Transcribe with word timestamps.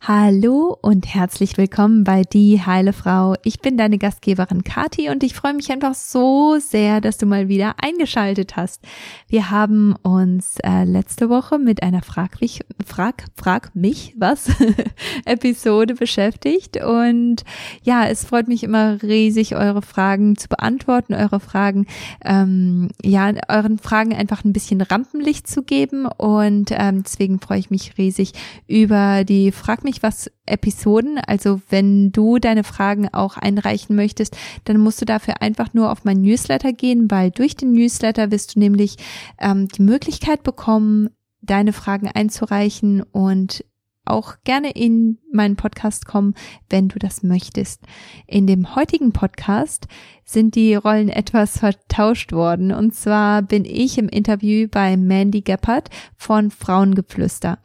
Hallo 0.00 0.78
und 0.80 1.12
herzlich 1.12 1.58
willkommen 1.58 2.04
bei 2.04 2.22
Die 2.22 2.64
Heile 2.64 2.92
Frau. 2.92 3.34
Ich 3.42 3.58
bin 3.58 3.76
deine 3.76 3.98
Gastgeberin 3.98 4.62
Kati 4.62 5.10
und 5.10 5.24
ich 5.24 5.34
freue 5.34 5.54
mich 5.54 5.70
einfach 5.72 5.94
so 5.94 6.56
sehr, 6.60 7.00
dass 7.00 7.18
du 7.18 7.26
mal 7.26 7.48
wieder 7.48 7.74
eingeschaltet 7.82 8.56
hast. 8.56 8.80
Wir 9.26 9.50
haben 9.50 9.96
uns 10.02 10.58
äh, 10.64 10.84
letzte 10.84 11.28
Woche 11.28 11.58
mit 11.58 11.82
einer 11.82 12.00
Frag 12.00 12.40
mich, 12.40 12.60
Frag, 12.86 13.24
Frag 13.34 13.74
mich 13.74 14.14
was 14.16 14.50
Episode 15.26 15.94
beschäftigt 15.94 16.82
und 16.82 17.42
ja, 17.82 18.06
es 18.06 18.24
freut 18.24 18.46
mich 18.46 18.62
immer 18.62 19.02
riesig, 19.02 19.56
eure 19.56 19.82
Fragen 19.82 20.36
zu 20.36 20.48
beantworten, 20.48 21.12
eure 21.12 21.40
Fragen, 21.40 21.86
ähm, 22.24 22.88
ja, 23.02 23.32
euren 23.48 23.78
Fragen 23.78 24.14
einfach 24.14 24.44
ein 24.44 24.52
bisschen 24.52 24.80
Rampenlicht 24.80 25.48
zu 25.48 25.64
geben 25.64 26.06
und 26.06 26.70
ähm, 26.70 27.02
deswegen 27.02 27.40
freue 27.40 27.58
ich 27.58 27.70
mich 27.70 27.98
riesig 27.98 28.32
über 28.68 29.24
die 29.24 29.50
Frag 29.50 29.84
mich 29.84 29.87
was 30.02 30.30
Episoden. 30.46 31.18
Also 31.18 31.60
wenn 31.68 32.12
du 32.12 32.38
deine 32.38 32.64
Fragen 32.64 33.08
auch 33.12 33.36
einreichen 33.36 33.96
möchtest, 33.96 34.36
dann 34.64 34.78
musst 34.78 35.00
du 35.00 35.04
dafür 35.04 35.42
einfach 35.42 35.74
nur 35.74 35.90
auf 35.90 36.04
mein 36.04 36.20
Newsletter 36.20 36.72
gehen, 36.72 37.10
weil 37.10 37.30
durch 37.30 37.56
den 37.56 37.72
Newsletter 37.72 38.30
wirst 38.30 38.54
du 38.54 38.60
nämlich 38.60 38.96
ähm, 39.38 39.68
die 39.68 39.82
Möglichkeit 39.82 40.42
bekommen, 40.42 41.10
deine 41.40 41.72
Fragen 41.72 42.08
einzureichen 42.08 43.02
und 43.02 43.64
auch 44.10 44.34
gerne 44.44 44.70
in 44.70 45.18
meinen 45.32 45.56
Podcast 45.56 46.06
kommen, 46.06 46.34
wenn 46.70 46.88
du 46.88 46.98
das 46.98 47.22
möchtest. 47.22 47.82
In 48.26 48.46
dem 48.46 48.74
heutigen 48.74 49.12
Podcast 49.12 49.86
sind 50.24 50.54
die 50.54 50.74
Rollen 50.74 51.08
etwas 51.08 51.58
vertauscht 51.58 52.32
worden. 52.32 52.72
Und 52.72 52.94
zwar 52.94 53.42
bin 53.42 53.64
ich 53.64 53.98
im 53.98 54.08
Interview 54.08 54.68
bei 54.68 54.96
Mandy 54.96 55.40
Geppert 55.40 55.88
von 56.16 56.50
Frauengeflüster. 56.50 57.58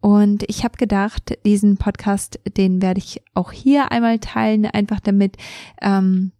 Und 0.00 0.44
ich 0.48 0.64
habe 0.64 0.76
gedacht, 0.76 1.38
diesen 1.44 1.76
Podcast, 1.76 2.40
den 2.56 2.82
werde 2.82 2.98
ich 2.98 3.22
auch 3.34 3.52
hier 3.52 3.92
einmal 3.92 4.18
teilen, 4.18 4.66
einfach 4.66 5.00
damit 5.00 5.36
ähm, 5.82 6.32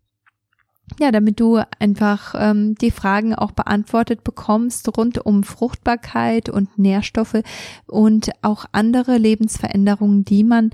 ja, 0.99 1.13
damit 1.13 1.41
du 1.41 1.61
einfach 1.79 2.35
ähm, 2.37 2.75
die 2.77 2.91
Fragen 2.91 3.35
auch 3.35 3.53
beantwortet 3.53 4.25
bekommst 4.25 4.97
rund 4.97 5.25
um 5.25 5.45
Fruchtbarkeit 5.45 6.49
und 6.49 6.79
Nährstoffe 6.79 7.43
und 7.87 8.31
auch 8.43 8.65
andere 8.73 9.17
Lebensveränderungen, 9.17 10.25
die 10.25 10.45
man 10.45 10.71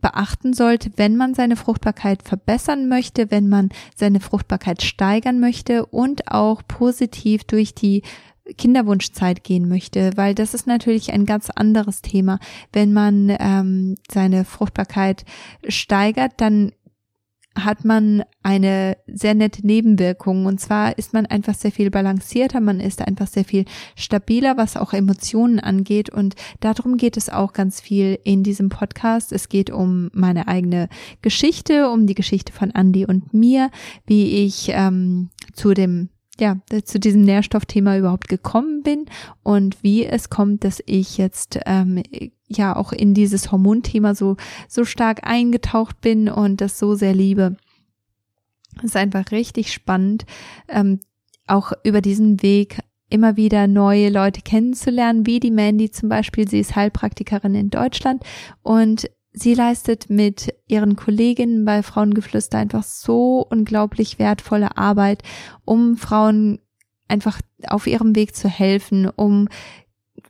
beachten 0.00 0.52
sollte, 0.52 0.90
wenn 0.96 1.16
man 1.16 1.32
seine 1.32 1.56
Fruchtbarkeit 1.56 2.22
verbessern 2.22 2.88
möchte, 2.88 3.30
wenn 3.30 3.48
man 3.48 3.70
seine 3.96 4.20
Fruchtbarkeit 4.20 4.82
steigern 4.82 5.40
möchte 5.40 5.86
und 5.86 6.30
auch 6.30 6.62
positiv 6.68 7.44
durch 7.44 7.74
die 7.74 8.02
Kinderwunschzeit 8.58 9.42
gehen 9.42 9.68
möchte, 9.68 10.10
weil 10.16 10.34
das 10.34 10.52
ist 10.52 10.66
natürlich 10.66 11.12
ein 11.12 11.24
ganz 11.24 11.48
anderes 11.48 12.02
Thema. 12.02 12.38
Wenn 12.72 12.92
man 12.92 13.34
ähm, 13.40 13.94
seine 14.10 14.44
Fruchtbarkeit 14.44 15.24
steigert, 15.68 16.32
dann 16.36 16.72
hat 17.56 17.84
man 17.84 18.24
eine 18.42 18.96
sehr 19.06 19.34
nette 19.34 19.66
Nebenwirkung. 19.66 20.46
Und 20.46 20.60
zwar 20.60 20.98
ist 20.98 21.12
man 21.12 21.26
einfach 21.26 21.54
sehr 21.54 21.72
viel 21.72 21.90
balancierter, 21.90 22.60
man 22.60 22.80
ist 22.80 23.00
einfach 23.00 23.26
sehr 23.26 23.44
viel 23.44 23.64
stabiler, 23.96 24.56
was 24.56 24.76
auch 24.76 24.92
Emotionen 24.92 25.60
angeht. 25.60 26.10
Und 26.10 26.34
darum 26.60 26.96
geht 26.96 27.16
es 27.16 27.30
auch 27.30 27.52
ganz 27.52 27.80
viel 27.80 28.18
in 28.24 28.42
diesem 28.42 28.68
Podcast. 28.68 29.32
Es 29.32 29.48
geht 29.48 29.70
um 29.70 30.10
meine 30.12 30.48
eigene 30.48 30.88
Geschichte, 31.22 31.90
um 31.90 32.06
die 32.06 32.14
Geschichte 32.14 32.52
von 32.52 32.70
Andy 32.70 33.06
und 33.06 33.32
mir, 33.32 33.70
wie 34.06 34.44
ich 34.44 34.70
ähm, 34.70 35.30
zu 35.52 35.74
dem 35.74 36.08
ja, 36.40 36.56
zu 36.84 36.98
diesem 36.98 37.22
Nährstoffthema 37.22 37.96
überhaupt 37.96 38.28
gekommen 38.28 38.82
bin 38.82 39.06
und 39.44 39.82
wie 39.82 40.04
es 40.04 40.30
kommt, 40.30 40.64
dass 40.64 40.82
ich 40.84 41.16
jetzt 41.16 41.60
ähm, 41.64 42.02
ja 42.56 42.76
auch 42.76 42.92
in 42.92 43.14
dieses 43.14 43.52
Hormonthema 43.52 44.14
so, 44.14 44.36
so 44.68 44.84
stark 44.84 45.20
eingetaucht 45.26 46.00
bin 46.00 46.28
und 46.28 46.60
das 46.60 46.78
so 46.78 46.94
sehr 46.94 47.14
liebe. 47.14 47.56
Es 48.78 48.84
ist 48.84 48.96
einfach 48.96 49.30
richtig 49.30 49.72
spannend, 49.72 50.24
ähm, 50.68 51.00
auch 51.46 51.72
über 51.84 52.00
diesen 52.00 52.42
Weg 52.42 52.78
immer 53.10 53.36
wieder 53.36 53.68
neue 53.68 54.08
Leute 54.08 54.40
kennenzulernen, 54.40 55.26
wie 55.26 55.38
die 55.38 55.50
Mandy 55.50 55.90
zum 55.90 56.08
Beispiel. 56.08 56.48
Sie 56.48 56.58
ist 56.58 56.74
Heilpraktikerin 56.74 57.54
in 57.54 57.70
Deutschland 57.70 58.24
und 58.62 59.08
sie 59.32 59.54
leistet 59.54 60.08
mit 60.08 60.54
ihren 60.66 60.96
Kolleginnen 60.96 61.64
bei 61.64 61.82
Frauengeflüster 61.82 62.58
einfach 62.58 62.82
so 62.82 63.46
unglaublich 63.48 64.18
wertvolle 64.18 64.76
Arbeit, 64.76 65.22
um 65.64 65.96
Frauen 65.96 66.60
einfach 67.08 67.40
auf 67.66 67.86
ihrem 67.86 68.16
Weg 68.16 68.34
zu 68.34 68.48
helfen, 68.48 69.08
um 69.08 69.48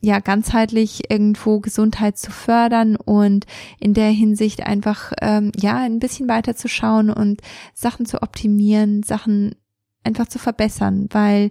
ja 0.04 0.20
ganzheitlich 0.20 1.10
irgendwo 1.10 1.60
Gesundheit 1.60 2.18
zu 2.18 2.30
fördern 2.30 2.96
und 2.96 3.46
in 3.80 3.94
der 3.94 4.10
Hinsicht 4.10 4.64
einfach 4.64 5.12
ähm, 5.20 5.50
ja 5.56 5.78
ein 5.78 5.98
bisschen 5.98 6.28
weiter 6.28 6.54
zu 6.54 6.68
schauen 6.68 7.10
und 7.10 7.40
Sachen 7.72 8.06
zu 8.06 8.22
optimieren, 8.22 9.02
Sachen 9.02 9.56
einfach 10.04 10.28
zu 10.28 10.38
verbessern, 10.38 11.08
weil 11.10 11.50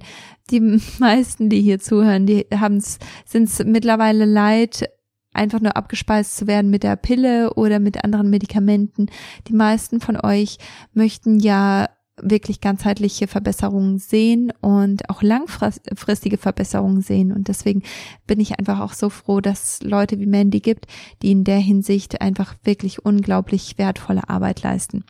die 0.49 0.59
meisten, 0.99 1.49
die 1.49 1.61
hier 1.61 1.79
zuhören, 1.79 2.25
die 2.25 2.45
haben 2.53 2.77
es 2.77 2.99
sind 3.25 3.49
es 3.49 3.63
mittlerweile 3.65 4.25
leid, 4.25 4.89
einfach 5.33 5.59
nur 5.59 5.75
abgespeist 5.75 6.37
zu 6.37 6.47
werden 6.47 6.69
mit 6.69 6.83
der 6.83 6.95
Pille 6.95 7.55
oder 7.55 7.79
mit 7.79 8.03
anderen 8.03 8.29
Medikamenten. 8.29 9.07
Die 9.47 9.53
meisten 9.53 9.99
von 9.99 10.17
euch 10.23 10.57
möchten 10.93 11.39
ja 11.39 11.89
wirklich 12.21 12.61
ganzheitliche 12.61 13.27
Verbesserungen 13.27 13.97
sehen 13.97 14.53
und 14.61 15.09
auch 15.09 15.21
langfristige 15.21 16.37
Verbesserungen 16.37 17.01
sehen. 17.01 17.31
Und 17.31 17.47
deswegen 17.47 17.83
bin 18.27 18.39
ich 18.39 18.59
einfach 18.59 18.79
auch 18.79 18.93
so 18.93 19.09
froh, 19.09 19.41
dass 19.41 19.81
Leute 19.81 20.19
wie 20.19 20.27
Mandy 20.27 20.59
gibt, 20.59 20.85
die 21.21 21.31
in 21.31 21.43
der 21.43 21.59
Hinsicht 21.59 22.21
einfach 22.21 22.55
wirklich 22.63 23.03
unglaublich 23.03 23.77
wertvolle 23.77 24.29
Arbeit 24.29 24.61
leisten. 24.61 25.03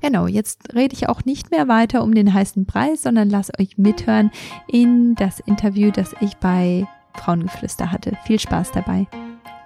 Genau, 0.00 0.26
jetzt 0.26 0.74
rede 0.74 0.94
ich 0.94 1.08
auch 1.08 1.24
nicht 1.24 1.50
mehr 1.50 1.66
weiter 1.66 2.02
um 2.02 2.14
den 2.14 2.32
heißen 2.32 2.66
Preis, 2.66 3.02
sondern 3.02 3.30
lass 3.30 3.50
euch 3.58 3.78
mithören 3.78 4.30
in 4.68 5.14
das 5.16 5.40
Interview, 5.40 5.90
das 5.90 6.14
ich 6.20 6.36
bei 6.36 6.86
Frauengeflüster 7.14 7.90
hatte. 7.90 8.16
Viel 8.24 8.38
Spaß 8.38 8.72
dabei. 8.72 9.06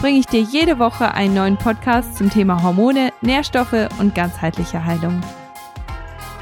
bringe 0.00 0.18
ich 0.18 0.26
dir 0.26 0.40
jede 0.40 0.78
Woche 0.78 1.12
einen 1.12 1.34
neuen 1.34 1.56
Podcast 1.56 2.16
zum 2.16 2.30
Thema 2.30 2.62
Hormone, 2.62 3.12
Nährstoffe 3.22 3.88
und 3.98 4.14
ganzheitliche 4.14 4.84
Heilung. 4.84 5.20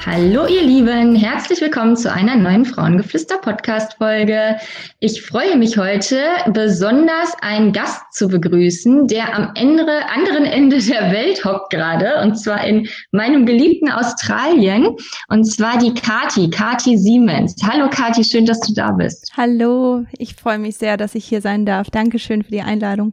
Hallo 0.05 0.49
ihr 0.49 0.65
Lieben, 0.65 1.15
herzlich 1.15 1.61
willkommen 1.61 1.97
zu 1.97 2.13
einer 2.13 2.35
neuen 2.35 2.65
Frauengeflüster 2.65 3.39
Podcast 3.39 3.95
Folge. 3.99 4.57
Ich 4.99 5.23
freue 5.23 5.57
mich 5.57 5.79
heute 5.79 6.21
besonders 6.49 7.33
einen 7.41 7.73
Gast 7.73 8.03
zu 8.13 8.27
begrüßen, 8.27 9.07
der 9.07 9.33
am 9.33 9.53
Ende, 9.55 9.87
anderen 10.09 10.45
Ende 10.45 10.79
der 10.81 11.13
Welt 11.13 11.45
hockt 11.45 11.71
gerade 11.71 12.21
und 12.21 12.35
zwar 12.35 12.67
in 12.67 12.89
meinem 13.13 13.47
geliebten 13.47 13.93
Australien 13.93 14.89
und 15.29 15.45
zwar 15.45 15.79
die 15.79 15.95
Kati, 15.95 16.51
Kati 16.51 16.99
Siemens. 16.99 17.55
Hallo 17.63 17.89
Kati, 17.89 18.25
schön, 18.25 18.45
dass 18.45 18.59
du 18.59 18.75
da 18.75 18.91
bist. 18.91 19.31
Hallo, 19.37 20.05
ich 20.19 20.35
freue 20.35 20.59
mich 20.59 20.79
sehr, 20.79 20.97
dass 20.97 21.15
ich 21.15 21.27
hier 21.27 21.41
sein 21.41 21.65
darf. 21.65 21.91
Dankeschön 21.91 22.43
für 22.43 22.51
die 22.51 22.63
Einladung. 22.63 23.13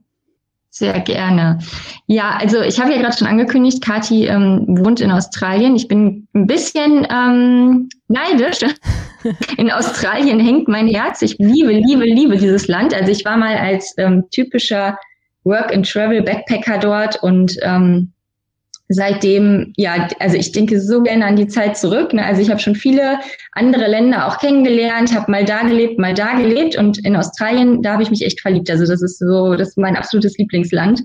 Sehr 0.71 0.99
gerne. 0.99 1.59
Ja, 2.05 2.37
also 2.39 2.61
ich 2.61 2.79
habe 2.79 2.91
ja 2.91 3.01
gerade 3.01 3.17
schon 3.17 3.27
angekündigt, 3.27 3.83
Kathi 3.83 4.27
ähm, 4.27 4.65
wohnt 4.67 5.01
in 5.01 5.11
Australien. 5.11 5.75
Ich 5.75 5.87
bin 5.87 6.27
ein 6.33 6.45
bisschen 6.45 7.07
ähm, 7.09 7.89
neidisch. 8.07 8.59
In 9.57 9.71
Australien 9.71 10.39
hängt 10.39 10.67
mein 10.67 10.87
Herz. 10.87 11.21
Ich 11.21 11.37
liebe, 11.39 11.71
liebe, 11.71 12.05
liebe 12.05 12.37
dieses 12.37 12.67
Land. 12.67 12.93
Also 12.93 13.11
ich 13.11 13.25
war 13.25 13.35
mal 13.35 13.57
als 13.57 13.93
ähm, 13.97 14.25
typischer 14.31 14.97
Work-and-Travel-Backpacker 15.43 16.77
dort 16.77 17.21
und 17.23 17.57
ähm, 17.63 18.13
seitdem, 18.89 19.71
ja, 19.77 20.07
also 20.19 20.35
ich 20.35 20.51
denke 20.51 20.81
so 20.81 21.03
gerne 21.03 21.25
an 21.25 21.35
die 21.35 21.47
Zeit 21.47 21.77
zurück. 21.77 22.11
Ne? 22.11 22.25
Also 22.25 22.41
ich 22.41 22.49
habe 22.49 22.59
schon 22.59 22.75
viele 22.75 23.19
andere 23.51 23.87
Länder 23.87 24.27
auch 24.27 24.39
kennengelernt, 24.39 25.13
habe 25.15 25.31
mal 25.31 25.45
da 25.45 25.61
gelebt, 25.61 25.99
mal 25.99 26.15
da 26.15 26.33
gelebt 26.33 26.75
und 26.75 26.97
in 27.05 27.15
Australien, 27.15 27.83
da 27.83 27.93
habe 27.93 28.03
ich 28.03 28.09
mich 28.09 28.25
echt 28.25 28.41
verliebt. 28.41 28.69
Also 28.69 28.85
das 28.87 29.03
ist 29.03 29.19
so, 29.19 29.55
das 29.55 29.69
ist 29.69 29.77
mein 29.77 29.95
absolutes 29.95 30.37
Lieblingsland. 30.39 31.01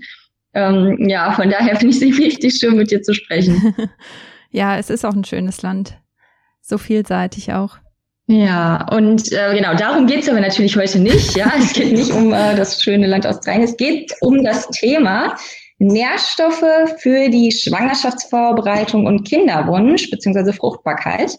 Ähm, 0.55 1.07
ja, 1.07 1.31
von 1.33 1.49
daher 1.49 1.75
finde 1.79 1.95
ich 1.95 2.01
es 2.01 2.19
richtig 2.19 2.55
schön, 2.59 2.75
mit 2.75 2.89
dir 2.89 3.03
zu 3.03 3.13
sprechen. 3.13 3.75
ja, 4.49 4.77
es 4.77 4.89
ist 4.89 5.05
auch 5.05 5.13
ein 5.13 5.23
schönes 5.23 5.61
Land. 5.61 5.95
So 6.61 6.79
vielseitig 6.79 7.53
auch. 7.53 7.77
Ja, 8.27 8.87
und 8.91 9.31
äh, 9.31 9.53
genau, 9.53 9.75
darum 9.75 10.07
geht's 10.07 10.27
aber 10.27 10.41
natürlich 10.41 10.75
heute 10.75 10.97
nicht. 10.97 11.37
Ja, 11.37 11.53
es 11.59 11.73
geht 11.73 11.93
nicht 11.93 12.11
um 12.11 12.33
äh, 12.33 12.55
das 12.55 12.81
schöne 12.81 13.05
Land 13.05 13.27
Australien. 13.27 13.63
Es 13.63 13.77
geht 13.77 14.11
um 14.21 14.43
das 14.43 14.67
Thema 14.69 15.35
Nährstoffe 15.77 16.65
für 16.99 17.29
die 17.29 17.51
Schwangerschaftsvorbereitung 17.51 19.05
und 19.05 19.27
Kinderwunsch 19.27 20.09
bzw. 20.09 20.53
Fruchtbarkeit. 20.53 21.37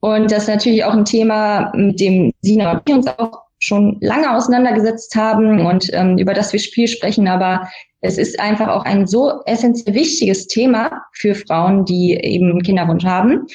Und 0.00 0.30
das 0.30 0.44
ist 0.44 0.48
natürlich 0.48 0.84
auch 0.84 0.94
ein 0.94 1.04
Thema, 1.04 1.72
mit 1.74 2.00
dem 2.00 2.32
Sina 2.42 2.72
und 2.72 2.86
wir 2.86 2.94
uns 2.96 3.06
auch 3.06 3.42
schon 3.60 3.98
lange 4.00 4.34
auseinandergesetzt 4.34 5.14
haben 5.16 5.66
und 5.66 5.90
ähm, 5.92 6.16
über 6.18 6.34
das 6.34 6.52
wir 6.52 6.60
viel 6.60 6.86
sprechen. 6.86 7.26
Aber 7.26 7.68
es 8.00 8.18
ist 8.18 8.38
einfach 8.38 8.68
auch 8.68 8.84
ein 8.84 9.06
so 9.06 9.42
essentiell 9.46 9.94
wichtiges 9.94 10.46
Thema 10.46 11.02
für 11.12 11.34
Frauen, 11.34 11.84
die 11.84 12.14
eben 12.22 12.62
Kinderwunsch 12.62 13.04
haben. 13.04 13.46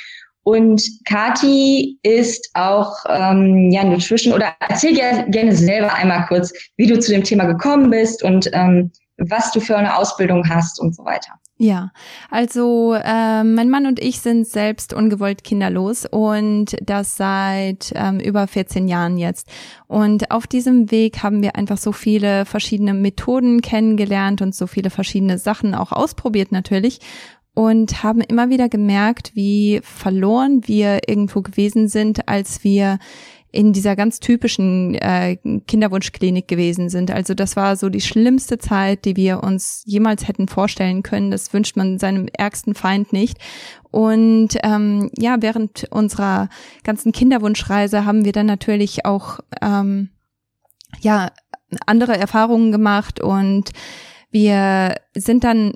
Und 0.44 0.84
Kati 1.06 1.98
ist 2.04 2.50
auch 2.54 2.94
ähm, 3.08 3.72
ja 3.72 3.86
Nutrition 3.86 4.34
oder 4.34 4.54
erzähl 4.60 4.94
gerne, 4.94 5.30
gerne 5.30 5.56
selber 5.56 5.94
einmal 5.94 6.26
kurz, 6.28 6.54
wie 6.76 6.88
du 6.88 7.00
zu 7.00 7.12
dem 7.12 7.24
Thema 7.24 7.46
gekommen 7.46 7.90
bist 7.90 8.24
und 8.24 8.50
ähm, 8.52 8.92
was 9.30 9.52
du 9.52 9.60
für 9.60 9.78
eine 9.78 9.98
Ausbildung 9.98 10.48
hast 10.50 10.80
und 10.80 10.96
so 10.96 11.06
weiter. 11.06 11.34
Ja, 11.58 11.92
also 12.32 12.94
äh, 12.94 13.44
mein 13.44 13.70
Mann 13.70 13.86
und 13.86 14.00
ich 14.00 14.20
sind 14.22 14.48
selbst 14.48 14.92
ungewollt 14.92 15.44
kinderlos 15.44 16.06
und 16.06 16.76
das 16.82 17.16
seit 17.16 17.94
ähm, 17.96 18.20
über 18.20 18.48
14 18.48 18.88
Jahren 18.88 19.18
jetzt. 19.18 19.48
Und 19.88 20.32
auf 20.32 20.48
diesem 20.48 20.90
Weg 20.90 21.22
haben 21.22 21.44
wir 21.44 21.56
einfach 21.56 21.78
so 21.78 21.92
viele 21.92 22.46
verschiedene 22.46 22.94
Methoden 22.94 23.62
kennengelernt 23.62 24.42
und 24.42 24.56
so 24.56 24.66
viele 24.66 24.90
verschiedene 24.90 25.38
Sachen 25.38 25.76
auch 25.76 25.92
ausprobiert 25.92 26.52
natürlich 26.52 27.00
und 27.54 28.04
haben 28.04 28.22
immer 28.22 28.50
wieder 28.50 28.68
gemerkt, 28.68 29.36
wie 29.36 29.80
verloren 29.84 30.62
wir 30.66 31.08
irgendwo 31.08 31.42
gewesen 31.42 31.88
sind, 31.88 32.28
als 32.28 32.64
wir 32.64 32.98
in 33.54 33.72
dieser 33.72 33.96
ganz 33.96 34.20
typischen 34.20 34.96
äh, 34.96 35.38
Kinderwunschklinik 35.68 36.48
gewesen 36.48 36.90
sind. 36.90 37.12
Also 37.12 37.36
das 37.36 37.56
war 37.56 37.76
so 37.76 37.90
die 37.90 38.02
schlimmste 38.02 38.58
Zeit, 38.58 39.06
die 39.06 39.16
wir 39.16 39.44
uns 39.44 39.84
jemals 39.86 40.28
hätten 40.28 40.48
vorstellen 40.48 41.04
können. 41.04 41.30
Das 41.30 41.54
wünscht 41.54 41.78
man 41.78 42.00
seinem 42.00 42.28
ärgsten 42.36 42.74
Feind 42.74 43.14
nicht. 43.14 43.38
Und 43.92 44.58
ähm, 44.64 45.12
ja, 45.16 45.38
während 45.40 45.86
unserer 45.92 46.50
ganzen 46.84 47.12
Kinderwunschreise 47.12 48.06
haben 48.06 48.26
wir 48.26 48.32
dann 48.32 48.48
natürlich 48.48 49.06
auch 49.06 49.40
ähm, 49.62 50.10
ja 51.02 51.32
andere 51.86 52.18
Erfahrungen 52.18 52.72
gemacht 52.72 53.22
und 53.22 53.72
wir 54.32 54.96
sind 55.16 55.44
dann 55.44 55.74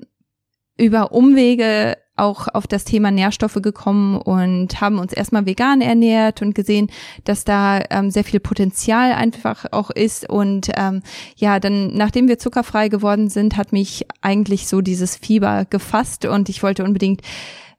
über 0.76 1.12
Umwege 1.12 1.96
auch 2.18 2.48
auf 2.48 2.66
das 2.66 2.84
Thema 2.84 3.10
Nährstoffe 3.10 3.58
gekommen 3.62 4.16
und 4.16 4.80
haben 4.80 4.98
uns 4.98 5.12
erstmal 5.12 5.46
vegan 5.46 5.80
ernährt 5.80 6.42
und 6.42 6.54
gesehen, 6.54 6.90
dass 7.24 7.44
da 7.44 7.82
ähm, 7.90 8.10
sehr 8.10 8.24
viel 8.24 8.40
Potenzial 8.40 9.12
einfach 9.12 9.66
auch 9.72 9.90
ist. 9.90 10.28
Und 10.28 10.70
ähm, 10.76 11.02
ja, 11.36 11.60
dann, 11.60 11.94
nachdem 11.94 12.28
wir 12.28 12.38
zuckerfrei 12.38 12.88
geworden 12.88 13.28
sind, 13.28 13.56
hat 13.56 13.72
mich 13.72 14.06
eigentlich 14.20 14.66
so 14.68 14.80
dieses 14.80 15.16
Fieber 15.16 15.66
gefasst 15.68 16.24
und 16.24 16.48
ich 16.48 16.62
wollte 16.62 16.84
unbedingt 16.84 17.22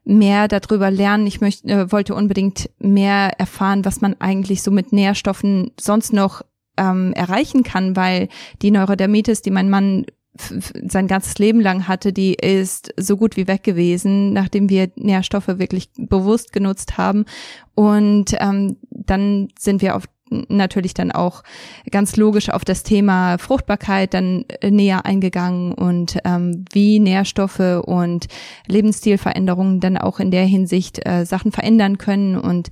mehr 0.04 0.48
darüber 0.48 0.90
lernen. 0.90 1.26
Ich 1.26 1.40
möchte, 1.40 1.68
äh, 1.68 1.92
wollte 1.92 2.14
unbedingt 2.14 2.70
mehr 2.78 3.38
erfahren, 3.38 3.84
was 3.84 4.00
man 4.00 4.16
eigentlich 4.18 4.62
so 4.62 4.70
mit 4.70 4.92
Nährstoffen 4.92 5.72
sonst 5.78 6.12
noch 6.12 6.42
ähm, 6.76 7.12
erreichen 7.12 7.62
kann, 7.62 7.96
weil 7.96 8.28
die 8.62 8.70
Neurodermitis, 8.70 9.42
die 9.42 9.50
mein 9.50 9.70
Mann 9.70 10.06
sein 10.34 11.08
ganzes 11.08 11.38
Leben 11.38 11.60
lang 11.60 11.88
hatte, 11.88 12.12
die 12.12 12.34
ist 12.34 12.94
so 12.96 13.16
gut 13.16 13.36
wie 13.36 13.48
weg 13.48 13.62
gewesen, 13.62 14.32
nachdem 14.32 14.68
wir 14.68 14.90
Nährstoffe 14.96 15.48
wirklich 15.48 15.90
bewusst 15.96 16.52
genutzt 16.52 16.98
haben. 16.98 17.24
Und 17.74 18.36
ähm, 18.38 18.76
dann 18.90 19.48
sind 19.58 19.82
wir 19.82 19.96
auf 19.96 20.04
natürlich 20.48 20.94
dann 20.94 21.10
auch 21.10 21.42
ganz 21.90 22.16
logisch 22.16 22.50
auf 22.50 22.64
das 22.64 22.84
Thema 22.84 23.36
Fruchtbarkeit 23.38 24.14
dann 24.14 24.44
näher 24.62 25.04
eingegangen 25.04 25.72
und 25.72 26.18
ähm, 26.24 26.64
wie 26.70 27.00
Nährstoffe 27.00 27.82
und 27.84 28.26
Lebensstilveränderungen 28.68 29.80
dann 29.80 29.98
auch 29.98 30.20
in 30.20 30.30
der 30.30 30.44
Hinsicht 30.44 31.04
äh, 31.04 31.26
Sachen 31.26 31.50
verändern 31.50 31.98
können. 31.98 32.38
Und 32.38 32.68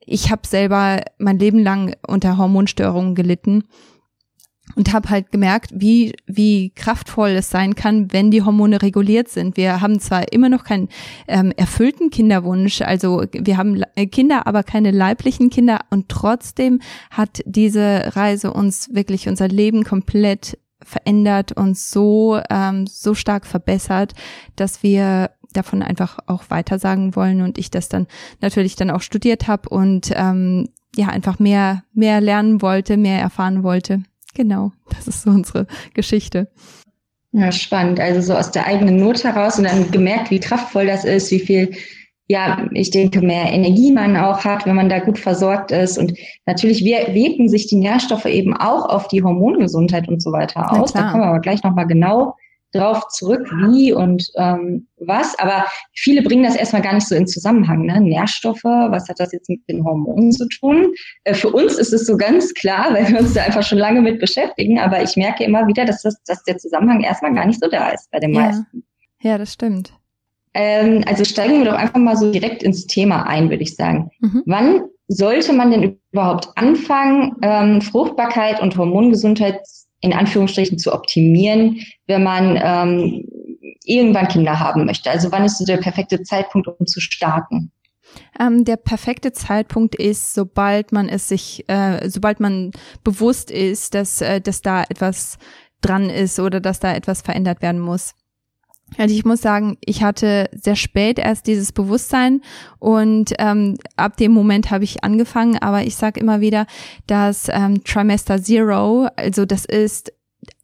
ich 0.00 0.30
habe 0.30 0.46
selber 0.46 1.02
mein 1.18 1.38
Leben 1.38 1.58
lang 1.58 1.94
unter 2.06 2.38
Hormonstörungen 2.38 3.14
gelitten 3.14 3.64
und 4.76 4.92
habe 4.92 5.10
halt 5.10 5.32
gemerkt, 5.32 5.70
wie 5.74 6.14
wie 6.26 6.70
kraftvoll 6.70 7.30
es 7.30 7.50
sein 7.50 7.74
kann, 7.74 8.12
wenn 8.12 8.30
die 8.30 8.42
Hormone 8.42 8.82
reguliert 8.82 9.28
sind. 9.28 9.56
Wir 9.56 9.80
haben 9.80 9.98
zwar 9.98 10.32
immer 10.32 10.48
noch 10.48 10.64
keinen 10.64 10.88
ähm, 11.26 11.52
erfüllten 11.56 12.10
Kinderwunsch, 12.10 12.82
also 12.82 13.24
wir 13.32 13.56
haben 13.56 13.82
Kinder, 14.12 14.46
aber 14.46 14.62
keine 14.62 14.92
leiblichen 14.92 15.50
Kinder 15.50 15.80
und 15.90 16.08
trotzdem 16.08 16.80
hat 17.10 17.42
diese 17.46 18.12
Reise 18.14 18.52
uns 18.52 18.94
wirklich 18.94 19.28
unser 19.28 19.48
Leben 19.48 19.82
komplett 19.82 20.58
verändert 20.84 21.52
und 21.52 21.76
so 21.76 22.38
ähm, 22.50 22.86
so 22.86 23.14
stark 23.14 23.46
verbessert, 23.46 24.12
dass 24.56 24.82
wir 24.82 25.30
davon 25.52 25.82
einfach 25.82 26.18
auch 26.26 26.44
weitersagen 26.50 27.16
wollen 27.16 27.40
und 27.40 27.56
ich 27.56 27.70
das 27.70 27.88
dann 27.88 28.06
natürlich 28.42 28.76
dann 28.76 28.90
auch 28.90 29.00
studiert 29.00 29.48
habe 29.48 29.70
und 29.70 30.12
ähm, 30.14 30.68
ja 30.94 31.08
einfach 31.08 31.38
mehr 31.38 31.82
mehr 31.94 32.20
lernen 32.20 32.60
wollte, 32.60 32.98
mehr 32.98 33.20
erfahren 33.20 33.62
wollte. 33.62 34.02
Genau, 34.36 34.72
das 34.90 35.08
ist 35.08 35.22
so 35.22 35.30
unsere 35.30 35.66
Geschichte. 35.94 36.48
Ja, 37.32 37.50
spannend. 37.50 37.98
Also 38.00 38.20
so 38.20 38.34
aus 38.34 38.50
der 38.50 38.66
eigenen 38.66 38.96
Not 38.98 39.24
heraus 39.24 39.56
und 39.56 39.64
dann 39.64 39.90
gemerkt, 39.90 40.30
wie 40.30 40.40
kraftvoll 40.40 40.86
das 40.86 41.06
ist, 41.06 41.30
wie 41.30 41.40
viel, 41.40 41.70
ja, 42.28 42.66
ich 42.72 42.90
denke, 42.90 43.22
mehr 43.22 43.50
Energie 43.50 43.92
man 43.92 44.14
auch 44.14 44.44
hat, 44.44 44.66
wenn 44.66 44.76
man 44.76 44.90
da 44.90 44.98
gut 44.98 45.18
versorgt 45.18 45.70
ist. 45.70 45.96
Und 45.96 46.12
natürlich 46.44 46.84
wirken 46.84 47.48
sich 47.48 47.66
die 47.66 47.76
Nährstoffe 47.76 48.26
eben 48.26 48.54
auch 48.54 48.86
auf 48.90 49.08
die 49.08 49.22
Hormongesundheit 49.22 50.06
und 50.06 50.22
so 50.22 50.32
weiter 50.32 50.70
aus. 50.70 50.92
Da 50.92 51.10
kommen 51.10 51.22
wir 51.22 51.28
aber 51.28 51.40
gleich 51.40 51.62
nochmal 51.62 51.86
genau 51.86 52.34
drauf 52.76 53.08
zurück, 53.08 53.48
wie 53.68 53.92
und 53.92 54.28
ähm, 54.36 54.86
was. 54.98 55.38
Aber 55.38 55.66
viele 55.94 56.22
bringen 56.22 56.44
das 56.44 56.56
erstmal 56.56 56.82
gar 56.82 56.94
nicht 56.94 57.08
so 57.08 57.14
in 57.14 57.26
Zusammenhang. 57.26 57.86
Ne? 57.86 58.00
Nährstoffe, 58.00 58.64
was 58.64 59.08
hat 59.08 59.20
das 59.20 59.32
jetzt 59.32 59.48
mit 59.48 59.60
den 59.68 59.84
Hormonen 59.84 60.32
zu 60.32 60.48
tun? 60.48 60.92
Äh, 61.24 61.34
für 61.34 61.50
uns 61.50 61.74
ist 61.74 61.92
es 61.92 62.06
so 62.06 62.16
ganz 62.16 62.54
klar, 62.54 62.92
weil 62.92 63.08
wir 63.08 63.20
uns 63.20 63.34
da 63.34 63.42
einfach 63.42 63.62
schon 63.62 63.78
lange 63.78 64.00
mit 64.00 64.20
beschäftigen. 64.20 64.78
Aber 64.78 65.02
ich 65.02 65.16
merke 65.16 65.44
immer 65.44 65.66
wieder, 65.66 65.84
dass, 65.84 66.02
das, 66.02 66.22
dass 66.24 66.42
der 66.44 66.58
Zusammenhang 66.58 67.02
erstmal 67.02 67.34
gar 67.34 67.46
nicht 67.46 67.60
so 67.62 67.68
da 67.68 67.90
ist 67.90 68.10
bei 68.10 68.20
den 68.20 68.34
ja. 68.34 68.40
meisten. 68.40 68.84
Ja, 69.20 69.38
das 69.38 69.52
stimmt. 69.52 69.92
Ähm, 70.54 71.04
also 71.06 71.24
steigen 71.24 71.58
wir 71.58 71.66
doch 71.66 71.78
einfach 71.78 71.98
mal 71.98 72.16
so 72.16 72.32
direkt 72.32 72.62
ins 72.62 72.86
Thema 72.86 73.26
ein, 73.26 73.50
würde 73.50 73.62
ich 73.62 73.76
sagen. 73.76 74.10
Mhm. 74.20 74.42
Wann 74.46 74.82
sollte 75.08 75.52
man 75.52 75.70
denn 75.70 75.98
überhaupt 76.12 76.48
anfangen, 76.56 77.36
ähm, 77.42 77.80
Fruchtbarkeit 77.80 78.60
und 78.60 78.76
Hormongesundheit 78.76 79.60
in 80.06 80.12
Anführungsstrichen 80.12 80.78
zu 80.78 80.92
optimieren, 80.92 81.80
wenn 82.06 82.22
man 82.22 82.58
ähm, 82.62 83.28
irgendwann 83.84 84.28
Kinder 84.28 84.58
haben 84.58 84.86
möchte? 84.86 85.10
Also 85.10 85.30
wann 85.32 85.44
ist 85.44 85.58
so 85.58 85.64
der 85.64 85.78
perfekte 85.78 86.22
Zeitpunkt, 86.22 86.68
um 86.68 86.86
zu 86.86 87.00
starten? 87.00 87.72
Ähm, 88.38 88.64
der 88.64 88.76
perfekte 88.76 89.32
Zeitpunkt 89.32 89.94
ist, 89.94 90.32
sobald 90.32 90.92
man 90.92 91.08
es 91.08 91.28
sich, 91.28 91.68
äh, 91.68 92.08
sobald 92.08 92.40
man 92.40 92.70
bewusst 93.04 93.50
ist, 93.50 93.94
dass, 93.94 94.20
äh, 94.20 94.40
dass 94.40 94.62
da 94.62 94.84
etwas 94.84 95.38
dran 95.80 96.08
ist 96.08 96.38
oder 96.38 96.60
dass 96.60 96.80
da 96.80 96.94
etwas 96.94 97.22
verändert 97.22 97.62
werden 97.62 97.80
muss. 97.80 98.14
Also 98.98 99.14
ich 99.14 99.24
muss 99.24 99.42
sagen, 99.42 99.76
ich 99.84 100.02
hatte 100.02 100.48
sehr 100.52 100.76
spät 100.76 101.18
erst 101.18 101.46
dieses 101.46 101.72
Bewusstsein 101.72 102.40
und 102.78 103.34
ähm, 103.38 103.76
ab 103.96 104.16
dem 104.16 104.32
Moment 104.32 104.70
habe 104.70 104.84
ich 104.84 105.02
angefangen, 105.02 105.58
aber 105.58 105.82
ich 105.82 105.96
sage 105.96 106.20
immer 106.20 106.40
wieder, 106.40 106.66
dass 107.06 107.48
ähm, 107.50 107.82
Trimester 107.84 108.42
Zero, 108.42 109.08
also 109.16 109.44
das 109.44 109.64
ist 109.64 110.12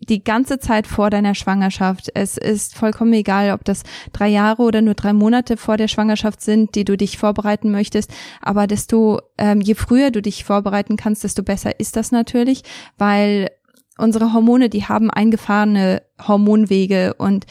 die 0.09 0.23
ganze 0.23 0.59
Zeit 0.59 0.87
vor 0.87 1.11
deiner 1.11 1.35
Schwangerschaft. 1.35 2.11
Es 2.15 2.37
ist 2.37 2.77
vollkommen 2.77 3.13
egal, 3.13 3.53
ob 3.53 3.65
das 3.65 3.83
drei 4.13 4.29
Jahre 4.29 4.63
oder 4.63 4.83
nur 4.83 4.95
drei 4.95 5.13
Monate 5.13 5.57
vor 5.57 5.77
der 5.77 5.89
Schwangerschaft 5.89 6.41
sind, 6.41 6.75
die 6.75 6.85
du 6.85 6.97
dich 6.97 7.19
vorbereiten 7.19 7.71
möchtest. 7.71 8.13
Aber 8.41 8.67
desto, 8.67 9.21
ähm, 9.39 9.61
je 9.61 9.75
früher 9.75 10.11
du 10.11 10.23
dich 10.23 10.45
vorbereiten 10.45 10.97
kannst, 10.97 11.25
desto 11.25 11.43
besser 11.43 11.79
ist 11.79 11.97
das 11.97 12.13
natürlich, 12.13 12.63
weil 12.99 13.51
unsere 13.99 14.33
Hormone, 14.33 14.69
die 14.69 14.85
haben 14.85 15.11
eingefahrene 15.11 16.03
Hormonwege 16.27 17.15
und 17.15 17.47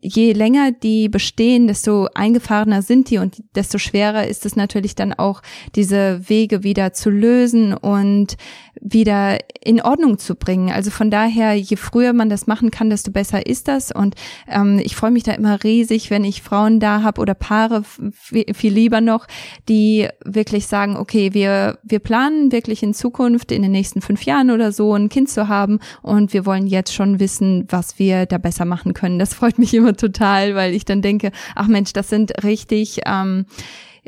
je 0.00 0.32
länger 0.32 0.72
die 0.72 1.08
bestehen, 1.08 1.66
desto 1.66 2.08
eingefahrener 2.14 2.82
sind 2.82 3.10
die 3.10 3.18
und 3.18 3.42
desto 3.54 3.78
schwerer 3.78 4.26
ist 4.26 4.46
es 4.46 4.56
natürlich 4.56 4.94
dann 4.94 5.12
auch, 5.12 5.42
diese 5.74 6.28
Wege 6.28 6.62
wieder 6.62 6.92
zu 6.92 7.10
lösen 7.10 7.74
und 7.74 8.36
wieder 8.80 9.38
in 9.62 9.80
Ordnung 9.80 10.18
zu 10.18 10.34
bringen. 10.34 10.70
Also 10.70 10.90
von 10.90 11.10
daher, 11.10 11.54
je 11.54 11.76
früher 11.76 12.12
man 12.12 12.28
das 12.28 12.46
machen 12.46 12.70
kann, 12.70 12.90
desto 12.90 13.10
besser 13.10 13.46
ist 13.46 13.68
das. 13.68 13.92
Und 13.92 14.14
ähm, 14.46 14.80
ich 14.82 14.96
freue 14.96 15.10
mich 15.10 15.22
da 15.22 15.32
immer 15.32 15.62
riesig, 15.64 16.10
wenn 16.10 16.24
ich 16.24 16.42
Frauen 16.42 16.80
da 16.80 17.02
habe 17.02 17.20
oder 17.20 17.34
Paare, 17.34 17.82
viel 17.84 18.72
lieber 18.72 19.00
noch, 19.00 19.26
die 19.68 20.08
wirklich 20.24 20.66
sagen, 20.66 20.96
okay, 20.96 21.34
wir, 21.34 21.78
wir 21.82 21.98
planen 21.98 22.52
wirklich 22.52 22.82
in 22.82 22.94
Zukunft, 22.94 23.52
in 23.52 23.62
den 23.62 23.72
nächsten 23.72 24.00
fünf 24.00 24.22
Jahren 24.22 24.50
oder 24.50 24.72
so, 24.72 24.94
ein 24.94 25.08
Kind 25.08 25.28
zu 25.28 25.48
haben 25.48 25.80
und 26.02 26.32
wir 26.32 26.46
wollen 26.46 26.66
jetzt 26.66 26.94
schon 26.94 27.20
wissen, 27.20 27.66
was 27.68 27.98
wir 27.98 28.26
da 28.26 28.38
besser 28.38 28.64
machen 28.64 28.94
können. 28.94 29.18
Das 29.18 29.34
freut 29.34 29.58
mich 29.58 29.74
immer 29.78 29.96
total, 29.96 30.54
weil 30.54 30.74
ich 30.74 30.84
dann 30.84 31.02
denke, 31.02 31.32
ach 31.54 31.66
Mensch, 31.66 31.92
das 31.92 32.08
sind 32.08 32.44
richtig 32.44 33.00
ähm, 33.06 33.46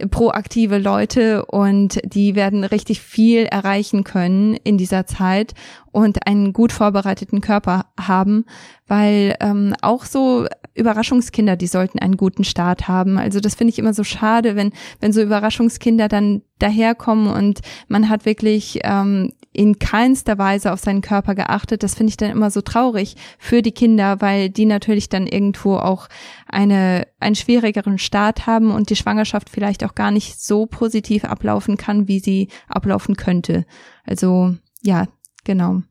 proaktive 0.08 0.78
Leute 0.78 1.44
und 1.46 2.00
die 2.04 2.34
werden 2.34 2.64
richtig 2.64 3.00
viel 3.00 3.44
erreichen 3.46 4.04
können 4.04 4.54
in 4.54 4.78
dieser 4.78 5.06
Zeit 5.06 5.54
und 5.92 6.26
einen 6.26 6.52
gut 6.52 6.72
vorbereiteten 6.72 7.40
Körper 7.40 7.86
haben, 7.98 8.44
weil 8.86 9.36
ähm, 9.40 9.74
auch 9.82 10.04
so 10.04 10.46
Überraschungskinder, 10.74 11.56
die 11.56 11.66
sollten 11.66 11.98
einen 11.98 12.16
guten 12.16 12.44
Start 12.44 12.88
haben. 12.88 13.18
Also 13.18 13.40
das 13.40 13.54
finde 13.54 13.72
ich 13.72 13.78
immer 13.78 13.94
so 13.94 14.04
schade, 14.04 14.56
wenn 14.56 14.72
wenn 15.00 15.12
so 15.12 15.20
Überraschungskinder 15.20 16.08
dann 16.08 16.42
daherkommen 16.58 17.28
und 17.28 17.60
man 17.88 18.08
hat 18.08 18.24
wirklich 18.24 18.80
ähm, 18.84 19.32
in 19.52 19.78
keinster 19.80 20.38
Weise 20.38 20.72
auf 20.72 20.80
seinen 20.80 21.00
Körper 21.00 21.34
geachtet. 21.34 21.82
Das 21.82 21.94
finde 21.94 22.10
ich 22.10 22.16
dann 22.16 22.30
immer 22.30 22.50
so 22.50 22.60
traurig 22.60 23.16
für 23.38 23.62
die 23.62 23.72
Kinder, 23.72 24.20
weil 24.20 24.48
die 24.48 24.64
natürlich 24.64 25.08
dann 25.08 25.26
irgendwo 25.26 25.76
auch 25.76 26.08
eine, 26.52 27.06
einen 27.18 27.34
schwierigeren 27.34 27.98
Start 27.98 28.46
haben 28.46 28.70
und 28.70 28.90
die 28.90 28.96
Schwangerschaft 28.96 29.50
vielleicht 29.50 29.84
auch 29.84 29.94
gar 29.94 30.10
nicht 30.10 30.40
so 30.40 30.66
positiv 30.66 31.24
ablaufen 31.24 31.76
kann, 31.76 32.08
wie 32.08 32.18
sie 32.18 32.48
ablaufen 32.68 33.16
könnte. 33.16 33.64
Also, 34.04 34.54
ja, 34.82 35.06
genau. 35.44 35.82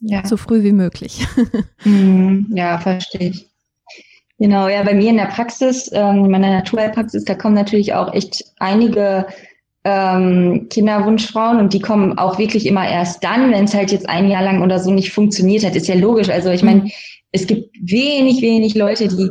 Ja. 0.00 0.26
So 0.26 0.36
früh 0.36 0.62
wie 0.62 0.72
möglich. 0.72 1.26
Mhm. 1.84 2.52
ja, 2.54 2.78
verstehe 2.78 3.30
ich. 3.30 3.48
Genau, 4.38 4.68
ja, 4.68 4.82
bei 4.82 4.94
mir 4.94 5.08
in 5.08 5.16
der 5.16 5.26
Praxis, 5.26 5.90
ähm, 5.92 6.26
in 6.26 6.30
meiner 6.30 6.50
Naturheilpraxis, 6.50 7.24
da 7.24 7.34
kommen 7.34 7.54
natürlich 7.54 7.94
auch 7.94 8.12
echt 8.12 8.44
einige 8.58 9.26
ähm, 9.84 10.66
Kinderwunschfrauen 10.68 11.58
und 11.58 11.72
die 11.72 11.80
kommen 11.80 12.18
auch 12.18 12.38
wirklich 12.38 12.66
immer 12.66 12.88
erst 12.88 13.24
dann, 13.24 13.50
wenn 13.50 13.64
es 13.64 13.74
halt 13.74 13.92
jetzt 13.92 14.08
ein 14.08 14.28
Jahr 14.28 14.42
lang 14.42 14.62
oder 14.62 14.78
so 14.78 14.90
nicht 14.90 15.12
funktioniert 15.12 15.64
hat. 15.64 15.74
Ist 15.74 15.88
ja 15.88 15.94
logisch. 15.94 16.28
Also 16.28 16.50
ich 16.50 16.62
meine, 16.62 16.82
mhm. 16.82 16.90
es 17.32 17.46
gibt 17.46 17.74
wenig, 17.80 18.42
wenig 18.42 18.74
Leute, 18.74 19.08
die 19.08 19.30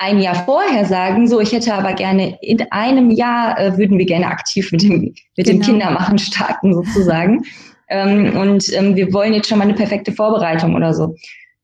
ein 0.00 0.18
Jahr 0.18 0.46
vorher 0.46 0.86
sagen, 0.86 1.28
so, 1.28 1.40
ich 1.40 1.52
hätte 1.52 1.74
aber 1.74 1.92
gerne 1.92 2.38
in 2.40 2.60
einem 2.72 3.10
Jahr 3.10 3.58
äh, 3.60 3.76
würden 3.76 3.98
wir 3.98 4.06
gerne 4.06 4.28
aktiv 4.28 4.72
mit 4.72 4.82
dem, 4.82 5.14
mit 5.36 5.46
genau. 5.46 5.50
dem 5.50 5.60
Kindermachen 5.60 6.18
starten 6.18 6.72
sozusagen. 6.72 7.44
ähm, 7.90 8.34
und 8.36 8.72
ähm, 8.72 8.96
wir 8.96 9.12
wollen 9.12 9.34
jetzt 9.34 9.48
schon 9.48 9.58
mal 9.58 9.64
eine 9.64 9.74
perfekte 9.74 10.12
Vorbereitung 10.12 10.74
oder 10.74 10.94
so. 10.94 11.14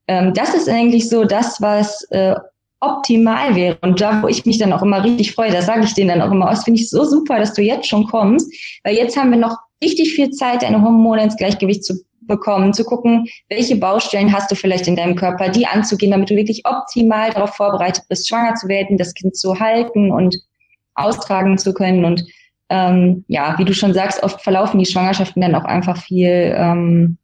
Ähm, 0.06 0.34
das 0.34 0.54
ist 0.54 0.68
eigentlich 0.68 1.08
so 1.08 1.24
das, 1.24 1.62
was 1.62 2.06
äh, 2.10 2.34
optimal 2.80 3.56
wäre. 3.56 3.78
Und 3.80 4.02
da, 4.02 4.22
wo 4.22 4.28
ich 4.28 4.44
mich 4.44 4.58
dann 4.58 4.74
auch 4.74 4.82
immer 4.82 5.02
richtig 5.02 5.32
freue, 5.32 5.50
da 5.50 5.62
sage 5.62 5.84
ich 5.84 5.94
denen 5.94 6.10
dann 6.10 6.20
auch 6.20 6.30
immer, 6.30 6.46
oh, 6.46 6.50
das 6.50 6.64
finde 6.64 6.80
ich 6.80 6.90
so 6.90 7.04
super, 7.04 7.38
dass 7.38 7.54
du 7.54 7.62
jetzt 7.62 7.88
schon 7.88 8.06
kommst, 8.06 8.52
weil 8.84 8.96
jetzt 8.96 9.16
haben 9.16 9.30
wir 9.30 9.38
noch 9.38 9.56
richtig 9.82 10.12
viel 10.12 10.30
Zeit, 10.30 10.62
deine 10.62 10.82
Hormone 10.82 11.24
ins 11.24 11.38
Gleichgewicht 11.38 11.84
zu 11.84 11.94
bekommen, 12.26 12.72
zu 12.72 12.84
gucken, 12.84 13.26
welche 13.48 13.76
Baustellen 13.76 14.32
hast 14.32 14.50
du 14.50 14.54
vielleicht 14.54 14.88
in 14.88 14.96
deinem 14.96 15.16
Körper, 15.16 15.48
die 15.48 15.66
anzugehen, 15.66 16.12
damit 16.12 16.30
du 16.30 16.36
wirklich 16.36 16.62
optimal 16.64 17.30
darauf 17.30 17.54
vorbereitet 17.54 18.04
bist, 18.08 18.28
schwanger 18.28 18.54
zu 18.54 18.68
werden, 18.68 18.98
das 18.98 19.14
Kind 19.14 19.36
zu 19.36 19.58
halten 19.58 20.10
und 20.10 20.36
austragen 20.94 21.58
zu 21.58 21.74
können. 21.74 22.04
Und 22.04 22.24
ähm, 22.68 23.24
ja, 23.28 23.54
wie 23.58 23.64
du 23.64 23.74
schon 23.74 23.94
sagst, 23.94 24.22
oft 24.22 24.42
verlaufen 24.42 24.78
die 24.78 24.86
Schwangerschaften 24.86 25.42
dann 25.42 25.54
auch 25.54 25.64
einfach 25.64 25.96
viel 26.02 26.54
ähm, 26.56 27.18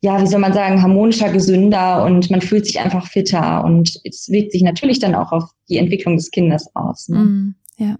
ja, 0.00 0.20
wie 0.22 0.26
soll 0.26 0.40
man 0.40 0.52
sagen, 0.52 0.80
harmonischer, 0.80 1.30
gesünder 1.32 2.04
und 2.04 2.30
man 2.30 2.40
fühlt 2.40 2.66
sich 2.66 2.78
einfach 2.78 3.06
fitter 3.06 3.64
und 3.64 4.00
es 4.04 4.28
wirkt 4.30 4.52
sich 4.52 4.62
natürlich 4.62 5.00
dann 5.00 5.14
auch 5.14 5.32
auf 5.32 5.50
die 5.68 5.78
Entwicklung 5.78 6.16
des 6.16 6.30
Kindes 6.30 6.68
aus. 6.74 7.08
Ne? 7.08 7.18
Mm, 7.18 7.54
ja. 7.78 7.96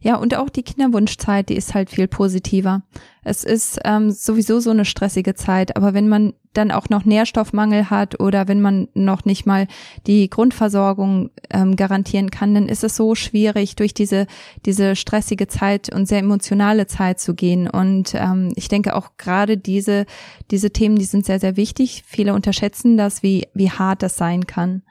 Ja, 0.00 0.16
und 0.16 0.36
auch 0.36 0.50
die 0.50 0.62
Kinderwunschzeit, 0.62 1.48
die 1.48 1.56
ist 1.56 1.74
halt 1.74 1.90
viel 1.90 2.08
positiver. 2.08 2.82
Es 3.24 3.44
ist 3.44 3.80
ähm, 3.84 4.10
sowieso 4.10 4.60
so 4.60 4.70
eine 4.70 4.84
stressige 4.84 5.34
Zeit, 5.34 5.76
aber 5.76 5.94
wenn 5.94 6.08
man 6.08 6.34
dann 6.52 6.70
auch 6.70 6.88
noch 6.88 7.04
Nährstoffmangel 7.04 7.90
hat 7.90 8.20
oder 8.20 8.48
wenn 8.48 8.60
man 8.60 8.88
noch 8.94 9.24
nicht 9.24 9.46
mal 9.46 9.66
die 10.06 10.30
Grundversorgung 10.30 11.30
ähm, 11.50 11.76
garantieren 11.76 12.30
kann, 12.30 12.54
dann 12.54 12.68
ist 12.68 12.84
es 12.84 12.96
so 12.96 13.14
schwierig, 13.14 13.76
durch 13.76 13.94
diese, 13.94 14.26
diese 14.64 14.96
stressige 14.96 15.48
Zeit 15.48 15.92
und 15.92 16.06
sehr 16.06 16.20
emotionale 16.20 16.86
Zeit 16.86 17.20
zu 17.20 17.34
gehen. 17.34 17.68
Und 17.68 18.14
ähm, 18.14 18.52
ich 18.56 18.68
denke 18.68 18.94
auch 18.94 19.16
gerade 19.18 19.56
diese, 19.56 20.06
diese 20.50 20.70
Themen, 20.70 20.96
die 20.96 21.04
sind 21.04 21.26
sehr, 21.26 21.40
sehr 21.40 21.56
wichtig. 21.56 22.04
Viele 22.06 22.32
unterschätzen 22.32 22.96
das, 22.96 23.22
wie, 23.22 23.48
wie 23.54 23.70
hart 23.70 24.02
das 24.02 24.16
sein 24.16 24.46
kann. 24.46 24.82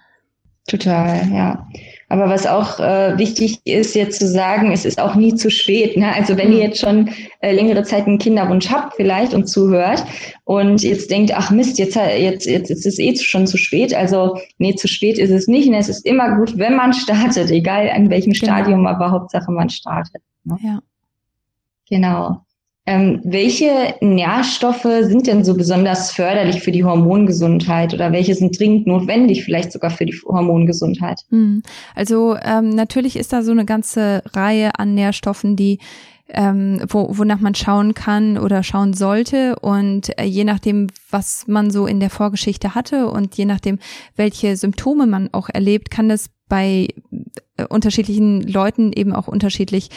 Total, 0.68 1.32
ja. 1.32 1.68
Aber 2.16 2.30
was 2.30 2.48
auch 2.48 2.80
äh, 2.80 3.18
wichtig 3.18 3.60
ist, 3.66 3.94
jetzt 3.94 4.20
zu 4.20 4.28
sagen, 4.30 4.72
es 4.72 4.86
ist 4.86 5.02
auch 5.02 5.16
nie 5.16 5.36
zu 5.36 5.52
spät. 5.52 5.98
Ne? 5.98 6.16
Also 6.16 6.38
wenn 6.38 6.54
ihr 6.54 6.60
mhm. 6.60 6.62
jetzt 6.62 6.80
schon 6.80 7.10
äh, 7.42 7.54
längere 7.54 7.84
Zeit 7.84 8.08
einen 8.08 8.20
Kinderwunsch 8.20 8.70
habt 8.70 8.96
vielleicht 8.96 9.34
und 9.34 9.48
zuhört 9.50 10.06
und 10.46 10.82
jetzt 10.82 11.12
denkt, 11.12 11.34
ach 11.36 11.52
Mist, 11.52 11.78
jetzt, 11.78 11.98
jetzt, 11.98 12.46
jetzt, 12.46 12.70
ist 12.70 12.86
es 12.86 13.00
eh 13.00 13.14
schon 13.18 13.48
zu 13.48 13.58
spät. 13.58 13.94
Also 13.94 14.38
nee, 14.60 14.76
zu 14.76 14.88
spät 14.88 15.18
ist 15.18 15.30
es 15.30 15.48
nicht. 15.48 15.68
Und 15.68 15.74
es 15.74 15.90
ist 15.90 16.06
immer 16.06 16.38
gut, 16.38 16.58
wenn 16.58 16.78
man 16.78 16.94
startet, 16.94 17.52
egal 17.52 17.90
an 17.90 18.10
welchem 18.10 18.32
genau. 18.32 18.46
Stadium, 18.46 18.88
aber 18.88 19.12
Hauptsache 19.12 19.52
man 19.52 19.70
startet. 19.70 20.22
Ne? 20.46 20.58
Ja. 20.64 20.80
Genau. 21.90 22.45
Ähm, 22.88 23.20
welche 23.24 23.96
Nährstoffe 24.02 24.88
sind 25.02 25.26
denn 25.26 25.44
so 25.44 25.56
besonders 25.56 26.12
förderlich 26.12 26.62
für 26.62 26.72
die 26.72 26.84
Hormongesundheit 26.84 27.96
oder 27.96 28.12
welche 28.12 28.36
sind 28.36 28.60
dringend 28.60 28.86
notwendig, 28.86 29.44
vielleicht 29.44 29.72
sogar 29.72 29.90
für 29.90 30.06
die 30.06 30.16
Hormongesundheit? 30.28 31.22
Hm. 31.30 31.64
Also 31.96 32.36
ähm, 32.44 32.70
natürlich 32.70 33.16
ist 33.16 33.34
da 33.34 33.42
so 33.42 33.52
eine 33.52 33.66
ganze 33.66 34.22
Reihe 34.34 34.78
an 34.78 34.94
Nährstoffen, 34.94 35.56
die 35.56 35.80
ähm, 36.30 36.82
wo, 36.90 37.18
wonach 37.18 37.40
man 37.40 37.56
schauen 37.56 37.94
kann 37.94 38.38
oder 38.38 38.64
schauen 38.64 38.94
sollte. 38.94 39.58
Und 39.60 40.18
äh, 40.20 40.24
je 40.24 40.44
nachdem, 40.44 40.88
was 41.10 41.48
man 41.48 41.70
so 41.72 41.86
in 41.86 42.00
der 42.00 42.10
Vorgeschichte 42.10 42.76
hatte 42.76 43.10
und 43.10 43.36
je 43.36 43.46
nachdem, 43.46 43.80
welche 44.16 44.58
Symptome 44.58 45.06
man 45.06 45.30
auch 45.34 45.50
erlebt, 45.50 45.92
kann 45.92 46.10
das 46.10 46.30
bei 46.48 46.88
äh, 47.58 47.66
unterschiedlichen 47.68 48.42
Leuten 48.42 48.92
eben 48.94 49.14
auch 49.14 49.28
unterschiedlich 49.28 49.90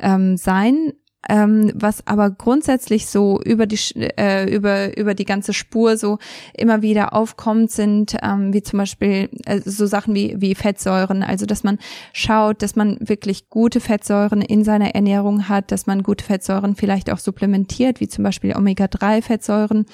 ähm, 0.00 0.36
sein. 0.36 0.92
Ähm, 1.28 1.72
was 1.74 2.06
aber 2.06 2.30
grundsätzlich 2.30 3.06
so 3.06 3.40
über 3.42 3.66
die 3.66 3.78
äh, 3.96 4.52
über 4.52 4.96
über 4.96 5.14
die 5.14 5.24
ganze 5.24 5.52
Spur 5.52 5.96
so 5.96 6.18
immer 6.54 6.82
wieder 6.82 7.12
aufkommt, 7.14 7.70
sind 7.70 8.16
ähm, 8.22 8.52
wie 8.52 8.62
zum 8.62 8.78
Beispiel 8.78 9.28
äh, 9.44 9.60
so 9.64 9.86
Sachen 9.86 10.14
wie 10.14 10.36
wie 10.38 10.54
Fettsäuren. 10.54 11.22
Also 11.22 11.46
dass 11.46 11.64
man 11.64 11.78
schaut, 12.12 12.62
dass 12.62 12.76
man 12.76 12.96
wirklich 13.00 13.50
gute 13.50 13.80
Fettsäuren 13.80 14.40
in 14.40 14.64
seiner 14.64 14.94
Ernährung 14.94 15.48
hat, 15.48 15.72
dass 15.72 15.86
man 15.86 16.02
gute 16.02 16.24
Fettsäuren 16.24 16.76
vielleicht 16.76 17.10
auch 17.10 17.18
supplementiert, 17.18 18.00
wie 18.00 18.08
zum 18.08 18.24
Beispiel 18.24 18.54
Omega-3-Fettsäuren. 18.56 19.86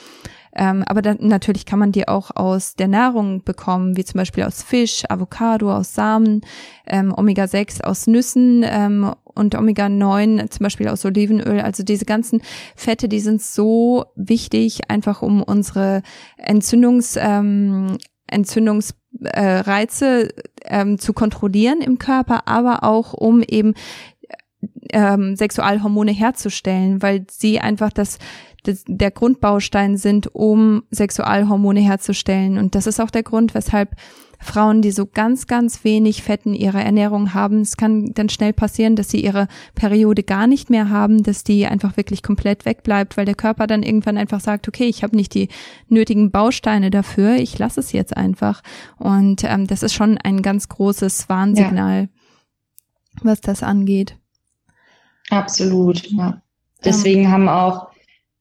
Ähm, 0.54 0.84
aber 0.86 1.00
dann, 1.00 1.16
natürlich 1.20 1.64
kann 1.64 1.78
man 1.78 1.92
die 1.92 2.08
auch 2.08 2.30
aus 2.34 2.76
der 2.76 2.88
Nahrung 2.88 3.42
bekommen, 3.42 3.96
wie 3.96 4.04
zum 4.04 4.18
Beispiel 4.18 4.44
aus 4.44 4.62
Fisch, 4.62 5.04
Avocado, 5.08 5.72
aus 5.72 5.94
Samen, 5.94 6.42
ähm, 6.86 7.12
Omega-6 7.16 7.82
aus 7.82 8.06
Nüssen 8.06 8.62
ähm, 8.66 9.14
und 9.34 9.54
Omega-9 9.54 10.50
zum 10.50 10.64
Beispiel 10.64 10.88
aus 10.88 11.04
Olivenöl. 11.04 11.60
Also 11.60 11.82
diese 11.82 12.04
ganzen 12.04 12.42
Fette, 12.76 13.08
die 13.08 13.20
sind 13.20 13.42
so 13.42 14.04
wichtig, 14.16 14.80
einfach 14.88 15.22
um 15.22 15.42
unsere 15.42 16.02
Entzündungs, 16.36 17.18
ähm, 17.20 17.98
Entzündungsreize 18.26 20.28
ähm, 20.64 20.98
zu 20.98 21.12
kontrollieren 21.12 21.82
im 21.82 21.98
Körper, 21.98 22.48
aber 22.48 22.84
auch 22.84 23.12
um 23.12 23.42
eben 23.42 23.74
ähm, 24.92 25.36
Sexualhormone 25.36 26.12
herzustellen, 26.12 27.02
weil 27.02 27.26
sie 27.30 27.60
einfach 27.60 27.92
das, 27.92 28.18
der 28.64 29.10
Grundbaustein 29.10 29.96
sind, 29.96 30.34
um 30.34 30.84
Sexualhormone 30.90 31.80
herzustellen. 31.80 32.58
Und 32.58 32.74
das 32.74 32.86
ist 32.86 33.00
auch 33.00 33.10
der 33.10 33.22
Grund, 33.22 33.54
weshalb 33.54 33.96
Frauen, 34.42 34.82
die 34.82 34.90
so 34.90 35.06
ganz, 35.06 35.46
ganz 35.46 35.84
wenig 35.84 36.22
Fett 36.22 36.46
in 36.46 36.54
ihrer 36.54 36.82
Ernährung 36.82 37.32
haben, 37.32 37.60
es 37.60 37.76
kann 37.76 38.12
dann 38.14 38.28
schnell 38.28 38.52
passieren, 38.52 38.96
dass 38.96 39.08
sie 39.08 39.24
ihre 39.24 39.46
Periode 39.74 40.22
gar 40.22 40.46
nicht 40.46 40.68
mehr 40.68 40.90
haben, 40.90 41.22
dass 41.22 41.44
die 41.44 41.66
einfach 41.66 41.96
wirklich 41.96 42.22
komplett 42.22 42.66
wegbleibt, 42.66 43.16
weil 43.16 43.24
der 43.24 43.34
Körper 43.34 43.66
dann 43.66 43.82
irgendwann 43.82 44.18
einfach 44.18 44.40
sagt, 44.40 44.68
okay, 44.68 44.84
ich 44.84 45.02
habe 45.02 45.16
nicht 45.16 45.32
die 45.34 45.48
nötigen 45.88 46.30
Bausteine 46.30 46.90
dafür, 46.90 47.36
ich 47.36 47.58
lasse 47.58 47.80
es 47.80 47.92
jetzt 47.92 48.16
einfach. 48.16 48.62
Und 48.98 49.44
ähm, 49.44 49.66
das 49.66 49.82
ist 49.82 49.94
schon 49.94 50.18
ein 50.18 50.42
ganz 50.42 50.68
großes 50.68 51.28
Warnsignal, 51.28 52.02
ja. 52.02 52.08
was 53.22 53.40
das 53.40 53.62
angeht. 53.62 54.16
Absolut, 55.30 56.10
ja. 56.10 56.42
Deswegen 56.84 57.24
ähm, 57.24 57.30
haben 57.30 57.48
auch 57.48 57.91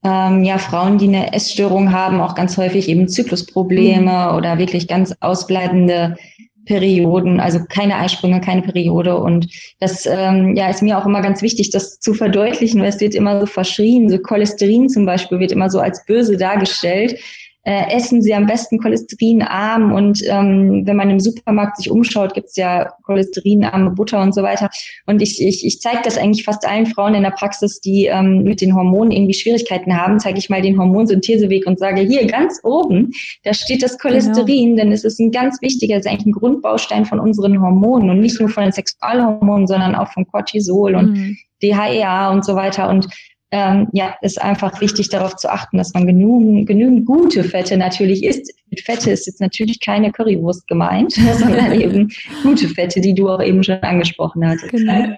ähm, 0.03 0.43
ja, 0.43 0.57
Frauen, 0.57 0.97
die 0.97 1.07
eine 1.07 1.33
Essstörung 1.33 1.91
haben, 1.91 2.21
auch 2.21 2.35
ganz 2.35 2.57
häufig 2.57 2.89
eben 2.89 3.07
Zyklusprobleme 3.07 4.29
mhm. 4.31 4.37
oder 4.37 4.57
wirklich 4.57 4.87
ganz 4.87 5.13
ausbleibende 5.19 6.17
Perioden, 6.65 7.39
also 7.39 7.59
keine 7.67 7.97
Eisprünge, 7.97 8.39
keine 8.41 8.61
Periode. 8.61 9.17
Und 9.17 9.47
das 9.79 10.05
ähm, 10.05 10.55
ja, 10.55 10.69
ist 10.69 10.81
mir 10.81 10.97
auch 10.97 11.05
immer 11.05 11.21
ganz 11.21 11.41
wichtig, 11.41 11.71
das 11.71 11.99
zu 11.99 12.13
verdeutlichen, 12.13 12.81
weil 12.81 12.89
es 12.89 12.99
wird 12.99 13.15
immer 13.15 13.39
so 13.39 13.45
verschrien. 13.45 14.09
So 14.09 14.19
Cholesterin 14.19 14.89
zum 14.89 15.05
Beispiel 15.05 15.39
wird 15.39 15.51
immer 15.51 15.69
so 15.69 15.79
als 15.79 16.05
böse 16.05 16.37
dargestellt. 16.37 17.19
Äh, 17.63 17.95
essen 17.95 18.21
sie 18.21 18.33
am 18.33 18.47
besten 18.47 18.79
cholesterinarm 18.79 19.93
und 19.93 20.23
ähm, 20.27 20.81
wenn 20.85 20.95
man 20.95 21.11
im 21.11 21.19
Supermarkt 21.19 21.77
sich 21.77 21.91
umschaut, 21.91 22.33
gibt's 22.33 22.55
ja 22.55 22.91
cholesterinarme 23.03 23.91
Butter 23.91 24.21
und 24.21 24.33
so 24.33 24.41
weiter. 24.41 24.69
Und 25.05 25.21
ich, 25.21 25.41
ich, 25.41 25.65
ich 25.65 25.79
zeige 25.79 26.01
das 26.03 26.17
eigentlich 26.17 26.43
fast 26.43 26.67
allen 26.67 26.87
Frauen 26.87 27.13
in 27.13 27.21
der 27.21 27.31
Praxis, 27.31 27.79
die 27.79 28.05
ähm, 28.05 28.43
mit 28.43 28.61
den 28.61 28.75
Hormonen 28.75 29.11
irgendwie 29.11 29.35
Schwierigkeiten 29.35 29.95
haben, 29.95 30.19
zeige 30.19 30.39
ich 30.39 30.49
mal 30.49 30.61
den 30.61 30.79
Hormonsyntheseweg 30.79 31.67
und 31.67 31.77
sage, 31.77 32.01
hier 32.01 32.25
ganz 32.25 32.59
oben, 32.63 33.11
da 33.43 33.53
steht 33.53 33.83
das 33.83 33.99
Cholesterin, 33.99 34.75
genau. 34.75 34.83
denn 34.83 34.91
es 34.91 35.03
ist 35.03 35.19
ein 35.19 35.31
ganz 35.31 35.61
wichtiger, 35.61 35.97
es 35.97 36.05
ist 36.05 36.11
eigentlich 36.11 36.27
ein 36.27 36.31
Grundbaustein 36.31 37.05
von 37.05 37.19
unseren 37.19 37.61
Hormonen 37.61 38.09
und 38.09 38.21
nicht 38.21 38.39
nur 38.39 38.49
von 38.49 38.63
den 38.63 38.71
Sexualhormonen, 38.71 39.67
sondern 39.67 39.93
auch 39.93 40.11
vom 40.11 40.25
Cortisol 40.25 40.95
und 40.95 41.11
mhm. 41.11 41.37
DHEA 41.61 42.31
und 42.31 42.43
so 42.43 42.55
weiter. 42.55 42.89
Und 42.89 43.07
ähm, 43.51 43.89
ja, 43.91 44.15
ist 44.21 44.41
einfach 44.41 44.79
wichtig 44.79 45.09
darauf 45.09 45.35
zu 45.35 45.51
achten, 45.51 45.77
dass 45.77 45.93
man 45.93 46.07
genügend, 46.07 46.67
genügend 46.67 47.05
gute 47.05 47.43
Fette 47.43 47.75
natürlich 47.77 48.23
isst. 48.23 48.53
Mit 48.69 48.81
Fette 48.81 49.11
ist 49.11 49.27
jetzt 49.27 49.41
natürlich 49.41 49.81
keine 49.81 50.11
Currywurst 50.11 50.67
gemeint, 50.67 51.13
sondern 51.37 51.79
eben 51.79 52.09
gute 52.43 52.69
Fette, 52.69 53.01
die 53.01 53.13
du 53.13 53.29
auch 53.29 53.41
eben 53.41 53.63
schon 53.63 53.81
angesprochen 53.81 54.47
hattest. 54.47 54.69
Genau. 54.69 55.17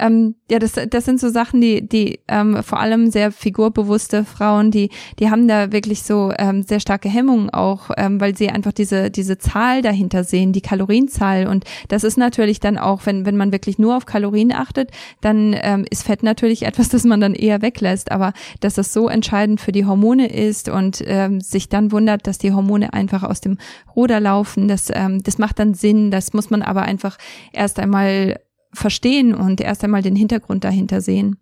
Ähm, 0.00 0.34
ja, 0.50 0.58
das, 0.58 0.72
das 0.72 1.04
sind 1.04 1.20
so 1.20 1.28
Sachen, 1.28 1.60
die, 1.60 1.86
die 1.86 2.20
ähm, 2.26 2.62
vor 2.62 2.80
allem 2.80 3.10
sehr 3.10 3.30
figurbewusste 3.30 4.24
Frauen, 4.24 4.70
die, 4.70 4.90
die 5.18 5.30
haben 5.30 5.46
da 5.46 5.72
wirklich 5.72 6.02
so 6.02 6.32
ähm, 6.38 6.62
sehr 6.62 6.80
starke 6.80 7.08
Hemmungen 7.08 7.50
auch, 7.50 7.90
ähm, 7.96 8.20
weil 8.20 8.36
sie 8.36 8.48
einfach 8.48 8.72
diese, 8.72 9.10
diese 9.10 9.38
Zahl 9.38 9.82
dahinter 9.82 10.24
sehen, 10.24 10.52
die 10.52 10.62
Kalorienzahl. 10.62 11.46
Und 11.46 11.64
das 11.88 12.02
ist 12.02 12.16
natürlich 12.16 12.60
dann 12.60 12.78
auch, 12.78 13.04
wenn, 13.04 13.26
wenn 13.26 13.36
man 13.36 13.52
wirklich 13.52 13.78
nur 13.78 13.96
auf 13.96 14.06
Kalorien 14.06 14.52
achtet, 14.52 14.90
dann 15.20 15.54
ähm, 15.60 15.84
ist 15.90 16.04
Fett 16.04 16.22
natürlich 16.22 16.62
etwas, 16.66 16.88
das 16.88 17.04
man 17.04 17.20
dann 17.20 17.34
eher 17.34 17.62
weglässt. 17.62 18.10
Aber 18.10 18.32
dass 18.60 18.74
das 18.74 18.92
so 18.92 19.08
entscheidend 19.08 19.60
für 19.60 19.72
die 19.72 19.84
Hormone 19.84 20.32
ist 20.32 20.68
und 20.68 21.02
ähm, 21.06 21.40
sich 21.40 21.68
dann 21.68 21.92
wundert, 21.92 22.26
dass 22.26 22.38
die 22.38 22.52
Hormone 22.52 22.92
einfach 22.92 23.22
aus 23.22 23.40
dem 23.40 23.58
Ruder 23.94 24.20
laufen, 24.20 24.66
das, 24.66 24.88
ähm, 24.92 25.22
das 25.22 25.38
macht 25.38 25.58
dann 25.58 25.74
Sinn. 25.74 26.10
Das 26.10 26.32
muss 26.32 26.50
man 26.50 26.62
aber 26.62 26.82
einfach 26.82 27.18
erst 27.52 27.78
einmal 27.78 28.40
verstehen 28.72 29.34
und 29.34 29.60
erst 29.60 29.84
einmal 29.84 30.02
den 30.02 30.16
Hintergrund 30.16 30.64
dahinter 30.64 31.00
sehen. 31.00 31.38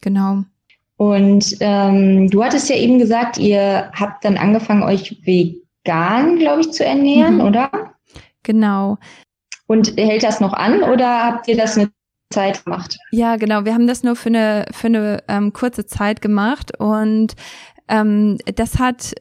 Genau. 0.00 0.44
Und 0.96 1.56
ähm, 1.60 2.28
du 2.28 2.44
hattest 2.44 2.68
ja 2.68 2.76
eben 2.76 2.98
gesagt, 2.98 3.38
ihr 3.38 3.90
habt 3.94 4.24
dann 4.24 4.36
angefangen, 4.36 4.82
euch 4.82 5.18
vegan, 5.24 6.38
glaube 6.38 6.60
ich, 6.60 6.72
zu 6.72 6.84
ernähren, 6.84 7.36
mhm. 7.36 7.40
oder? 7.40 7.70
Genau. 8.42 8.98
Und 9.66 9.96
hält 9.96 10.22
das 10.22 10.40
noch 10.40 10.52
an 10.52 10.82
oder 10.82 11.24
habt 11.24 11.48
ihr 11.48 11.56
das 11.56 11.78
eine 11.78 11.90
Zeit 12.30 12.64
gemacht? 12.64 12.98
Ja, 13.12 13.36
genau. 13.36 13.64
Wir 13.64 13.74
haben 13.74 13.86
das 13.86 14.02
nur 14.02 14.16
für 14.16 14.28
eine 14.28 14.66
für 14.72 14.88
eine 14.88 15.22
ähm, 15.28 15.52
kurze 15.52 15.86
Zeit 15.86 16.20
gemacht 16.20 16.78
und 16.78 17.34
ähm, 17.88 18.38
das 18.54 18.78
hat 18.78 19.14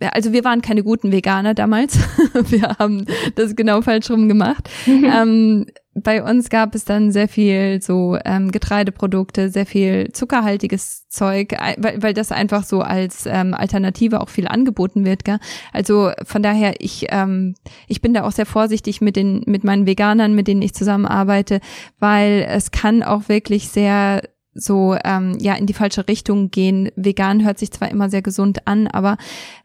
also 0.00 0.32
wir 0.32 0.44
waren 0.44 0.60
keine 0.60 0.82
guten 0.82 1.12
Veganer 1.12 1.54
damals. 1.54 1.98
wir 2.50 2.76
haben 2.78 3.06
das 3.36 3.56
genau 3.56 3.80
falsch 3.80 4.10
rum 4.10 4.28
gemacht. 4.28 4.68
ähm, 4.86 5.66
bei 5.94 6.22
uns 6.22 6.50
gab 6.50 6.74
es 6.74 6.84
dann 6.84 7.12
sehr 7.12 7.28
viel 7.28 7.80
so 7.80 8.18
ähm, 8.24 8.50
Getreideprodukte, 8.50 9.48
sehr 9.48 9.64
viel 9.64 10.10
zuckerhaltiges 10.12 11.08
Zeug, 11.08 11.52
weil, 11.78 12.02
weil 12.02 12.14
das 12.14 12.32
einfach 12.32 12.64
so 12.64 12.80
als 12.80 13.26
ähm, 13.26 13.54
Alternative 13.54 14.20
auch 14.20 14.28
viel 14.28 14.48
angeboten 14.48 15.04
wird. 15.04 15.24
Gell? 15.24 15.38
Also 15.72 16.10
von 16.24 16.42
daher, 16.42 16.74
ich 16.80 17.06
ähm, 17.10 17.54
ich 17.86 18.00
bin 18.00 18.12
da 18.12 18.24
auch 18.24 18.32
sehr 18.32 18.46
vorsichtig 18.46 19.00
mit 19.00 19.14
den 19.14 19.44
mit 19.46 19.62
meinen 19.62 19.86
Veganern, 19.86 20.34
mit 20.34 20.48
denen 20.48 20.62
ich 20.62 20.74
zusammenarbeite, 20.74 21.60
weil 22.00 22.44
es 22.48 22.72
kann 22.72 23.04
auch 23.04 23.28
wirklich 23.28 23.68
sehr 23.68 24.22
so 24.54 24.96
ähm, 25.04 25.36
ja 25.40 25.54
in 25.54 25.66
die 25.66 25.74
falsche 25.74 26.06
Richtung 26.08 26.50
gehen. 26.50 26.90
Vegan 26.96 27.44
hört 27.44 27.58
sich 27.58 27.70
zwar 27.72 27.90
immer 27.90 28.08
sehr 28.08 28.22
gesund 28.22 28.66
an, 28.66 28.86
aber 28.86 29.16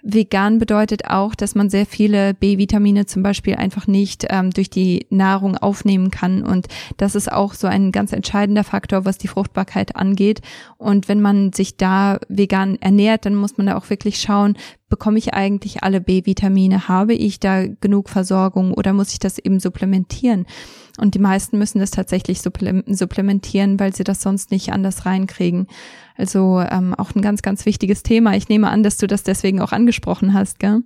vegan 0.01 0.60
bedeutet 0.60 1.05
auch, 1.05 1.36
dass 1.36 1.55
man 1.55 1.69
sehr 1.69 1.86
viele 1.86 2.34
B-Vitamine 2.34 3.05
zum 3.05 3.24
Beispiel 3.24 3.55
einfach 3.55 3.88
nicht 3.88 4.25
ähm, 4.29 4.51
durch 4.51 4.69
die 4.69 5.05
Nahrung 5.10 5.58
aufnehmen 5.58 6.12
kann. 6.12 6.43
Und 6.43 6.67
das 6.98 7.15
ist 7.15 7.31
auch 7.31 7.53
so 7.53 7.67
ein 7.67 7.91
ganz 7.91 8.13
entscheidender 8.13 8.63
Faktor, 8.63 9.05
was 9.05 9.17
die 9.17 9.27
Fruchtbarkeit 9.27 9.96
angeht. 9.96 10.41
Und 10.77 11.08
wenn 11.08 11.22
man 11.22 11.53
sich 11.53 11.77
da 11.77 12.19
vegan 12.27 12.77
ernährt, 12.81 13.25
dann 13.25 13.36
muss 13.36 13.58
man 13.58 13.67
da 13.67 13.77
auch 13.77 13.89
wirklich 13.89 14.19
schauen, 14.19 14.58
bekomme 14.89 15.19
ich 15.19 15.34
eigentlich 15.34 15.84
alle 15.84 16.01
B-Vitamine? 16.01 16.88
Habe 16.88 17.13
ich 17.13 17.39
da 17.39 17.65
genug 17.67 18.10
Versorgung 18.10 18.74
oder 18.74 18.93
muss 18.93 19.12
ich 19.12 19.19
das 19.19 19.38
eben 19.38 19.60
supplementieren? 19.60 20.46
Und 21.00 21.15
die 21.15 21.20
meisten 21.20 21.58
müssen 21.58 21.79
das 21.79 21.91
tatsächlich 21.91 22.41
supplementieren, 22.41 23.79
weil 23.79 23.96
sie 23.96 24.03
das 24.03 24.22
sonst 24.22 24.51
nicht 24.51 24.72
anders 24.72 25.06
reinkriegen. 25.06 25.68
Also 26.18 26.60
ähm, 26.60 26.94
auch 26.96 27.15
ein 27.15 27.22
ganz, 27.22 27.41
ganz 27.41 27.65
wichtiges 27.65 28.03
Thema. 28.03 28.36
Ich 28.36 28.50
nehme 28.50 28.70
an, 28.70 28.84
dass 28.84 28.98
du 28.98 29.08
das 29.08 29.24
deswegen 29.24 29.62
auch 29.62 29.72
angesprochen 29.72 30.34
hast, 30.34 30.60
gell? 30.60 30.82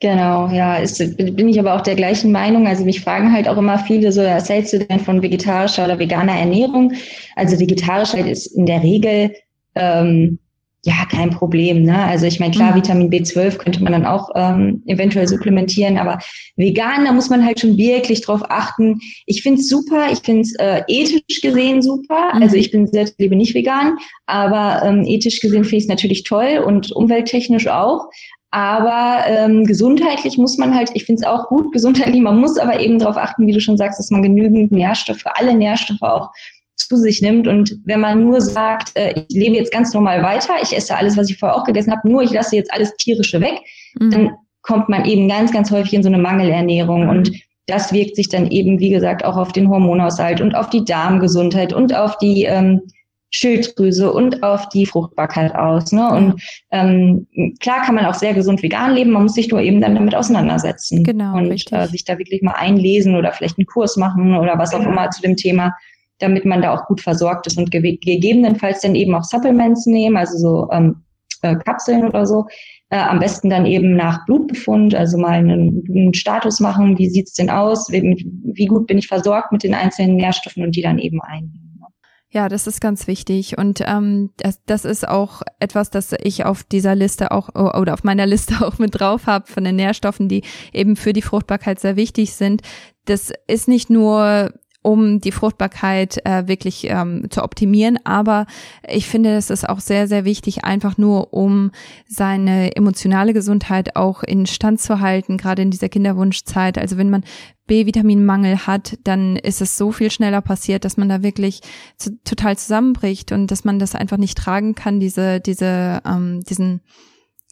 Genau, 0.00 0.48
ja, 0.50 0.76
ist, 0.76 0.98
bin 1.16 1.48
ich 1.48 1.58
aber 1.58 1.74
auch 1.74 1.80
der 1.80 1.94
gleichen 1.94 2.30
Meinung. 2.30 2.66
Also 2.66 2.84
mich 2.84 3.00
fragen 3.00 3.32
halt 3.32 3.48
auch 3.48 3.56
immer 3.56 3.78
viele 3.78 4.12
so, 4.12 4.22
hältst 4.22 4.74
du 4.74 4.78
denn 4.80 5.00
von 5.00 5.22
vegetarischer 5.22 5.86
oder 5.86 5.98
veganer 5.98 6.34
Ernährung? 6.34 6.92
Also 7.34 7.58
vegetarisch 7.58 8.12
ist 8.12 8.46
in 8.48 8.66
der 8.66 8.82
Regel 8.82 9.34
ähm, 9.74 10.38
ja, 10.86 11.04
kein 11.10 11.30
Problem. 11.30 11.82
Ne? 11.82 12.04
Also 12.04 12.26
ich 12.26 12.38
meine, 12.38 12.54
klar, 12.54 12.70
mhm. 12.70 12.76
Vitamin 12.76 13.10
B12 13.10 13.56
könnte 13.56 13.82
man 13.82 13.92
dann 13.92 14.06
auch 14.06 14.30
ähm, 14.36 14.84
eventuell 14.86 15.26
supplementieren, 15.26 15.98
aber 15.98 16.20
vegan, 16.54 17.04
da 17.04 17.12
muss 17.12 17.28
man 17.28 17.44
halt 17.44 17.58
schon 17.58 17.76
wirklich 17.76 18.20
drauf 18.20 18.42
achten. 18.48 19.00
Ich 19.26 19.42
finde 19.42 19.60
es 19.60 19.68
super, 19.68 20.06
ich 20.12 20.20
finde 20.20 20.42
es 20.42 20.54
äh, 20.60 20.82
ethisch 20.86 21.40
gesehen 21.42 21.82
super. 21.82 22.34
Mhm. 22.34 22.42
Also 22.42 22.54
ich 22.54 22.70
bin 22.70 22.86
selbst 22.86 23.18
lebe 23.18 23.34
nicht 23.34 23.54
vegan, 23.54 23.98
aber 24.26 24.86
ähm, 24.86 25.04
ethisch 25.04 25.40
gesehen 25.40 25.64
finde 25.64 25.78
ich 25.78 25.84
es 25.84 25.88
natürlich 25.88 26.22
toll 26.22 26.62
und 26.64 26.92
umwelttechnisch 26.92 27.66
auch. 27.66 28.06
Aber 28.52 29.24
ähm, 29.26 29.64
gesundheitlich 29.64 30.38
muss 30.38 30.56
man 30.56 30.72
halt, 30.72 30.90
ich 30.94 31.04
finde 31.04 31.22
es 31.22 31.26
auch 31.26 31.48
gut, 31.48 31.72
gesundheitlich, 31.72 32.22
man 32.22 32.38
muss 32.38 32.58
aber 32.58 32.78
eben 32.78 33.00
darauf 33.00 33.16
achten, 33.16 33.48
wie 33.48 33.52
du 33.52 33.60
schon 33.60 33.76
sagst, 33.76 33.98
dass 33.98 34.10
man 34.12 34.22
genügend 34.22 34.70
Nährstoffe, 34.70 35.24
alle 35.24 35.52
Nährstoffe 35.52 36.02
auch 36.02 36.30
zu 36.76 36.96
sich 36.96 37.22
nimmt. 37.22 37.48
Und 37.48 37.76
wenn 37.84 38.00
man 38.00 38.22
nur 38.22 38.40
sagt, 38.40 38.92
äh, 38.94 39.24
ich 39.28 39.36
lebe 39.36 39.56
jetzt 39.56 39.72
ganz 39.72 39.92
normal 39.92 40.22
weiter, 40.22 40.54
ich 40.62 40.76
esse 40.76 40.96
alles, 40.96 41.16
was 41.16 41.30
ich 41.30 41.38
vorher 41.38 41.56
auch 41.56 41.64
gegessen 41.64 41.92
habe, 41.92 42.08
nur 42.08 42.22
ich 42.22 42.30
lasse 42.30 42.56
jetzt 42.56 42.72
alles 42.72 42.94
tierische 42.96 43.40
weg, 43.40 43.60
mhm. 43.98 44.10
dann 44.10 44.30
kommt 44.62 44.88
man 44.88 45.04
eben 45.04 45.28
ganz, 45.28 45.52
ganz 45.52 45.70
häufig 45.70 45.94
in 45.94 46.02
so 46.02 46.08
eine 46.08 46.18
Mangelernährung. 46.18 47.04
Mhm. 47.04 47.08
Und 47.08 47.32
das 47.66 47.92
wirkt 47.92 48.16
sich 48.16 48.28
dann 48.28 48.50
eben, 48.50 48.78
wie 48.78 48.90
gesagt, 48.90 49.24
auch 49.24 49.36
auf 49.36 49.52
den 49.52 49.68
Hormonhaushalt 49.68 50.40
und 50.40 50.54
auf 50.54 50.70
die 50.70 50.84
Darmgesundheit 50.84 51.72
und 51.72 51.94
auf 51.94 52.16
die 52.18 52.44
ähm, 52.44 52.82
Schilddrüse 53.30 54.12
und 54.12 54.42
auf 54.42 54.68
die 54.68 54.86
Fruchtbarkeit 54.86 55.54
aus. 55.54 55.92
Ne? 55.92 56.08
Und 56.08 56.42
ähm, 56.70 57.26
klar 57.60 57.82
kann 57.82 57.96
man 57.96 58.06
auch 58.06 58.14
sehr 58.14 58.34
gesund 58.34 58.62
vegan 58.62 58.94
leben, 58.94 59.10
man 59.10 59.24
muss 59.24 59.34
sich 59.34 59.48
nur 59.48 59.60
eben 59.60 59.80
dann 59.80 59.94
damit 59.94 60.14
auseinandersetzen. 60.14 61.02
Genau. 61.02 61.36
Und 61.36 61.50
äh, 61.72 61.86
sich 61.88 62.04
da 62.04 62.18
wirklich 62.18 62.42
mal 62.42 62.52
einlesen 62.52 63.16
oder 63.16 63.32
vielleicht 63.32 63.58
einen 63.58 63.66
Kurs 63.66 63.96
machen 63.96 64.36
oder 64.36 64.58
was 64.58 64.72
auch 64.74 64.78
genau. 64.78 64.92
immer 64.92 65.10
zu 65.10 65.22
dem 65.22 65.36
Thema 65.36 65.74
damit 66.18 66.44
man 66.44 66.62
da 66.62 66.74
auch 66.74 66.86
gut 66.86 67.00
versorgt 67.00 67.46
ist 67.46 67.58
und 67.58 67.70
ge 67.70 67.96
gegebenenfalls 67.96 68.80
dann 68.80 68.94
eben 68.94 69.14
auch 69.14 69.24
Supplements 69.24 69.86
nehmen, 69.86 70.16
also 70.16 70.38
so 70.38 70.68
ähm, 70.72 71.02
äh, 71.42 71.56
Kapseln 71.56 72.06
oder 72.06 72.26
so. 72.26 72.46
Äh, 72.88 72.98
am 72.98 73.18
besten 73.18 73.50
dann 73.50 73.66
eben 73.66 73.96
nach 73.96 74.24
Blutbefund, 74.26 74.94
also 74.94 75.18
mal 75.18 75.32
einen, 75.32 75.82
einen 75.88 76.14
Status 76.14 76.60
machen, 76.60 76.98
wie 76.98 77.08
sieht's 77.08 77.34
denn 77.34 77.50
aus, 77.50 77.90
wie, 77.90 78.00
mit, 78.00 78.24
wie 78.44 78.66
gut 78.66 78.86
bin 78.86 78.98
ich 78.98 79.08
versorgt 79.08 79.50
mit 79.50 79.64
den 79.64 79.74
einzelnen 79.74 80.16
Nährstoffen 80.16 80.62
und 80.62 80.76
die 80.76 80.82
dann 80.82 81.00
eben 81.00 81.20
einnehmen. 81.20 81.78
Ne? 81.80 81.86
Ja, 82.30 82.48
das 82.48 82.68
ist 82.68 82.80
ganz 82.80 83.08
wichtig 83.08 83.58
und 83.58 83.82
ähm, 83.84 84.30
das, 84.36 84.62
das 84.66 84.84
ist 84.84 85.06
auch 85.06 85.42
etwas, 85.58 85.90
das 85.90 86.14
ich 86.22 86.44
auf 86.44 86.62
dieser 86.62 86.94
Liste 86.94 87.32
auch 87.32 87.48
oder 87.48 87.92
auf 87.92 88.04
meiner 88.04 88.26
Liste 88.26 88.54
auch 88.64 88.78
mit 88.78 89.00
drauf 89.00 89.26
habe 89.26 89.46
von 89.48 89.64
den 89.64 89.76
Nährstoffen, 89.76 90.28
die 90.28 90.42
eben 90.72 90.94
für 90.94 91.12
die 91.12 91.22
Fruchtbarkeit 91.22 91.80
sehr 91.80 91.96
wichtig 91.96 92.34
sind. 92.34 92.62
Das 93.04 93.32
ist 93.48 93.66
nicht 93.66 93.90
nur 93.90 94.52
um 94.86 95.20
die 95.20 95.32
Fruchtbarkeit 95.32 96.24
äh, 96.24 96.46
wirklich 96.46 96.86
ähm, 96.88 97.26
zu 97.28 97.42
optimieren. 97.42 97.98
Aber 98.04 98.46
ich 98.88 99.08
finde, 99.08 99.34
es 99.34 99.50
ist 99.50 99.68
auch 99.68 99.80
sehr, 99.80 100.06
sehr 100.06 100.24
wichtig, 100.24 100.64
einfach 100.64 100.96
nur 100.96 101.34
um 101.34 101.72
seine 102.06 102.76
emotionale 102.76 103.32
Gesundheit 103.32 103.96
auch 103.96 104.22
in 104.22 104.46
Stand 104.46 104.80
zu 104.80 105.00
halten, 105.00 105.38
gerade 105.38 105.62
in 105.62 105.72
dieser 105.72 105.88
Kinderwunschzeit. 105.88 106.78
Also 106.78 106.98
wenn 106.98 107.10
man 107.10 107.24
B-Vitaminmangel 107.66 108.68
hat, 108.68 108.96
dann 109.02 109.34
ist 109.34 109.60
es 109.60 109.76
so 109.76 109.90
viel 109.90 110.12
schneller 110.12 110.40
passiert, 110.40 110.84
dass 110.84 110.96
man 110.96 111.08
da 111.08 111.24
wirklich 111.24 111.62
zu, 111.96 112.16
total 112.22 112.56
zusammenbricht 112.56 113.32
und 113.32 113.50
dass 113.50 113.64
man 113.64 113.80
das 113.80 113.96
einfach 113.96 114.18
nicht 114.18 114.38
tragen 114.38 114.76
kann, 114.76 115.00
diese, 115.00 115.40
diese, 115.40 116.00
ähm, 116.06 116.44
diesen 116.48 116.80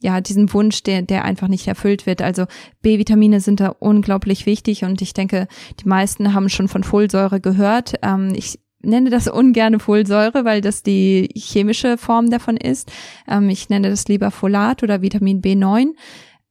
ja, 0.04 0.20
diesen 0.20 0.52
Wunsch, 0.52 0.82
der, 0.82 1.00
der 1.00 1.24
einfach 1.24 1.48
nicht 1.48 1.66
erfüllt 1.66 2.04
wird. 2.04 2.20
Also 2.20 2.44
B-Vitamine 2.82 3.40
sind 3.40 3.60
da 3.60 3.68
unglaublich 3.78 4.44
wichtig 4.44 4.84
und 4.84 5.00
ich 5.00 5.14
denke, 5.14 5.48
die 5.80 5.88
meisten 5.88 6.34
haben 6.34 6.50
schon 6.50 6.68
von 6.68 6.84
Folsäure 6.84 7.40
gehört. 7.40 7.94
Ähm, 8.02 8.34
ich 8.36 8.60
nenne 8.82 9.08
das 9.08 9.28
ungerne 9.28 9.78
Folsäure, 9.78 10.44
weil 10.44 10.60
das 10.60 10.82
die 10.82 11.30
chemische 11.34 11.96
Form 11.96 12.28
davon 12.28 12.58
ist. 12.58 12.92
Ähm, 13.26 13.48
ich 13.48 13.70
nenne 13.70 13.88
das 13.88 14.06
lieber 14.06 14.30
Folat 14.30 14.82
oder 14.82 15.00
Vitamin 15.00 15.40
B9. 15.40 15.92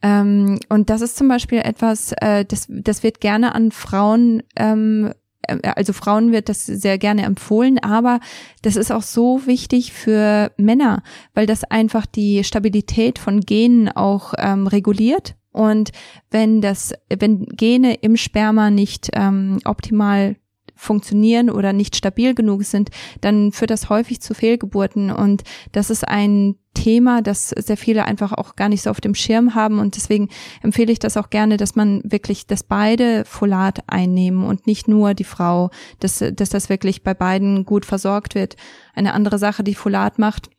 Ähm, 0.01 0.59
und 0.69 0.89
das 0.89 1.01
ist 1.01 1.15
zum 1.15 1.27
Beispiel 1.27 1.59
etwas, 1.59 2.11
äh, 2.21 2.45
das, 2.45 2.65
das 2.67 3.03
wird 3.03 3.21
gerne 3.21 3.53
an 3.53 3.69
Frauen 3.71 4.41
ähm, 4.55 5.11
äh, 5.11 5.13
also 5.47 5.93
Frauen 5.93 6.31
wird 6.31 6.49
das 6.49 6.65
sehr 6.65 6.97
gerne 6.97 7.23
empfohlen, 7.23 7.79
aber 7.79 8.19
das 8.61 8.75
ist 8.75 8.91
auch 8.91 9.01
so 9.01 9.45
wichtig 9.45 9.93
für 9.93 10.51
Männer, 10.57 11.03
weil 11.33 11.45
das 11.45 11.63
einfach 11.63 12.05
die 12.05 12.43
Stabilität 12.43 13.19
von 13.19 13.41
Genen 13.41 13.89
auch 13.89 14.33
ähm, 14.37 14.67
reguliert. 14.67 15.35
Und 15.51 15.91
wenn 16.31 16.61
das, 16.61 16.93
wenn 17.15 17.45
Gene 17.45 17.93
im 17.95 18.17
Sperma 18.17 18.71
nicht 18.71 19.11
ähm, 19.13 19.59
optimal 19.65 20.35
funktionieren 20.75 21.49
oder 21.49 21.73
nicht 21.73 21.95
stabil 21.95 22.33
genug 22.33 22.63
sind, 22.63 22.89
dann 23.21 23.51
führt 23.51 23.71
das 23.71 23.89
häufig 23.89 24.21
zu 24.21 24.33
Fehlgeburten. 24.33 25.11
Und 25.11 25.43
das 25.71 25.89
ist 25.89 26.07
ein 26.07 26.55
Thema, 26.73 27.21
das 27.21 27.49
sehr 27.49 27.77
viele 27.77 28.05
einfach 28.05 28.33
auch 28.33 28.55
gar 28.55 28.69
nicht 28.69 28.81
so 28.81 28.89
auf 28.89 29.01
dem 29.01 29.15
Schirm 29.15 29.55
haben. 29.55 29.79
Und 29.79 29.95
deswegen 29.95 30.29
empfehle 30.61 30.91
ich 30.91 30.99
das 30.99 31.17
auch 31.17 31.29
gerne, 31.29 31.57
dass 31.57 31.75
man 31.75 32.01
wirklich, 32.03 32.47
dass 32.47 32.63
beide 32.63 33.25
Folat 33.25 33.83
einnehmen 33.87 34.43
und 34.43 34.67
nicht 34.67 34.87
nur 34.87 35.13
die 35.13 35.23
Frau, 35.23 35.69
dass, 35.99 36.23
dass 36.33 36.49
das 36.49 36.69
wirklich 36.69 37.03
bei 37.03 37.13
beiden 37.13 37.65
gut 37.65 37.85
versorgt 37.85 38.35
wird. 38.35 38.55
Eine 38.93 39.13
andere 39.13 39.37
Sache, 39.37 39.63
die 39.63 39.75
Folat 39.75 40.19
macht, 40.19 40.49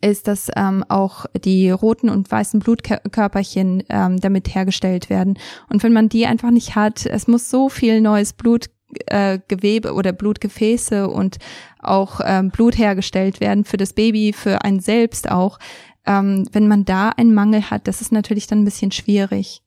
ist, 0.00 0.28
dass 0.28 0.50
ähm, 0.56 0.84
auch 0.88 1.26
die 1.44 1.70
roten 1.70 2.10
und 2.10 2.30
weißen 2.30 2.60
Blutkörperchen 2.60 3.84
ähm, 3.88 4.20
damit 4.20 4.54
hergestellt 4.54 5.08
werden. 5.08 5.38
Und 5.70 5.82
wenn 5.82 5.92
man 5.92 6.08
die 6.08 6.26
einfach 6.26 6.50
nicht 6.50 6.74
hat, 6.74 7.06
es 7.06 7.26
muss 7.26 7.50
so 7.50 7.68
viel 7.68 8.00
neues 8.00 8.32
Blut 8.32 8.66
äh, 9.06 9.38
Gewebe 9.48 9.94
oder 9.94 10.12
Blutgefäße 10.12 11.08
und 11.08 11.38
auch 11.80 12.20
ähm, 12.24 12.50
Blut 12.50 12.78
hergestellt 12.78 13.40
werden 13.40 13.64
für 13.64 13.76
das 13.76 13.92
Baby, 13.92 14.32
für 14.32 14.62
einen 14.62 14.80
selbst 14.80 15.30
auch. 15.30 15.58
Ähm, 16.06 16.46
wenn 16.52 16.68
man 16.68 16.84
da 16.84 17.10
einen 17.10 17.34
Mangel 17.34 17.70
hat, 17.70 17.88
das 17.88 18.00
ist 18.00 18.12
natürlich 18.12 18.46
dann 18.46 18.60
ein 18.60 18.64
bisschen 18.64 18.92
schwierig. 18.92 19.62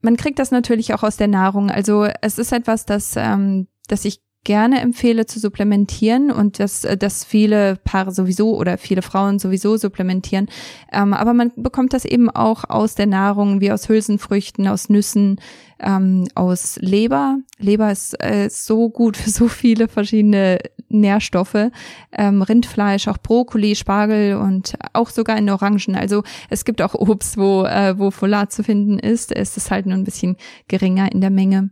Man 0.00 0.16
kriegt 0.16 0.38
das 0.38 0.50
natürlich 0.50 0.94
auch 0.94 1.02
aus 1.02 1.16
der 1.16 1.28
Nahrung. 1.28 1.70
Also 1.70 2.06
es 2.20 2.38
ist 2.38 2.52
etwas, 2.52 2.86
das, 2.86 3.14
ähm, 3.16 3.68
das 3.88 4.04
ich 4.04 4.20
gerne 4.44 4.80
empfehle 4.80 5.26
zu 5.26 5.38
supplementieren 5.38 6.30
und 6.30 6.58
dass, 6.58 6.84
äh, 6.84 6.96
dass 6.96 7.24
viele 7.24 7.76
Paare 7.84 8.10
sowieso 8.10 8.56
oder 8.56 8.76
viele 8.76 9.02
Frauen 9.02 9.38
sowieso 9.38 9.76
supplementieren. 9.76 10.48
Ähm, 10.92 11.12
aber 11.12 11.32
man 11.32 11.52
bekommt 11.56 11.92
das 11.92 12.04
eben 12.04 12.28
auch 12.28 12.64
aus 12.68 12.94
der 12.94 13.06
Nahrung, 13.06 13.60
wie 13.60 13.70
aus 13.70 13.88
Hülsenfrüchten, 13.88 14.66
aus 14.66 14.88
Nüssen, 14.88 15.40
ähm, 15.78 16.26
aus 16.34 16.76
Leber. 16.80 17.38
Leber 17.58 17.92
ist 17.92 18.14
äh, 18.22 18.48
so 18.50 18.90
gut 18.90 19.16
für 19.16 19.30
so 19.30 19.48
viele 19.48 19.86
verschiedene 19.86 20.58
Nährstoffe. 20.88 21.70
Ähm, 22.12 22.42
Rindfleisch, 22.42 23.06
auch 23.08 23.18
Brokkoli, 23.18 23.76
Spargel 23.76 24.36
und 24.36 24.74
auch 24.92 25.10
sogar 25.10 25.38
in 25.38 25.50
Orangen. 25.50 25.94
Also 25.94 26.24
es 26.50 26.64
gibt 26.64 26.82
auch 26.82 26.94
Obst, 26.94 27.38
wo, 27.38 27.64
äh, 27.64 27.96
wo 27.98 28.10
Folat 28.10 28.52
zu 28.52 28.64
finden 28.64 28.98
ist. 28.98 29.34
Es 29.34 29.56
ist 29.56 29.70
halt 29.70 29.86
nur 29.86 29.96
ein 29.96 30.04
bisschen 30.04 30.36
geringer 30.66 31.10
in 31.12 31.20
der 31.20 31.30
Menge. 31.30 31.70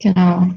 Genau. 0.00 0.48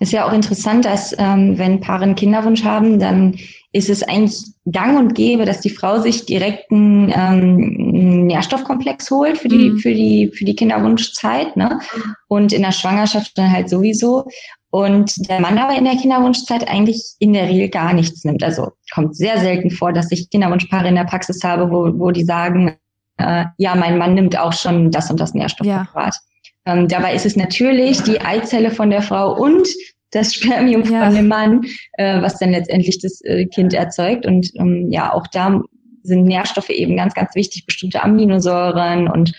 Ist 0.00 0.12
ja 0.12 0.26
auch 0.26 0.32
interessant, 0.32 0.84
dass 0.84 1.14
ähm, 1.18 1.58
wenn 1.58 1.80
Paare 1.80 2.04
einen 2.04 2.14
Kinderwunsch 2.14 2.64
haben, 2.64 2.98
dann 2.98 3.36
ist 3.72 3.88
es 3.88 4.02
eigentlich 4.02 4.36
gang 4.70 4.98
und 4.98 5.14
gäbe, 5.14 5.44
dass 5.44 5.60
die 5.60 5.70
Frau 5.70 6.00
sich 6.00 6.26
direkt 6.26 6.70
einen, 6.70 7.12
ähm, 7.14 8.26
Nährstoffkomplex 8.26 9.10
holt 9.10 9.38
für 9.38 9.48
die, 9.48 9.70
mhm. 9.70 9.78
für 9.78 9.94
die, 9.94 10.30
für 10.34 10.44
die 10.44 10.54
Kinderwunschzeit, 10.54 11.56
ne? 11.56 11.80
Und 12.28 12.52
in 12.52 12.62
der 12.62 12.72
Schwangerschaft 12.72 13.36
dann 13.36 13.52
halt 13.52 13.68
sowieso. 13.68 14.26
Und 14.70 15.28
der 15.28 15.40
Mann 15.40 15.58
aber 15.58 15.76
in 15.76 15.84
der 15.84 15.96
Kinderwunschzeit 15.96 16.68
eigentlich 16.68 17.14
in 17.18 17.34
der 17.34 17.48
Regel 17.48 17.68
gar 17.68 17.92
nichts 17.92 18.24
nimmt. 18.24 18.42
Also 18.42 18.72
kommt 18.94 19.16
sehr 19.16 19.38
selten 19.38 19.70
vor, 19.70 19.92
dass 19.92 20.10
ich 20.10 20.30
Kinderwunschpaare 20.30 20.88
in 20.88 20.94
der 20.94 21.04
Praxis 21.04 21.44
habe, 21.44 21.70
wo, 21.70 21.98
wo 21.98 22.10
die 22.10 22.24
sagen, 22.24 22.76
äh, 23.18 23.44
ja, 23.58 23.74
mein 23.74 23.98
Mann 23.98 24.14
nimmt 24.14 24.38
auch 24.38 24.52
schon 24.52 24.90
das 24.90 25.10
und 25.10 25.20
das 25.20 25.34
Nährstoffpräparat. 25.34 26.14
Ja. 26.14 26.31
Ähm, 26.66 26.88
dabei 26.88 27.14
ist 27.14 27.26
es 27.26 27.36
natürlich 27.36 28.02
die 28.02 28.20
Eizelle 28.20 28.70
von 28.70 28.90
der 28.90 29.02
Frau 29.02 29.36
und 29.36 29.66
das 30.10 30.34
Spermium 30.34 30.84
ja. 30.84 31.06
von 31.06 31.14
dem 31.14 31.28
Mann, 31.28 31.64
äh, 31.94 32.20
was 32.22 32.38
dann 32.38 32.50
letztendlich 32.50 33.00
das 33.00 33.20
äh, 33.22 33.46
Kind 33.46 33.74
erzeugt. 33.74 34.26
Und 34.26 34.50
ähm, 34.56 34.90
ja, 34.90 35.12
auch 35.12 35.26
da 35.26 35.60
sind 36.02 36.24
Nährstoffe 36.24 36.70
eben 36.70 36.96
ganz, 36.96 37.14
ganz 37.14 37.34
wichtig, 37.34 37.66
bestimmte 37.66 38.02
Aminosäuren 38.02 39.08
und 39.08 39.32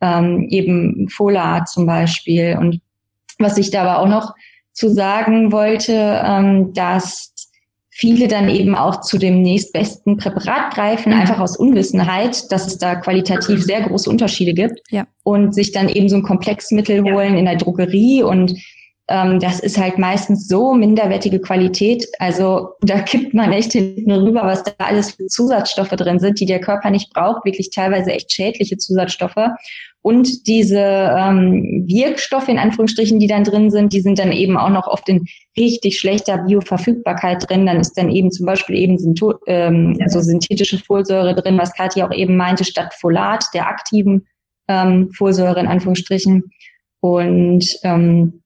ähm, 0.00 0.46
eben 0.50 1.08
Folat 1.08 1.68
zum 1.68 1.86
Beispiel. 1.86 2.56
Und 2.58 2.80
was 3.38 3.58
ich 3.58 3.70
da 3.70 3.82
aber 3.82 4.00
auch 4.00 4.08
noch 4.08 4.34
zu 4.72 4.90
sagen 4.90 5.52
wollte, 5.52 6.22
ähm, 6.24 6.72
dass 6.74 7.32
viele 7.98 8.28
dann 8.28 8.50
eben 8.50 8.74
auch 8.74 9.00
zu 9.00 9.16
dem 9.16 9.40
nächstbesten 9.40 10.18
Präparat 10.18 10.74
greifen, 10.74 11.14
mhm. 11.14 11.20
einfach 11.20 11.38
aus 11.38 11.56
Unwissenheit, 11.56 12.52
dass 12.52 12.66
es 12.66 12.76
da 12.76 12.96
qualitativ 12.96 13.62
sehr 13.64 13.80
große 13.80 14.10
Unterschiede 14.10 14.52
gibt 14.52 14.80
ja. 14.90 15.06
und 15.24 15.54
sich 15.54 15.72
dann 15.72 15.88
eben 15.88 16.10
so 16.10 16.16
ein 16.16 16.22
Komplexmittel 16.22 17.02
holen 17.02 17.32
ja. 17.32 17.38
in 17.38 17.46
der 17.46 17.56
Drogerie 17.56 18.22
und 18.22 18.54
ähm, 19.08 19.40
das 19.40 19.60
ist 19.60 19.78
halt 19.78 19.96
meistens 19.96 20.46
so 20.46 20.74
minderwertige 20.74 21.40
Qualität. 21.40 22.06
Also 22.18 22.70
da 22.82 23.00
kippt 23.00 23.32
man 23.32 23.52
echt 23.52 23.72
hinten 23.72 24.10
rüber, 24.10 24.42
was 24.44 24.62
da 24.64 24.72
alles 24.78 25.12
für 25.12 25.26
Zusatzstoffe 25.26 25.90
drin 25.90 26.18
sind, 26.18 26.38
die 26.38 26.46
der 26.46 26.60
Körper 26.60 26.90
nicht 26.90 27.14
braucht, 27.14 27.46
wirklich 27.46 27.70
teilweise 27.70 28.12
echt 28.12 28.30
schädliche 28.30 28.76
Zusatzstoffe. 28.76 29.48
Und 30.06 30.46
diese 30.46 30.78
ähm, 30.78 31.84
Wirkstoffe 31.88 32.46
in 32.46 32.60
Anführungsstrichen, 32.60 33.18
die 33.18 33.26
dann 33.26 33.42
drin 33.42 33.72
sind, 33.72 33.92
die 33.92 34.00
sind 34.00 34.20
dann 34.20 34.30
eben 34.30 34.56
auch 34.56 34.70
noch 34.70 34.86
oft 34.86 35.08
in 35.08 35.26
richtig 35.58 35.98
schlechter 35.98 36.38
Bioverfügbarkeit 36.38 37.50
drin. 37.50 37.66
Dann 37.66 37.80
ist 37.80 37.94
dann 37.94 38.08
eben 38.08 38.30
zum 38.30 38.46
Beispiel 38.46 38.76
eben 38.76 38.96
ähm, 39.48 39.98
so 40.06 40.20
synthetische 40.20 40.78
Folsäure 40.78 41.34
drin, 41.34 41.58
was 41.58 41.72
Kathi 41.72 42.04
auch 42.04 42.12
eben 42.12 42.36
meinte, 42.36 42.62
statt 42.62 42.94
Folat, 42.94 43.46
der 43.52 43.66
aktiven 43.66 44.28
ähm, 44.68 45.10
Folsäure 45.10 45.58
in 45.58 45.66
Anführungsstrichen. 45.66 46.52
Und 47.00 47.66
ähm, 47.82 48.44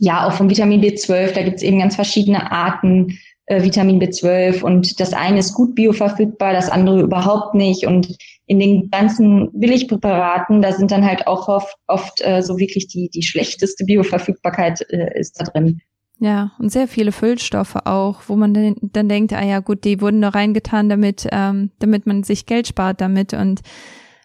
ja, 0.00 0.26
auch 0.26 0.32
vom 0.32 0.50
Vitamin 0.50 0.80
B12, 0.80 1.30
da 1.32 1.44
gibt 1.44 1.58
es 1.58 1.62
eben 1.62 1.78
ganz 1.78 1.94
verschiedene 1.94 2.50
Arten 2.50 3.16
äh, 3.48 3.62
Vitamin 3.62 4.00
B12 4.00 4.62
und 4.62 5.00
das 5.00 5.12
eine 5.12 5.38
ist 5.38 5.54
gut 5.54 5.74
bioverfügbar, 5.74 6.52
das 6.52 6.68
andere 6.68 7.00
überhaupt 7.00 7.54
nicht. 7.54 7.86
Und 7.86 8.16
in 8.46 8.60
den 8.60 8.90
ganzen 8.90 9.50
Billigpräparaten, 9.52 10.62
da 10.62 10.72
sind 10.72 10.90
dann 10.90 11.04
halt 11.04 11.26
auch 11.26 11.48
oft, 11.48 11.74
oft 11.86 12.20
äh, 12.24 12.42
so 12.42 12.58
wirklich 12.58 12.88
die, 12.88 13.10
die 13.12 13.22
schlechteste 13.22 13.84
Bioverfügbarkeit 13.84 14.82
äh, 14.90 15.18
ist 15.18 15.40
da 15.40 15.44
drin. 15.44 15.80
Ja, 16.20 16.52
und 16.58 16.70
sehr 16.70 16.88
viele 16.88 17.12
Füllstoffe 17.12 17.76
auch, 17.84 18.22
wo 18.26 18.34
man 18.34 18.52
dann, 18.52 18.74
dann 18.80 19.08
denkt, 19.08 19.32
ah 19.32 19.44
ja 19.44 19.60
gut, 19.60 19.84
die 19.84 20.00
wurden 20.00 20.20
da 20.20 20.30
reingetan, 20.30 20.88
damit, 20.88 21.28
ähm, 21.30 21.70
damit 21.78 22.06
man 22.06 22.24
sich 22.24 22.44
Geld 22.44 22.66
spart 22.66 23.00
damit 23.00 23.34
und 23.34 23.60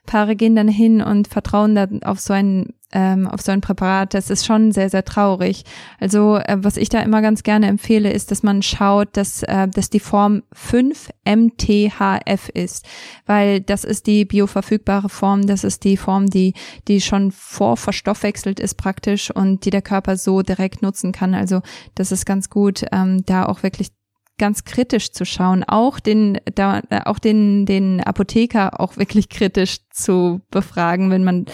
Paare 0.06 0.36
gehen 0.36 0.56
dann 0.56 0.68
hin 0.68 1.02
und 1.02 1.28
vertrauen 1.28 1.76
dann 1.76 2.04
auf 2.04 2.20
so 2.20 2.34
ein 2.34 2.74
ähm, 2.96 3.28
auf 3.28 3.42
so 3.42 3.52
ein 3.52 3.62
Präparat. 3.62 4.14
Das 4.14 4.30
ist 4.30 4.46
schon 4.46 4.72
sehr 4.72 4.90
sehr 4.90 5.04
traurig. 5.04 5.64
Also 6.00 6.38
äh, 6.38 6.58
was 6.60 6.78
ich 6.78 6.90
da 6.90 7.00
immer 7.02 7.22
ganz 7.22 7.44
gerne 7.44 7.68
empfehle, 7.68 8.12
ist, 8.12 8.30
dass 8.30 8.44
man 8.44 8.62
schaut, 8.62 9.16
dass 9.18 9.44
äh, 9.44 9.68
dass 9.68 9.90
die 9.90 10.00
Form 10.00 10.44
5 10.54 11.10
MTHF 11.26 12.50
ist, 12.54 12.86
weil 13.26 13.62
das 13.62 13.84
ist 13.84 14.06
die 14.08 14.26
bioverfügbare 14.26 15.10
Form. 15.10 15.48
Das 15.48 15.64
ist 15.64 15.84
die 15.84 15.98
Form, 15.98 16.28
die 16.28 16.54
die 16.88 17.02
schon 17.02 17.32
vorverstoffwechselt 17.32 18.60
ist 18.60 18.76
praktisch 18.76 19.32
und 19.32 19.66
die 19.66 19.72
der 19.72 19.82
Körper 19.82 20.18
so 20.18 20.42
direkt 20.42 20.82
nutzen 20.82 21.12
kann. 21.14 21.34
Also 21.34 21.62
das 21.96 22.12
ist 22.12 22.26
ganz 22.26 22.50
gut, 22.50 22.86
ähm, 22.92 23.24
da 23.26 23.46
auch 23.46 23.64
wirklich 23.64 23.90
ganz 24.44 24.66
kritisch 24.66 25.14
zu 25.14 25.26
schauen, 25.26 25.64
auch 25.64 26.02
den, 26.02 26.38
da, 26.54 26.82
auch 27.06 27.18
den, 27.18 27.66
den 27.66 28.02
Apotheker 28.02 28.78
auch 28.82 28.98
wirklich 28.98 29.30
kritisch 29.30 29.78
zu 29.90 30.42
befragen, 30.52 31.10
wenn 31.12 31.24
man 31.24 31.46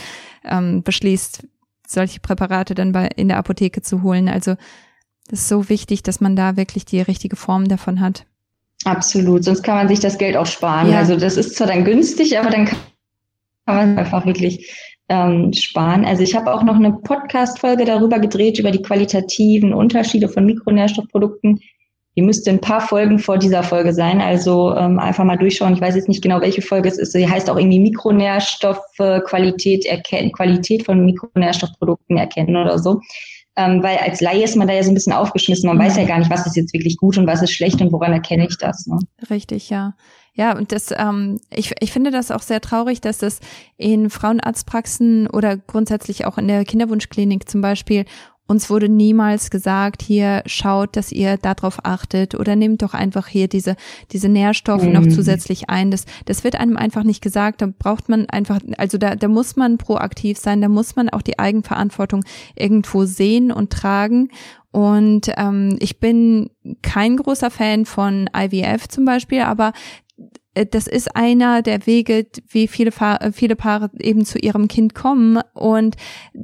ähm, 0.43 0.81
beschließt, 0.81 1.45
solche 1.85 2.19
Präparate 2.19 2.73
dann 2.73 2.91
bei, 2.91 3.07
in 3.15 3.27
der 3.27 3.37
Apotheke 3.37 3.83
zu 3.83 4.01
holen. 4.01 4.27
Also 4.27 4.55
das 5.29 5.41
ist 5.41 5.49
so 5.49 5.69
wichtig, 5.69 6.01
dass 6.01 6.19
man 6.19 6.35
da 6.35 6.57
wirklich 6.57 6.83
die 6.83 6.99
richtige 6.99 7.35
Form 7.35 7.67
davon 7.67 7.99
hat. 7.99 8.25
Absolut, 8.85 9.43
sonst 9.43 9.61
kann 9.61 9.75
man 9.75 9.87
sich 9.87 9.99
das 9.99 10.17
Geld 10.17 10.35
auch 10.35 10.47
sparen. 10.47 10.89
Ja. 10.89 10.97
Also 10.97 11.15
das 11.15 11.37
ist 11.37 11.57
zwar 11.57 11.67
dann 11.67 11.85
günstig, 11.85 12.39
aber 12.39 12.49
dann 12.49 12.65
kann 12.65 12.77
man 13.67 13.99
einfach 13.99 14.25
wirklich 14.25 14.67
ähm, 15.09 15.53
sparen. 15.53 16.05
Also 16.05 16.23
ich 16.23 16.35
habe 16.35 16.51
auch 16.51 16.63
noch 16.63 16.77
eine 16.77 16.93
Podcast-Folge 16.93 17.85
darüber 17.85 18.17
gedreht, 18.17 18.57
über 18.57 18.71
die 18.71 18.81
qualitativen 18.81 19.75
Unterschiede 19.75 20.27
von 20.27 20.47
Mikronährstoffprodukten 20.47 21.59
die 22.19 22.25
müsste 22.25 22.49
ein 22.49 22.59
paar 22.59 22.81
Folgen 22.81 23.17
vor 23.17 23.37
dieser 23.37 23.63
Folge 23.63 23.93
sein. 23.93 24.19
Also 24.19 24.75
ähm, 24.75 24.99
einfach 24.99 25.23
mal 25.23 25.37
durchschauen. 25.37 25.73
Ich 25.73 25.79
weiß 25.79 25.95
jetzt 25.95 26.09
nicht 26.09 26.21
genau, 26.21 26.41
welche 26.41 26.61
Folge 26.61 26.89
es 26.89 26.97
ist. 26.97 27.13
Sie 27.13 27.29
heißt 27.29 27.49
auch 27.49 27.55
irgendwie 27.55 27.79
Mikronährstoffe, 27.79 28.81
Qualität 29.23 29.85
erkennen, 29.85 30.33
Qualität 30.33 30.83
von 30.83 31.05
Mikronährstoffprodukten 31.05 32.17
erkennen 32.17 32.57
oder 32.57 32.77
so. 32.77 32.99
Ähm, 33.55 33.81
weil 33.81 33.99
als 33.99 34.19
Laie 34.19 34.43
ist 34.43 34.57
man 34.57 34.67
da 34.67 34.73
ja 34.73 34.83
so 34.83 34.91
ein 34.91 34.95
bisschen 34.95 35.13
aufgeschmissen. 35.13 35.65
Man 35.69 35.77
mhm. 35.77 35.83
weiß 35.83 35.95
ja 35.95 36.03
gar 36.03 36.19
nicht, 36.19 36.29
was 36.29 36.45
ist 36.45 36.57
jetzt 36.57 36.73
wirklich 36.73 36.97
gut 36.97 37.17
und 37.17 37.25
was 37.25 37.41
ist 37.41 37.53
schlecht 37.53 37.79
und 37.81 37.93
woran 37.93 38.11
erkenne 38.11 38.45
ich 38.49 38.57
das. 38.57 38.85
Ne? 38.85 38.99
Richtig, 39.29 39.69
ja. 39.69 39.93
Ja, 40.33 40.57
und 40.57 40.73
das, 40.73 40.93
ähm, 40.97 41.39
ich, 41.55 41.73
ich 41.79 41.93
finde 41.93 42.11
das 42.11 42.31
auch 42.31 42.41
sehr 42.41 42.59
traurig, 42.59 42.99
dass 42.99 43.19
das 43.19 43.39
in 43.77 44.09
Frauenarztpraxen 44.09 45.27
oder 45.27 45.55
grundsätzlich 45.55 46.25
auch 46.25 46.37
in 46.37 46.49
der 46.49 46.65
Kinderwunschklinik 46.65 47.49
zum 47.49 47.61
Beispiel 47.61 48.03
uns 48.49 48.71
wurde 48.71 48.89
niemals 48.89 49.51
gesagt, 49.51 50.01
hier 50.01 50.41
schaut, 50.47 50.95
dass 50.95 51.11
ihr 51.11 51.37
darauf 51.37 51.85
achtet 51.85 52.33
oder 52.33 52.55
nehmt 52.55 52.81
doch 52.81 52.95
einfach 52.95 53.27
hier 53.27 53.47
diese, 53.47 53.75
diese 54.11 54.27
Nährstoffe 54.27 54.85
mhm. 54.85 54.93
noch 54.93 55.07
zusätzlich 55.07 55.69
ein. 55.69 55.91
Das, 55.91 56.05
das 56.25 56.43
wird 56.43 56.59
einem 56.59 56.75
einfach 56.75 57.03
nicht 57.03 57.21
gesagt. 57.21 57.61
Da 57.61 57.67
braucht 57.67 58.09
man 58.09 58.27
einfach, 58.27 58.59
also 58.79 58.97
da, 58.97 59.15
da 59.15 59.27
muss 59.27 59.55
man 59.55 59.77
proaktiv 59.77 60.39
sein, 60.39 60.61
da 60.61 60.67
muss 60.67 60.95
man 60.95 61.09
auch 61.09 61.21
die 61.21 61.37
Eigenverantwortung 61.37 62.25
irgendwo 62.55 63.05
sehen 63.05 63.51
und 63.51 63.69
tragen. 63.69 64.29
Und 64.71 65.31
ähm, 65.37 65.77
ich 65.79 65.99
bin 65.99 66.49
kein 66.81 67.17
großer 67.17 67.51
Fan 67.51 67.85
von 67.85 68.31
IVF 68.35 68.87
zum 68.87 69.05
Beispiel, 69.05 69.41
aber 69.41 69.73
das 70.65 70.87
ist 70.87 71.15
einer 71.15 71.61
der 71.61 71.85
Wege, 71.85 72.27
wie 72.47 72.67
viele, 72.67 72.91
Fa 72.91 73.19
viele 73.31 73.55
Paare 73.55 73.91
eben 73.99 74.25
zu 74.25 74.39
ihrem 74.39 74.67
Kind 74.67 74.95
kommen. 74.95 75.39
Und 75.53 75.95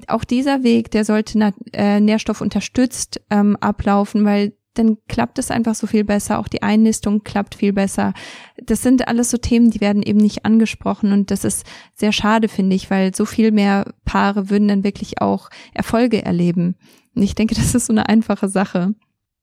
auch 0.07 0.23
dieser 0.23 0.63
Weg, 0.63 0.91
der 0.91 1.05
sollte 1.05 1.53
äh, 1.73 1.99
nährstoffunterstützt 1.99 3.21
ähm, 3.29 3.55
ablaufen, 3.57 4.25
weil 4.25 4.53
dann 4.75 4.97
klappt 5.07 5.39
es 5.39 5.51
einfach 5.51 5.75
so 5.75 5.87
viel 5.87 6.03
besser. 6.03 6.39
Auch 6.39 6.47
die 6.47 6.61
Einnistung 6.61 7.23
klappt 7.23 7.55
viel 7.55 7.73
besser. 7.73 8.13
Das 8.57 8.81
sind 8.81 9.07
alles 9.07 9.31
so 9.31 9.37
Themen, 9.37 9.71
die 9.71 9.81
werden 9.81 10.03
eben 10.03 10.19
nicht 10.19 10.45
angesprochen. 10.45 11.11
Und 11.11 11.31
das 11.31 11.43
ist 11.43 11.65
sehr 11.93 12.11
schade, 12.11 12.47
finde 12.47 12.75
ich, 12.75 12.91
weil 12.91 13.15
so 13.15 13.25
viel 13.25 13.51
mehr 13.51 13.93
Paare 14.03 14.49
würden 14.49 14.67
dann 14.67 14.83
wirklich 14.83 15.21
auch 15.21 15.49
Erfolge 15.73 16.23
erleben. 16.23 16.75
Und 17.15 17.23
ich 17.23 17.35
denke, 17.35 17.55
das 17.55 17.73
ist 17.73 17.87
so 17.87 17.93
eine 17.93 18.09
einfache 18.09 18.49
Sache. 18.49 18.93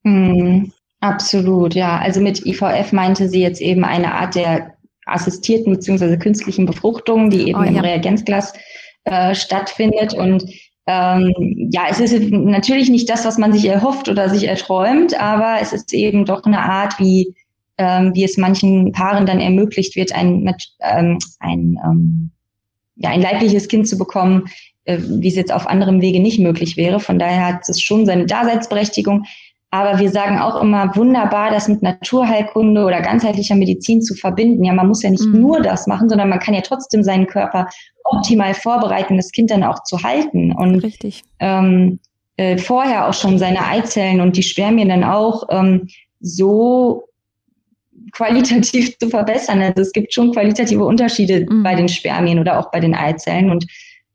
Mm, 0.04 0.66
absolut, 1.02 1.74
ja. 1.74 1.98
Also 1.98 2.20
mit 2.20 2.46
IVF 2.46 2.92
meinte 2.92 3.28
sie 3.28 3.42
jetzt 3.42 3.60
eben 3.60 3.84
eine 3.84 4.14
Art 4.14 4.34
der 4.34 4.74
assistierten 5.04 5.72
bzw. 5.72 6.16
künstlichen 6.16 6.64
Befruchtung, 6.64 7.28
die 7.28 7.48
eben 7.48 7.58
oh, 7.58 7.62
ja. 7.62 7.68
im 7.70 7.78
Reagenzglas 7.78 8.54
äh, 9.04 9.34
stattfindet. 9.34 10.14
Und 10.14 10.44
ähm, 10.86 11.68
ja, 11.72 11.82
es 11.90 12.00
ist 12.00 12.30
natürlich 12.30 12.88
nicht 12.88 13.08
das, 13.08 13.24
was 13.24 13.38
man 13.38 13.52
sich 13.52 13.66
erhofft 13.66 14.08
oder 14.08 14.28
sich 14.28 14.48
erträumt, 14.48 15.18
aber 15.20 15.58
es 15.60 15.72
ist 15.72 15.92
eben 15.92 16.24
doch 16.24 16.44
eine 16.44 16.60
Art, 16.60 16.98
wie, 16.98 17.34
ähm, 17.78 18.12
wie 18.14 18.24
es 18.24 18.36
manchen 18.36 18.92
Paaren 18.92 19.26
dann 19.26 19.40
ermöglicht 19.40 19.96
wird, 19.96 20.14
ein, 20.14 20.54
ähm, 20.80 21.18
ein, 21.40 21.78
ähm, 21.84 22.30
ja, 22.96 23.10
ein 23.10 23.22
leibliches 23.22 23.68
Kind 23.68 23.88
zu 23.88 23.98
bekommen, 23.98 24.46
äh, 24.84 24.98
wie 25.00 25.28
es 25.28 25.36
jetzt 25.36 25.52
auf 25.52 25.66
anderem 25.66 26.00
Wege 26.00 26.20
nicht 26.20 26.40
möglich 26.40 26.76
wäre. 26.76 27.00
Von 27.00 27.18
daher 27.18 27.46
hat 27.46 27.68
es 27.68 27.80
schon 27.80 28.06
seine 28.06 28.26
Daseinsberechtigung. 28.26 29.24
Aber 29.72 29.98
wir 29.98 30.10
sagen 30.10 30.38
auch 30.38 30.60
immer 30.60 30.94
wunderbar, 30.96 31.50
das 31.50 31.66
mit 31.66 31.80
Naturheilkunde 31.80 32.84
oder 32.84 33.00
ganzheitlicher 33.00 33.54
Medizin 33.54 34.02
zu 34.02 34.14
verbinden. 34.14 34.64
Ja, 34.64 34.74
man 34.74 34.86
muss 34.86 35.02
ja 35.02 35.08
nicht 35.08 35.24
mhm. 35.24 35.40
nur 35.40 35.62
das 35.62 35.86
machen, 35.86 36.10
sondern 36.10 36.28
man 36.28 36.40
kann 36.40 36.52
ja 36.52 36.60
trotzdem 36.60 37.02
seinen 37.02 37.26
Körper 37.26 37.66
optimal 38.04 38.52
vorbereiten, 38.52 39.16
das 39.16 39.32
Kind 39.32 39.50
dann 39.50 39.64
auch 39.64 39.82
zu 39.84 40.02
halten. 40.02 40.52
Und 40.52 40.80
Richtig. 40.80 41.22
Ähm, 41.38 42.00
äh, 42.36 42.58
vorher 42.58 43.08
auch 43.08 43.14
schon 43.14 43.38
seine 43.38 43.66
Eizellen 43.66 44.20
und 44.20 44.36
die 44.36 44.42
Spermien 44.42 44.90
dann 44.90 45.04
auch 45.04 45.44
ähm, 45.48 45.88
so 46.20 47.04
qualitativ 48.12 48.98
zu 48.98 49.08
verbessern. 49.08 49.62
Also 49.62 49.80
es 49.80 49.92
gibt 49.92 50.12
schon 50.12 50.32
qualitative 50.32 50.84
Unterschiede 50.84 51.46
mhm. 51.48 51.62
bei 51.62 51.74
den 51.74 51.88
Spermien 51.88 52.38
oder 52.38 52.58
auch 52.58 52.70
bei 52.70 52.80
den 52.80 52.94
Eizellen. 52.94 53.50
Und 53.50 53.66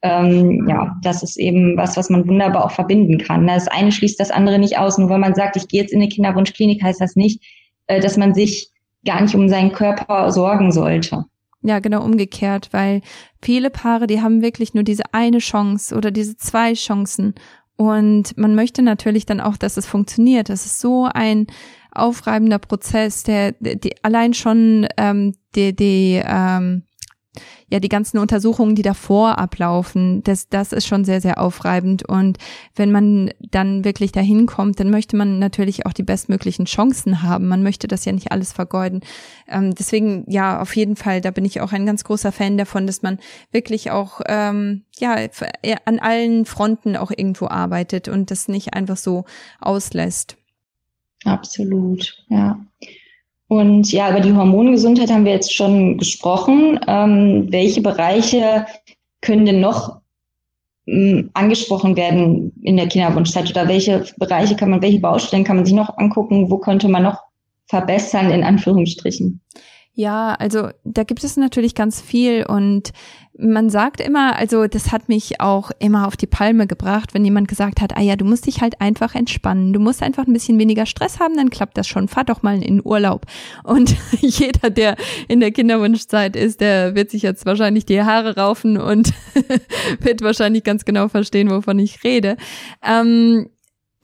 ähm, 0.01 0.67
ja, 0.67 0.95
das 1.01 1.23
ist 1.23 1.37
eben 1.37 1.75
was, 1.77 1.97
was 1.97 2.09
man 2.09 2.27
wunderbar 2.27 2.65
auch 2.65 2.71
verbinden 2.71 3.17
kann. 3.17 3.47
Das 3.47 3.67
eine 3.67 3.91
schließt 3.91 4.19
das 4.19 4.31
andere 4.31 4.59
nicht 4.59 4.77
aus. 4.77 4.97
Nur 4.97 5.09
wenn 5.09 5.19
man 5.19 5.35
sagt, 5.35 5.55
ich 5.55 5.67
gehe 5.67 5.81
jetzt 5.81 5.91
in 5.91 6.01
eine 6.01 6.09
Kinderwunschklinik, 6.09 6.83
heißt 6.83 7.01
das 7.01 7.15
nicht, 7.15 7.43
äh, 7.87 7.99
dass 7.99 8.17
man 8.17 8.33
sich 8.33 8.71
gar 9.05 9.21
nicht 9.21 9.35
um 9.35 9.49
seinen 9.49 9.71
Körper 9.71 10.31
sorgen 10.31 10.71
sollte. 10.71 11.25
Ja, 11.61 11.79
genau 11.79 12.03
umgekehrt, 12.03 12.69
weil 12.71 13.01
viele 13.41 13.69
Paare, 13.69 14.07
die 14.07 14.21
haben 14.21 14.41
wirklich 14.41 14.73
nur 14.73 14.83
diese 14.83 15.03
eine 15.11 15.39
Chance 15.39 15.95
oder 15.95 16.11
diese 16.11 16.37
zwei 16.37 16.73
Chancen. 16.73 17.33
Und 17.75 18.37
man 18.37 18.55
möchte 18.55 18.81
natürlich 18.81 19.25
dann 19.25 19.39
auch, 19.39 19.57
dass 19.57 19.77
es 19.77 19.85
funktioniert. 19.85 20.49
Das 20.49 20.65
ist 20.65 20.79
so 20.79 21.07
ein 21.11 21.47
aufreibender 21.91 22.59
Prozess, 22.59 23.23
der, 23.23 23.53
die 23.53 23.93
allein 24.03 24.33
schon 24.33 24.87
ähm, 24.97 25.33
die, 25.55 25.75
die 25.75 26.21
ähm, 26.23 26.83
ja 27.69 27.79
die 27.79 27.89
ganzen 27.89 28.17
Untersuchungen, 28.17 28.75
die 28.75 28.81
davor 28.81 29.37
ablaufen, 29.37 30.23
das, 30.23 30.47
das 30.47 30.71
ist 30.71 30.87
schon 30.87 31.03
sehr, 31.03 31.19
sehr 31.19 31.41
aufreibend. 31.41 32.07
Und 32.07 32.37
wenn 32.75 32.91
man 32.91 33.31
dann 33.51 33.83
wirklich 33.83 34.11
dahin 34.11 34.45
kommt, 34.45 34.79
dann 34.79 34.89
möchte 34.89 35.17
man 35.17 35.39
natürlich 35.39 35.85
auch 35.85 35.93
die 35.93 36.03
bestmöglichen 36.03 36.65
Chancen 36.65 37.23
haben. 37.23 37.47
Man 37.47 37.63
möchte 37.63 37.87
das 37.87 38.05
ja 38.05 38.13
nicht 38.13 38.31
alles 38.31 38.53
vergeuden. 38.53 39.01
Ähm, 39.47 39.75
deswegen, 39.75 40.23
ja, 40.27 40.61
auf 40.61 40.75
jeden 40.75 40.95
Fall, 40.95 41.19
da 41.19 41.31
bin 41.31 41.45
ich 41.45 41.59
auch 41.59 41.73
ein 41.73 41.85
ganz 41.85 42.03
großer 42.03 42.31
Fan 42.31 42.57
davon, 42.57 42.87
dass 42.87 43.01
man 43.01 43.19
wirklich 43.51 43.91
auch 43.91 44.21
ähm, 44.27 44.83
ja 44.97 45.17
an 45.85 45.99
allen 45.99 46.45
Fronten 46.45 46.95
auch 46.95 47.11
irgendwo 47.11 47.47
arbeitet 47.47 48.07
und 48.07 48.31
das 48.31 48.47
nicht 48.47 48.73
einfach 48.73 48.97
so 48.97 49.25
auslässt. 49.59 50.37
Absolut, 51.25 52.23
ja. 52.29 52.59
Und 53.47 53.91
ja, 53.91 54.09
über 54.09 54.19
die 54.19 54.33
Hormongesundheit 54.33 55.11
haben 55.11 55.25
wir 55.25 55.31
jetzt 55.31 55.53
schon 55.53 55.97
gesprochen. 55.97 56.79
Ähm, 56.87 57.47
welche 57.49 57.81
Bereiche 57.81 58.65
können 59.21 59.45
denn 59.45 59.61
noch 59.61 60.01
ähm, 60.85 61.29
angesprochen 61.33 61.95
werden 61.95 62.51
in 62.61 62.77
der 62.77 62.87
Kinderwunschzeit 62.87 63.49
oder 63.49 63.67
welche 63.67 64.05
Bereiche 64.17 64.55
kann 64.55 64.69
man, 64.69 64.81
welche 64.81 64.99
Baustellen 64.99 65.43
kann 65.43 65.57
man 65.57 65.65
sich 65.65 65.75
noch 65.75 65.97
angucken? 65.97 66.51
Wo 66.51 66.57
könnte 66.57 66.89
man 66.89 67.03
noch 67.03 67.23
verbessern, 67.67 68.31
in 68.31 68.43
Anführungsstrichen? 68.43 69.41
Ja, 69.99 70.35
also 70.35 70.69
da 70.83 71.01
gibt 71.01 71.23
es 71.23 71.37
natürlich 71.37 71.73
ganz 71.73 72.01
viel 72.01 72.45
und 72.45 72.91
man 73.35 73.71
sagt 73.71 73.99
immer, 73.99 74.35
also 74.35 74.67
das 74.67 74.91
hat 74.91 75.09
mich 75.09 75.41
auch 75.41 75.71
immer 75.79 76.05
auf 76.05 76.15
die 76.15 76.27
Palme 76.27 76.67
gebracht, 76.67 77.15
wenn 77.15 77.25
jemand 77.25 77.47
gesagt 77.47 77.81
hat, 77.81 77.97
ah 77.97 78.01
ja, 78.01 78.15
du 78.15 78.23
musst 78.23 78.45
dich 78.45 78.61
halt 78.61 78.79
einfach 78.79 79.15
entspannen, 79.15 79.73
du 79.73 79.79
musst 79.79 80.03
einfach 80.03 80.27
ein 80.27 80.33
bisschen 80.33 80.59
weniger 80.59 80.85
Stress 80.85 81.19
haben, 81.19 81.35
dann 81.35 81.49
klappt 81.49 81.79
das 81.79 81.87
schon, 81.87 82.07
fahr 82.07 82.25
doch 82.25 82.43
mal 82.43 82.61
in 82.61 82.85
Urlaub. 82.85 83.25
Und 83.63 83.95
jeder, 84.21 84.69
der 84.69 84.97
in 85.29 85.39
der 85.39 85.49
Kinderwunschzeit 85.49 86.35
ist, 86.35 86.61
der 86.61 86.93
wird 86.93 87.09
sich 87.09 87.23
jetzt 87.23 87.47
wahrscheinlich 87.47 87.87
die 87.87 88.03
Haare 88.03 88.35
raufen 88.35 88.77
und 88.77 89.15
wird 89.99 90.21
wahrscheinlich 90.21 90.63
ganz 90.63 90.85
genau 90.85 91.07
verstehen, 91.07 91.49
wovon 91.49 91.79
ich 91.79 92.03
rede. 92.03 92.37
Ähm, 92.83 93.49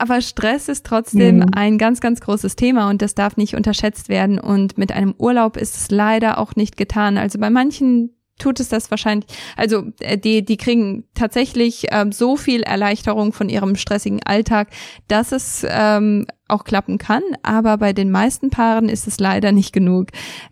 aber 0.03 0.19
Stress 0.19 0.67
ist 0.67 0.85
trotzdem 0.85 1.37
mhm. 1.37 1.45
ein 1.53 1.77
ganz, 1.77 2.01
ganz 2.01 2.19
großes 2.19 2.57
Thema 2.57 2.89
und 2.89 3.01
das 3.01 3.15
darf 3.15 3.37
nicht 3.37 3.55
unterschätzt 3.55 4.09
werden. 4.09 4.37
Und 4.37 4.77
mit 4.77 4.91
einem 4.91 5.15
Urlaub 5.17 5.55
ist 5.55 5.77
es 5.77 5.91
leider 5.91 6.39
auch 6.39 6.57
nicht 6.57 6.75
getan. 6.75 7.17
Also 7.17 7.39
bei 7.39 7.49
manchen 7.49 8.09
tut 8.39 8.59
es 8.59 8.69
das 8.69 8.89
wahrscheinlich, 8.91 9.29
also 9.55 9.85
äh, 9.99 10.17
die, 10.17 10.43
die 10.43 10.57
kriegen 10.57 11.05
tatsächlich 11.13 11.87
ähm, 11.91 12.11
so 12.11 12.35
viel 12.35 12.63
Erleichterung 12.63 13.33
von 13.33 13.49
ihrem 13.49 13.75
stressigen 13.75 14.21
Alltag, 14.23 14.69
dass 15.07 15.31
es 15.31 15.65
ähm, 15.69 16.25
auch 16.47 16.65
klappen 16.65 16.97
kann, 16.97 17.23
aber 17.41 17.77
bei 17.77 17.93
den 17.93 18.11
meisten 18.11 18.49
Paaren 18.49 18.89
ist 18.89 19.07
es 19.07 19.19
leider 19.19 19.51
nicht 19.51 19.73
genug. 19.73 20.09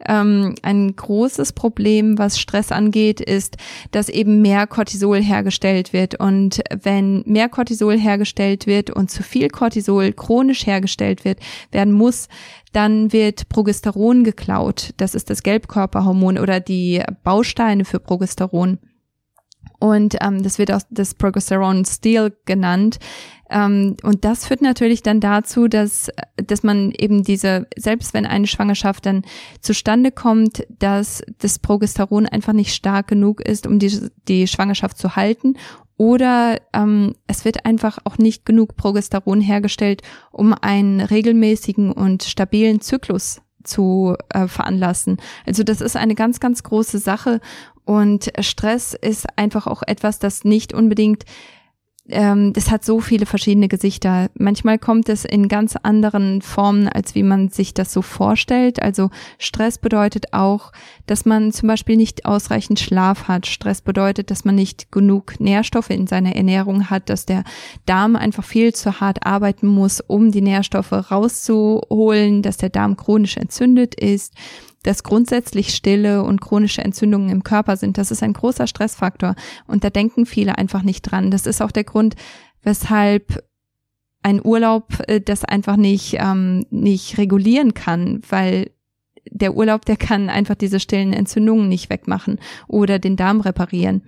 Ähm, 0.07 0.55
ein 0.63 0.95
großes 0.95 1.53
Problem, 1.53 2.17
was 2.17 2.39
Stress 2.39 2.71
angeht, 2.71 3.19
ist, 3.19 3.57
dass 3.91 4.09
eben 4.09 4.41
mehr 4.41 4.67
Cortisol 4.67 5.21
hergestellt 5.21 5.93
wird. 5.93 6.19
Und 6.19 6.61
wenn 6.81 7.23
mehr 7.25 7.49
Cortisol 7.49 7.99
hergestellt 7.99 8.67
wird 8.67 8.89
und 8.89 9.11
zu 9.11 9.21
viel 9.21 9.49
Cortisol 9.49 10.13
chronisch 10.13 10.65
hergestellt 10.65 11.25
wird, 11.25 11.39
werden 11.71 11.93
muss, 11.93 12.29
dann 12.71 13.11
wird 13.11 13.49
Progesteron 13.49 14.23
geklaut. 14.23 14.93
Das 14.97 15.15
ist 15.15 15.29
das 15.29 15.43
Gelbkörperhormon 15.43 16.37
oder 16.37 16.59
die 16.59 17.03
Bausteine 17.23 17.85
für 17.85 17.99
Progesteron. 17.99 18.79
Und 19.79 20.15
ähm, 20.21 20.43
das 20.43 20.59
wird 20.59 20.71
auch 20.71 20.81
das 20.91 21.15
Progesteron 21.15 21.85
Steel 21.85 22.31
genannt. 22.45 22.99
Ähm, 23.49 23.97
und 24.03 24.23
das 24.23 24.45
führt 24.45 24.61
natürlich 24.61 25.01
dann 25.01 25.19
dazu, 25.19 25.67
dass, 25.67 26.09
dass 26.35 26.61
man 26.61 26.91
eben 26.91 27.23
diese, 27.23 27.67
selbst 27.75 28.13
wenn 28.13 28.25
eine 28.27 28.47
Schwangerschaft 28.47 29.05
dann 29.07 29.23
zustande 29.59 30.11
kommt, 30.11 30.65
dass 30.77 31.23
das 31.39 31.57
Progesteron 31.59 32.27
einfach 32.27 32.53
nicht 32.53 32.73
stark 32.73 33.07
genug 33.07 33.41
ist, 33.41 33.65
um 33.65 33.79
die, 33.79 34.09
die 34.27 34.47
Schwangerschaft 34.47 34.97
zu 34.97 35.15
halten. 35.15 35.55
Oder 36.01 36.59
ähm, 36.73 37.13
es 37.27 37.45
wird 37.45 37.63
einfach 37.67 37.99
auch 38.05 38.17
nicht 38.17 38.43
genug 38.43 38.75
Progesteron 38.75 39.39
hergestellt, 39.39 40.01
um 40.31 40.55
einen 40.59 40.99
regelmäßigen 40.99 41.91
und 41.91 42.23
stabilen 42.23 42.81
Zyklus 42.81 43.43
zu 43.63 44.15
äh, 44.29 44.47
veranlassen. 44.47 45.17
Also 45.45 45.61
das 45.61 45.79
ist 45.79 45.95
eine 45.95 46.15
ganz, 46.15 46.39
ganz 46.39 46.63
große 46.63 46.97
Sache 46.97 47.39
und 47.85 48.33
Stress 48.39 48.95
ist 48.99 49.27
einfach 49.37 49.67
auch 49.67 49.83
etwas, 49.85 50.17
das 50.17 50.43
nicht 50.43 50.73
unbedingt 50.73 51.25
ähm, 52.09 52.51
das 52.53 52.71
hat 52.71 52.83
so 52.83 52.99
viele 52.99 53.25
verschiedene 53.25 53.67
Gesichter. 53.67 54.29
Manchmal 54.33 54.79
kommt 54.79 55.07
es 55.07 55.23
in 55.23 55.47
ganz 55.47 55.75
anderen 55.75 56.41
Formen, 56.41 56.87
als 56.87 57.13
wie 57.15 57.23
man 57.23 57.49
sich 57.49 57.73
das 57.73 57.93
so 57.93 58.01
vorstellt. 58.01 58.81
Also 58.81 59.09
Stress 59.37 59.77
bedeutet 59.77 60.33
auch, 60.33 60.71
dass 61.05 61.25
man 61.25 61.51
zum 61.51 61.67
Beispiel 61.67 61.97
nicht 61.97 62.25
ausreichend 62.25 62.79
Schlaf 62.79 63.27
hat. 63.27 63.45
Stress 63.45 63.81
bedeutet, 63.81 64.31
dass 64.31 64.45
man 64.45 64.55
nicht 64.55 64.91
genug 64.91 65.39
Nährstoffe 65.39 65.91
in 65.91 66.07
seiner 66.07 66.35
Ernährung 66.35 66.89
hat, 66.89 67.09
dass 67.09 67.25
der 67.25 67.43
Darm 67.85 68.15
einfach 68.15 68.43
viel 68.43 68.73
zu 68.73 68.99
hart 68.99 69.25
arbeiten 69.25 69.67
muss, 69.67 70.01
um 70.01 70.31
die 70.31 70.41
Nährstoffe 70.41 70.91
rauszuholen, 71.11 72.41
dass 72.41 72.57
der 72.57 72.69
Darm 72.69 72.97
chronisch 72.97 73.37
entzündet 73.37 73.95
ist 73.95 74.33
dass 74.83 75.03
grundsätzlich 75.03 75.73
Stille 75.75 76.23
und 76.23 76.41
chronische 76.41 76.83
Entzündungen 76.83 77.29
im 77.29 77.43
Körper 77.43 77.77
sind. 77.77 77.97
Das 77.97 78.11
ist 78.11 78.23
ein 78.23 78.33
großer 78.33 78.67
Stressfaktor 78.67 79.35
und 79.67 79.83
da 79.83 79.89
denken 79.89 80.25
viele 80.25 80.57
einfach 80.57 80.83
nicht 80.83 81.03
dran. 81.03 81.31
Das 81.31 81.45
ist 81.45 81.61
auch 81.61 81.71
der 81.71 81.83
Grund, 81.83 82.15
weshalb 82.63 83.43
ein 84.23 84.43
Urlaub 84.43 84.85
äh, 85.07 85.19
das 85.21 85.43
einfach 85.45 85.77
nicht, 85.77 86.15
ähm, 86.19 86.65
nicht 86.69 87.17
regulieren 87.17 87.73
kann, 87.73 88.21
weil 88.29 88.71
der 89.29 89.55
Urlaub, 89.55 89.85
der 89.85 89.97
kann 89.97 90.29
einfach 90.29 90.55
diese 90.55 90.79
stillen 90.79 91.13
Entzündungen 91.13 91.69
nicht 91.69 91.89
wegmachen 91.89 92.39
oder 92.67 92.99
den 92.99 93.15
Darm 93.15 93.41
reparieren. 93.41 94.03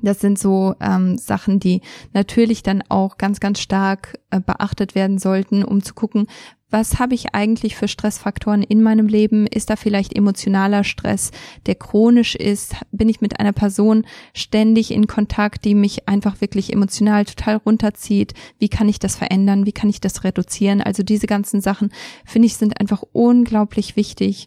Das 0.00 0.20
sind 0.20 0.38
so 0.38 0.74
ähm, 0.80 1.18
Sachen, 1.18 1.60
die 1.60 1.82
natürlich 2.12 2.62
dann 2.62 2.82
auch 2.88 3.18
ganz, 3.18 3.40
ganz 3.40 3.60
stark 3.60 4.18
äh, 4.30 4.40
beachtet 4.40 4.94
werden 4.94 5.18
sollten, 5.18 5.64
um 5.64 5.82
zu 5.82 5.94
gucken, 5.94 6.26
was 6.72 6.98
habe 6.98 7.14
ich 7.14 7.34
eigentlich 7.34 7.76
für 7.76 7.86
Stressfaktoren 7.86 8.62
in 8.62 8.82
meinem 8.82 9.06
Leben? 9.06 9.46
Ist 9.46 9.68
da 9.68 9.76
vielleicht 9.76 10.16
emotionaler 10.16 10.84
Stress, 10.84 11.30
der 11.66 11.74
chronisch 11.74 12.34
ist? 12.34 12.74
Bin 12.90 13.10
ich 13.10 13.20
mit 13.20 13.38
einer 13.38 13.52
Person 13.52 14.06
ständig 14.32 14.90
in 14.90 15.06
Kontakt, 15.06 15.66
die 15.66 15.74
mich 15.74 16.08
einfach 16.08 16.40
wirklich 16.40 16.72
emotional 16.72 17.26
total 17.26 17.56
runterzieht? 17.56 18.32
Wie 18.58 18.70
kann 18.70 18.88
ich 18.88 18.98
das 18.98 19.16
verändern? 19.16 19.66
Wie 19.66 19.72
kann 19.72 19.90
ich 19.90 20.00
das 20.00 20.24
reduzieren? 20.24 20.80
Also 20.80 21.02
diese 21.02 21.26
ganzen 21.26 21.60
Sachen, 21.60 21.92
finde 22.24 22.46
ich, 22.46 22.56
sind 22.56 22.80
einfach 22.80 23.02
unglaublich 23.12 23.94
wichtig. 23.96 24.46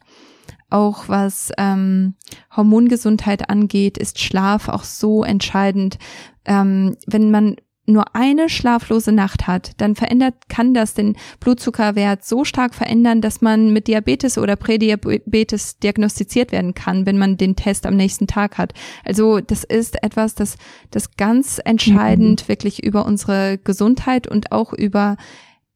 Auch 0.69 1.07
was 1.07 1.51
ähm, 1.57 2.15
Hormongesundheit 2.55 3.49
angeht, 3.49 3.97
ist 3.97 4.19
Schlaf 4.19 4.67
auch 4.67 4.83
so 4.83 5.23
entscheidend. 5.23 5.97
Ähm, 6.45 6.97
wenn 7.07 7.31
man 7.31 7.55
nur 7.87 8.15
eine 8.15 8.49
schlaflose 8.49 9.11
Nacht 9.11 9.47
hat, 9.47 9.71
dann 9.77 9.95
verändert, 9.95 10.33
kann 10.49 10.73
das 10.73 10.93
den 10.93 11.15
Blutzuckerwert 11.39 12.25
so 12.25 12.43
stark 12.43 12.73
verändern, 12.73 13.21
dass 13.21 13.41
man 13.41 13.73
mit 13.73 13.87
Diabetes 13.87 14.37
oder 14.37 14.55
Prädiabetes 14.55 15.77
diagnostiziert 15.79 16.51
werden 16.51 16.73
kann, 16.73 17.05
wenn 17.05 17.17
man 17.17 17.37
den 17.37 17.55
Test 17.55 17.85
am 17.85 17.95
nächsten 17.95 18.27
Tag 18.27 18.57
hat. 18.57 18.73
Also 19.03 19.39
das 19.39 19.63
ist 19.63 20.01
etwas, 20.03 20.35
das, 20.35 20.57
das 20.91 21.15
ganz 21.15 21.61
entscheidend 21.63 22.43
mhm. 22.43 22.47
wirklich 22.47 22.83
über 22.83 23.05
unsere 23.05 23.59
Gesundheit 23.59 24.27
und 24.27 24.51
auch 24.51 24.73
über 24.73 25.17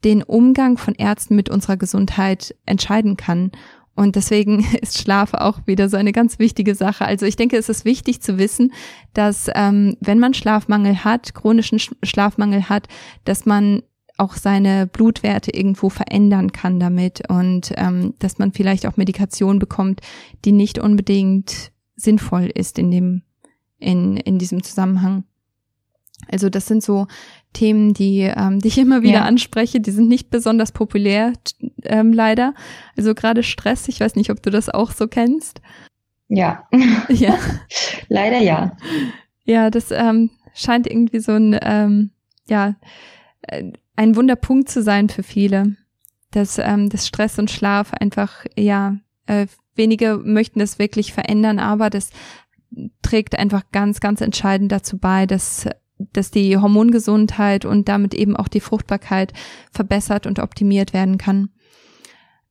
den 0.04 0.24
Umgang 0.24 0.78
von 0.78 0.96
Ärzten 0.96 1.36
mit 1.36 1.50
unserer 1.50 1.78
Gesundheit 1.78 2.56
entscheiden 2.66 3.18
kann. 3.18 3.52
Und 4.00 4.16
deswegen 4.16 4.66
ist 4.82 4.98
Schlaf 4.98 5.34
auch 5.34 5.60
wieder 5.68 5.90
so 5.90 5.98
eine 5.98 6.14
ganz 6.14 6.40
wichtige 6.40 6.74
Sache. 6.74 7.04
Also 7.04 7.26
ich 7.26 7.36
denke, 7.36 7.58
es 7.58 7.68
ist 7.68 7.84
wichtig 7.84 8.22
zu 8.22 8.38
wissen, 8.38 8.72
dass 9.14 9.50
ähm, 9.54 9.98
wenn 10.00 10.20
man 10.20 10.34
Schlafmangel 10.34 11.04
hat, 11.04 11.36
chronischen 11.36 11.80
Schlafmangel 11.80 12.70
hat, 12.70 12.88
dass 13.26 13.46
man 13.46 13.84
auch 14.18 14.36
seine 14.36 14.88
Blutwerte 14.88 15.52
irgendwo 15.52 15.90
verändern 15.90 16.54
kann 16.54 16.80
damit 16.80 17.30
und 17.30 17.74
ähm, 17.76 18.14
dass 18.20 18.40
man 18.40 18.54
vielleicht 18.54 18.86
auch 18.86 18.96
Medikation 18.96 19.60
bekommt, 19.60 20.00
die 20.46 20.54
nicht 20.54 20.80
unbedingt 20.80 21.74
sinnvoll 21.98 22.50
ist 22.54 22.80
in 22.80 22.92
dem 22.92 23.24
in 23.80 24.16
in 24.16 24.40
diesem 24.40 24.64
Zusammenhang. 24.64 25.26
Also 26.32 26.50
das 26.50 26.68
sind 26.68 26.84
so 26.84 27.08
Themen, 27.54 27.94
die, 27.94 28.22
ähm, 28.22 28.60
die 28.60 28.68
ich 28.68 28.78
immer 28.78 29.02
wieder 29.02 29.20
ja. 29.20 29.24
anspreche. 29.24 29.80
Die 29.80 29.92
sind 29.92 30.08
nicht 30.08 30.30
besonders 30.30 30.72
populär, 30.72 31.34
ähm, 31.84 32.14
leider. 32.14 32.54
Also 32.96 33.16
gerade 33.16 33.44
Stress, 33.44 33.88
ich 33.88 34.00
weiß 34.00 34.16
nicht, 34.16 34.30
ob 34.30 34.42
du 34.44 34.50
das 34.50 34.70
auch 34.70 34.92
so 34.92 35.08
kennst. 35.08 35.62
Ja. 36.28 36.68
Ja. 37.10 37.38
leider 38.08 38.40
ja. 38.40 38.78
Ja, 39.46 39.70
das 39.72 39.92
ähm, 39.92 40.30
scheint 40.54 40.86
irgendwie 40.86 41.20
so 41.20 41.32
ein, 41.32 41.58
ähm, 41.62 42.12
ja, 42.48 42.76
äh, 43.42 43.72
ein 43.96 44.16
Wunderpunkt 44.16 44.70
zu 44.70 44.84
sein 44.84 45.10
für 45.10 45.24
viele. 45.24 45.76
Dass, 46.32 46.60
ähm, 46.60 46.90
das 46.90 47.08
Stress 47.08 47.40
und 47.40 47.50
Schlaf 47.50 47.94
einfach, 47.94 48.46
ja, 48.56 48.98
äh, 49.26 49.48
wenige 49.74 50.18
möchten 50.18 50.60
das 50.60 50.78
wirklich 50.78 51.12
verändern, 51.12 51.58
aber 51.58 51.90
das 51.90 52.12
trägt 53.02 53.38
einfach 53.38 53.64
ganz, 53.72 54.00
ganz 54.00 54.22
entscheidend 54.22 54.72
dazu 54.72 55.00
bei, 55.00 55.26
dass 55.26 55.68
dass 56.14 56.32
die 56.32 56.58
Hormongesundheit 56.58 57.66
und 57.66 57.90
damit 57.90 58.14
eben 58.14 58.36
auch 58.36 58.48
die 58.48 58.62
Fruchtbarkeit 58.62 59.34
verbessert 59.72 60.26
und 60.26 60.40
optimiert 60.40 60.94
werden 60.94 61.18
kann. 61.18 61.50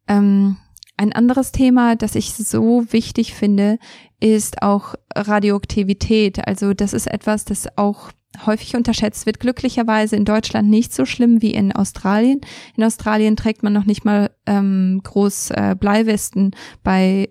Ähm, 0.06 0.56
ein 0.96 1.12
anderes 1.12 1.52
Thema, 1.52 1.96
das 1.96 2.14
ich 2.14 2.34
so 2.34 2.84
wichtig 2.90 3.34
finde, 3.34 3.78
ist 4.20 4.62
auch 4.62 4.94
Radioaktivität. 5.14 6.46
Also 6.46 6.74
das 6.74 6.92
ist 6.92 7.06
etwas, 7.06 7.44
das 7.44 7.68
auch 7.78 8.10
häufig 8.46 8.74
unterschätzt 8.76 9.24
wird. 9.24 9.40
Glücklicherweise 9.40 10.16
in 10.16 10.24
Deutschland 10.24 10.68
nicht 10.68 10.92
so 10.92 11.04
schlimm 11.04 11.40
wie 11.40 11.52
in 11.52 11.72
Australien. 11.72 12.40
In 12.76 12.84
Australien 12.84 13.36
trägt 13.36 13.62
man 13.62 13.72
noch 13.72 13.84
nicht 13.84 14.04
mal 14.04 14.30
ähm, 14.46 15.00
groß 15.04 15.50
äh, 15.50 15.76
Bleiwesten 15.78 16.52
bei 16.82 17.30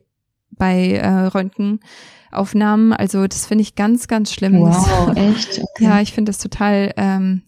bei 0.51 0.93
äh, 0.93 1.27
Röntgen. 1.27 1.82
Aufnahmen. 2.31 2.93
Also 2.93 3.27
das 3.27 3.45
finde 3.45 3.63
ich 3.63 3.75
ganz, 3.75 4.07
ganz 4.07 4.33
schlimm. 4.33 4.59
Wow, 4.59 5.15
echt? 5.15 5.59
Okay. 5.61 5.83
Ja, 5.83 6.01
ich 6.01 6.13
finde 6.13 6.29
das 6.29 6.39
total, 6.39 6.93
ähm, 6.97 7.43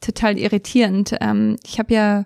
total 0.00 0.38
irritierend. 0.38 1.16
Ähm, 1.20 1.56
ich 1.64 1.78
habe 1.78 1.94
ja 1.94 2.24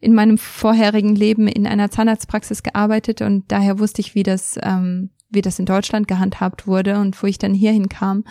in 0.00 0.14
meinem 0.14 0.38
vorherigen 0.38 1.14
Leben 1.14 1.46
in 1.46 1.66
einer 1.66 1.90
Zahnarztpraxis 1.90 2.62
gearbeitet 2.62 3.20
und 3.20 3.44
daher 3.48 3.78
wusste 3.78 4.00
ich, 4.00 4.14
wie 4.14 4.22
das, 4.22 4.58
ähm, 4.62 5.10
wie 5.28 5.42
das 5.42 5.58
in 5.58 5.66
Deutschland 5.66 6.08
gehandhabt 6.08 6.66
wurde 6.66 6.98
und 6.98 7.22
wo 7.22 7.26
ich 7.26 7.38
dann 7.38 7.54
hierhin 7.54 7.88
kam, 7.88 8.24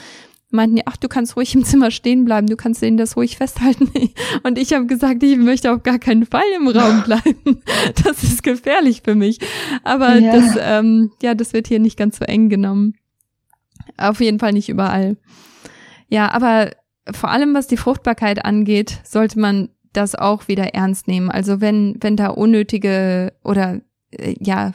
meinten 0.51 0.77
die, 0.77 0.87
ach, 0.87 0.97
du 0.97 1.07
kannst 1.07 1.35
ruhig 1.35 1.53
im 1.53 1.63
Zimmer 1.63 1.91
stehen 1.91 2.25
bleiben, 2.25 2.47
du 2.47 2.55
kannst 2.55 2.81
denen 2.81 2.97
das 2.97 3.15
ruhig 3.15 3.37
festhalten. 3.37 3.91
Und 4.43 4.57
ich 4.57 4.73
habe 4.73 4.85
gesagt, 4.87 5.21
ich 5.23 5.37
möchte 5.37 5.71
auf 5.71 5.83
gar 5.83 5.99
keinen 5.99 6.25
Fall 6.25 6.41
im 6.55 6.67
Raum 6.67 7.03
bleiben. 7.05 7.61
Das 8.03 8.23
ist 8.23 8.43
gefährlich 8.43 9.01
für 9.03 9.15
mich. 9.15 9.39
Aber 9.83 10.17
ja. 10.17 10.33
das, 10.33 10.57
ähm, 10.59 11.11
ja, 11.21 11.35
das 11.35 11.53
wird 11.53 11.67
hier 11.67 11.79
nicht 11.79 11.97
ganz 11.97 12.17
so 12.17 12.25
eng 12.25 12.49
genommen. 12.49 12.95
Auf 13.99 14.21
jeden 14.21 14.39
Fall 14.39 14.53
nicht 14.53 14.69
überall. 14.69 15.17
Ja, 16.07 16.31
aber 16.31 16.71
vor 17.11 17.29
allem 17.31 17.53
was 17.53 17.67
die 17.67 17.77
Fruchtbarkeit 17.77 18.45
angeht, 18.45 18.99
sollte 19.03 19.39
man 19.39 19.69
das 19.93 20.15
auch 20.15 20.47
wieder 20.47 20.73
ernst 20.75 21.07
nehmen. 21.07 21.29
Also 21.29 21.61
wenn, 21.61 21.97
wenn 21.99 22.15
da 22.15 22.27
unnötige 22.27 23.33
oder 23.43 23.81
äh, 24.11 24.35
ja, 24.39 24.73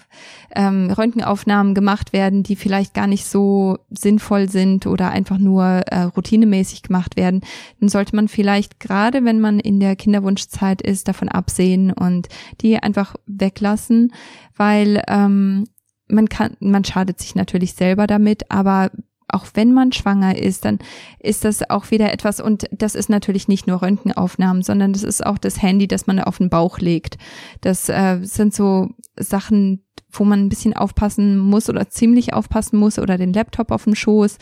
ähm, 0.55 0.91
Röntgenaufnahmen 0.91 1.75
gemacht 1.75 2.13
werden, 2.13 2.43
die 2.43 2.57
vielleicht 2.57 2.95
gar 2.95 3.07
nicht 3.07 3.25
so 3.25 3.79
sinnvoll 3.91 4.49
sind 4.49 4.87
oder 4.87 5.11
einfach 5.11 5.39
nur 5.39 5.65
äh, 5.65 6.03
routinemäßig 6.03 6.83
gemacht 6.83 7.17
werden, 7.17 7.41
dann 7.81 7.89
sollte 7.89 8.15
man 8.17 8.29
vielleicht 8.29 8.81
gerade, 8.81 9.25
wenn 9.25 9.41
man 9.41 9.61
in 9.61 9.81
der 9.81 9.97
Kinderwunschzeit 9.97 10.83
ist, 10.83 11.09
davon 11.09 11.29
absehen 11.29 11.93
und 11.93 12.29
die 12.61 12.79
einfach 12.79 13.17
weglassen, 13.27 14.13
weil 14.57 15.03
ähm, 15.09 15.65
man 16.09 16.29
kann, 16.29 16.57
man 16.61 16.85
schadet 16.85 17.19
sich 17.21 17.35
natürlich 17.35 17.75
selber 17.75 18.07
damit, 18.07 18.51
aber 18.51 18.91
auch 19.35 19.47
wenn 19.55 19.73
man 19.73 19.93
schwanger 19.93 20.39
ist, 20.39 20.65
dann 20.65 20.79
ist 21.19 21.45
das 21.45 21.69
auch 21.69 21.91
wieder 21.91 22.13
etwas, 22.13 22.41
und 22.41 22.67
das 22.71 22.95
ist 22.95 23.11
natürlich 23.11 23.49
nicht 23.49 23.67
nur 23.67 23.83
Röntgenaufnahmen, 23.83 24.63
sondern 24.63 24.93
das 24.93 25.03
ist 25.03 25.27
auch 25.27 25.39
das 25.39 25.61
Handy, 25.61 25.89
das 25.89 26.07
man 26.07 26.21
auf 26.21 26.39
den 26.39 26.51
Bauch 26.51 26.79
legt. 26.79 27.19
Das 27.61 27.89
äh, 27.89 28.21
sind 28.23 28.55
so 28.55 28.91
Sachen, 29.17 29.85
wo 30.11 30.25
man 30.25 30.41
ein 30.41 30.49
bisschen 30.49 30.75
aufpassen 30.75 31.39
muss 31.39 31.69
oder 31.69 31.89
ziemlich 31.89 32.33
aufpassen 32.33 32.79
muss 32.79 33.01
oder 33.01 33.19
den 33.19 33.33
Laptop 33.33 33.73
auf 33.73 33.85
dem 33.85 33.97
Schoß, 33.97 34.39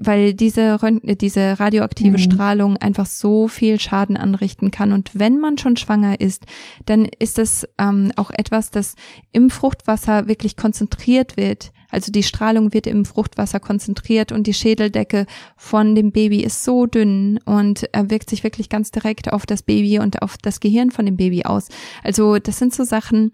weil 0.00 0.32
diese, 0.32 0.82
Röntgen, 0.82 1.18
diese 1.18 1.60
radioaktive 1.60 2.12
mhm. 2.12 2.18
Strahlung 2.18 2.76
einfach 2.78 3.04
so 3.04 3.48
viel 3.48 3.78
Schaden 3.78 4.16
anrichten 4.16 4.70
kann. 4.70 4.92
Und 4.92 5.10
wenn 5.12 5.38
man 5.38 5.58
schon 5.58 5.76
schwanger 5.76 6.20
ist, 6.20 6.46
dann 6.86 7.04
ist 7.04 7.38
es 7.38 7.68
ähm, 7.76 8.10
auch 8.16 8.30
etwas, 8.30 8.70
das 8.70 8.94
im 9.32 9.50
Fruchtwasser 9.50 10.26
wirklich 10.26 10.56
konzentriert 10.56 11.36
wird 11.36 11.73
also 11.94 12.10
die 12.10 12.24
Strahlung 12.24 12.74
wird 12.74 12.86
im 12.86 13.04
Fruchtwasser 13.04 13.60
konzentriert 13.60 14.32
und 14.32 14.46
die 14.46 14.52
Schädeldecke 14.52 15.26
von 15.56 15.94
dem 15.94 16.10
Baby 16.10 16.42
ist 16.42 16.64
so 16.64 16.86
dünn 16.86 17.38
und 17.44 17.88
wirkt 17.96 18.28
sich 18.28 18.42
wirklich 18.42 18.68
ganz 18.68 18.90
direkt 18.90 19.32
auf 19.32 19.46
das 19.46 19.62
Baby 19.62 20.00
und 20.00 20.20
auf 20.20 20.36
das 20.36 20.60
Gehirn 20.60 20.90
von 20.90 21.06
dem 21.06 21.16
Baby 21.16 21.44
aus. 21.44 21.68
Also 22.02 22.38
das 22.38 22.58
sind 22.58 22.74
so 22.74 22.84
Sachen, 22.84 23.32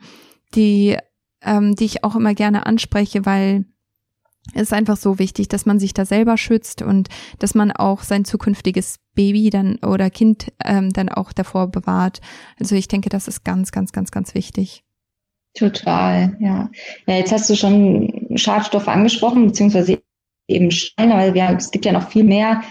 die, 0.54 0.96
ähm, 1.42 1.74
die 1.74 1.86
ich 1.86 2.04
auch 2.04 2.14
immer 2.14 2.34
gerne 2.34 2.66
anspreche, 2.66 3.24
weil 3.24 3.64
es 4.54 4.62
ist 4.62 4.72
einfach 4.72 4.96
so 4.96 5.18
wichtig, 5.18 5.48
dass 5.48 5.64
man 5.64 5.78
sich 5.78 5.94
da 5.94 6.04
selber 6.04 6.36
schützt 6.36 6.82
und 6.82 7.08
dass 7.38 7.54
man 7.54 7.72
auch 7.72 8.02
sein 8.02 8.24
zukünftiges 8.24 8.96
Baby 9.14 9.50
dann 9.50 9.76
oder 9.76 10.10
Kind 10.10 10.52
ähm, 10.64 10.92
dann 10.92 11.08
auch 11.08 11.32
davor 11.32 11.68
bewahrt. 11.68 12.20
Also 12.58 12.74
ich 12.74 12.88
denke, 12.88 13.08
das 13.08 13.26
ist 13.26 13.44
ganz, 13.44 13.72
ganz, 13.72 13.92
ganz, 13.92 14.10
ganz 14.10 14.34
wichtig. 14.34 14.84
Total, 15.54 16.36
ja. 16.40 16.70
Ja, 17.06 17.16
jetzt 17.16 17.32
hast 17.32 17.50
du 17.50 17.56
schon 17.56 18.19
Schadstoffe 18.36 18.88
angesprochen, 18.88 19.46
beziehungsweise 19.46 20.00
eben 20.48 20.70
Steine, 20.70 21.14
weil 21.14 21.34
wir, 21.34 21.54
es 21.56 21.70
gibt 21.70 21.84
ja 21.84 21.92
noch 21.92 22.10
viel 22.10 22.24
mehr 22.24 22.62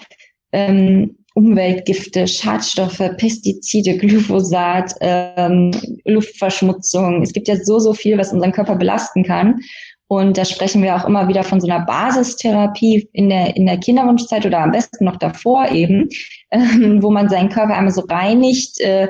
ähm, 0.52 1.16
Umweltgifte, 1.36 2.28
Schadstoffe, 2.28 3.02
Pestizide, 3.18 3.98
Glyphosat, 3.98 4.94
ähm, 5.00 5.72
Luftverschmutzung. 6.06 7.22
Es 7.22 7.34
gibt 7.34 7.48
ja 7.48 7.56
so, 7.56 7.80
so 7.80 7.94
viel, 7.94 8.18
was 8.18 8.34
unseren 8.34 8.52
Körper 8.52 8.76
belasten 8.76 9.24
kann. 9.24 9.60
Und 10.08 10.38
da 10.38 10.44
sprechen 10.44 10.82
wir 10.82 10.96
auch 10.96 11.06
immer 11.06 11.28
wieder 11.28 11.44
von 11.44 11.62
so 11.62 11.68
einer 11.68 11.86
Basistherapie 11.86 13.08
in 13.14 13.30
der, 13.30 13.56
in 13.56 13.68
der 13.68 13.78
Kinderwunschzeit 13.78 14.46
oder 14.46 14.60
am 14.60 14.72
besten 14.72 15.06
noch 15.06 15.18
davor 15.18 15.70
eben, 15.72 16.10
ähm, 16.52 17.02
wo 17.02 17.12
man 17.12 17.30
seinen 17.30 17.50
Körper 17.50 17.76
einmal 17.76 17.94
so 17.94 18.02
reinigt, 18.02 18.80
äh, 18.80 19.10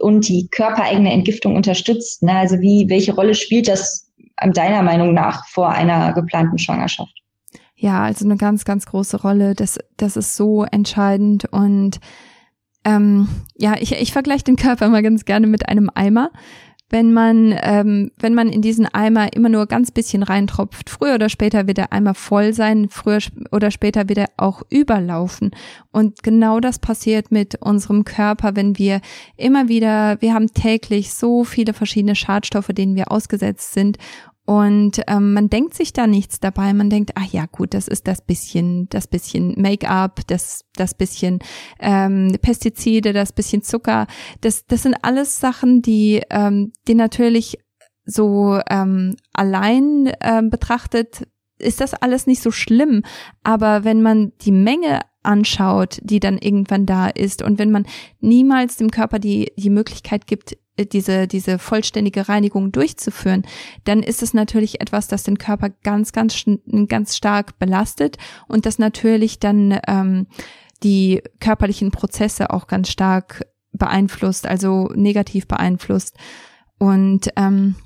und 0.00 0.28
die 0.28 0.48
körpereigene 0.50 1.10
Entgiftung 1.12 1.56
unterstützt. 1.56 2.22
Ne? 2.22 2.32
Also 2.32 2.60
wie, 2.60 2.86
welche 2.88 3.14
Rolle 3.14 3.34
spielt 3.34 3.68
das 3.68 4.05
deiner 4.52 4.82
Meinung 4.82 5.14
nach 5.14 5.46
vor 5.46 5.70
einer 5.70 6.12
geplanten 6.12 6.58
Schwangerschaft? 6.58 7.14
Ja, 7.74 8.04
also 8.04 8.24
eine 8.24 8.36
ganz, 8.36 8.64
ganz 8.64 8.86
große 8.86 9.20
Rolle. 9.20 9.54
Das, 9.54 9.78
das 9.96 10.16
ist 10.16 10.36
so 10.36 10.64
entscheidend 10.64 11.44
und 11.52 12.00
ähm, 12.84 13.28
ja, 13.56 13.74
ich, 13.78 13.92
ich 13.92 14.12
vergleiche 14.12 14.44
den 14.44 14.56
Körper 14.56 14.88
mal 14.88 15.02
ganz 15.02 15.24
gerne 15.24 15.46
mit 15.46 15.68
einem 15.68 15.90
Eimer. 15.94 16.30
wenn 16.88 17.12
man, 17.12 17.52
ähm, 17.62 18.12
wenn 18.16 18.34
man 18.34 18.48
in 18.48 18.62
diesen 18.62 18.86
Eimer 18.86 19.32
immer 19.32 19.48
nur 19.48 19.66
ganz 19.66 19.90
bisschen 19.90 20.22
reintropft, 20.22 20.88
früher 20.88 21.16
oder 21.16 21.28
später 21.28 21.66
wird 21.66 21.78
der 21.78 21.92
Eimer 21.92 22.14
voll 22.14 22.52
sein, 22.52 22.88
früher 22.90 23.18
oder 23.50 23.72
später 23.72 24.08
wird 24.08 24.18
er 24.18 24.30
auch 24.36 24.62
überlaufen. 24.70 25.50
Und 25.90 26.22
genau 26.22 26.60
das 26.60 26.78
passiert 26.78 27.32
mit 27.32 27.56
unserem 27.56 28.04
Körper, 28.04 28.54
wenn 28.54 28.78
wir 28.78 29.00
immer 29.36 29.68
wieder, 29.68 30.20
wir 30.20 30.32
haben 30.32 30.52
täglich 30.52 31.12
so 31.12 31.42
viele 31.42 31.72
verschiedene 31.72 32.14
Schadstoffe, 32.14 32.68
denen 32.68 32.94
wir 32.94 33.10
ausgesetzt 33.10 33.72
sind 33.72 33.98
und 34.46 35.00
ähm, 35.08 35.34
man 35.34 35.50
denkt 35.50 35.74
sich 35.74 35.92
da 35.92 36.06
nichts 36.06 36.38
dabei. 36.38 36.72
Man 36.72 36.88
denkt, 36.88 37.10
ach 37.16 37.26
ja, 37.26 37.46
gut, 37.46 37.74
das 37.74 37.88
ist 37.88 38.06
das 38.06 38.22
bisschen, 38.22 38.88
das 38.90 39.08
bisschen 39.08 39.60
Make-up, 39.60 40.20
das, 40.28 40.64
das 40.76 40.94
bisschen 40.94 41.40
ähm, 41.80 42.36
Pestizide, 42.40 43.12
das 43.12 43.32
bisschen 43.32 43.62
Zucker. 43.62 44.06
Das, 44.42 44.64
das 44.66 44.84
sind 44.84 44.96
alles 45.02 45.40
Sachen, 45.40 45.82
die, 45.82 46.22
ähm, 46.30 46.72
die 46.86 46.94
natürlich 46.94 47.58
so 48.04 48.60
ähm, 48.70 49.16
allein 49.32 50.12
ähm, 50.20 50.48
betrachtet 50.48 51.26
ist 51.58 51.80
das 51.80 51.94
alles 51.94 52.26
nicht 52.26 52.42
so 52.42 52.50
schlimm. 52.50 53.02
Aber 53.42 53.82
wenn 53.82 54.02
man 54.02 54.32
die 54.42 54.52
Menge 54.52 55.00
anschaut, 55.22 55.98
die 56.02 56.20
dann 56.20 56.38
irgendwann 56.38 56.86
da 56.86 57.08
ist 57.08 57.42
und 57.42 57.58
wenn 57.58 57.72
man 57.72 57.86
niemals 58.20 58.76
dem 58.76 58.90
Körper 58.90 59.18
die, 59.18 59.52
die 59.56 59.70
Möglichkeit 59.70 60.26
gibt, 60.26 60.56
diese, 60.84 61.26
diese 61.26 61.58
vollständige 61.58 62.28
Reinigung 62.28 62.72
durchzuführen, 62.72 63.42
dann 63.84 64.02
ist 64.02 64.22
es 64.22 64.34
natürlich 64.34 64.80
etwas, 64.80 65.08
das 65.08 65.22
den 65.22 65.38
Körper 65.38 65.70
ganz, 65.70 66.12
ganz, 66.12 66.44
ganz 66.88 67.16
stark 67.16 67.58
belastet 67.58 68.18
und 68.48 68.66
das 68.66 68.78
natürlich 68.78 69.38
dann 69.38 69.78
ähm, 69.86 70.26
die 70.82 71.22
körperlichen 71.40 71.90
Prozesse 71.90 72.50
auch 72.50 72.66
ganz 72.66 72.90
stark 72.90 73.46
beeinflusst, 73.72 74.46
also 74.46 74.90
negativ 74.94 75.46
beeinflusst. 75.48 76.16
Und 76.78 77.30
ähm, 77.36 77.76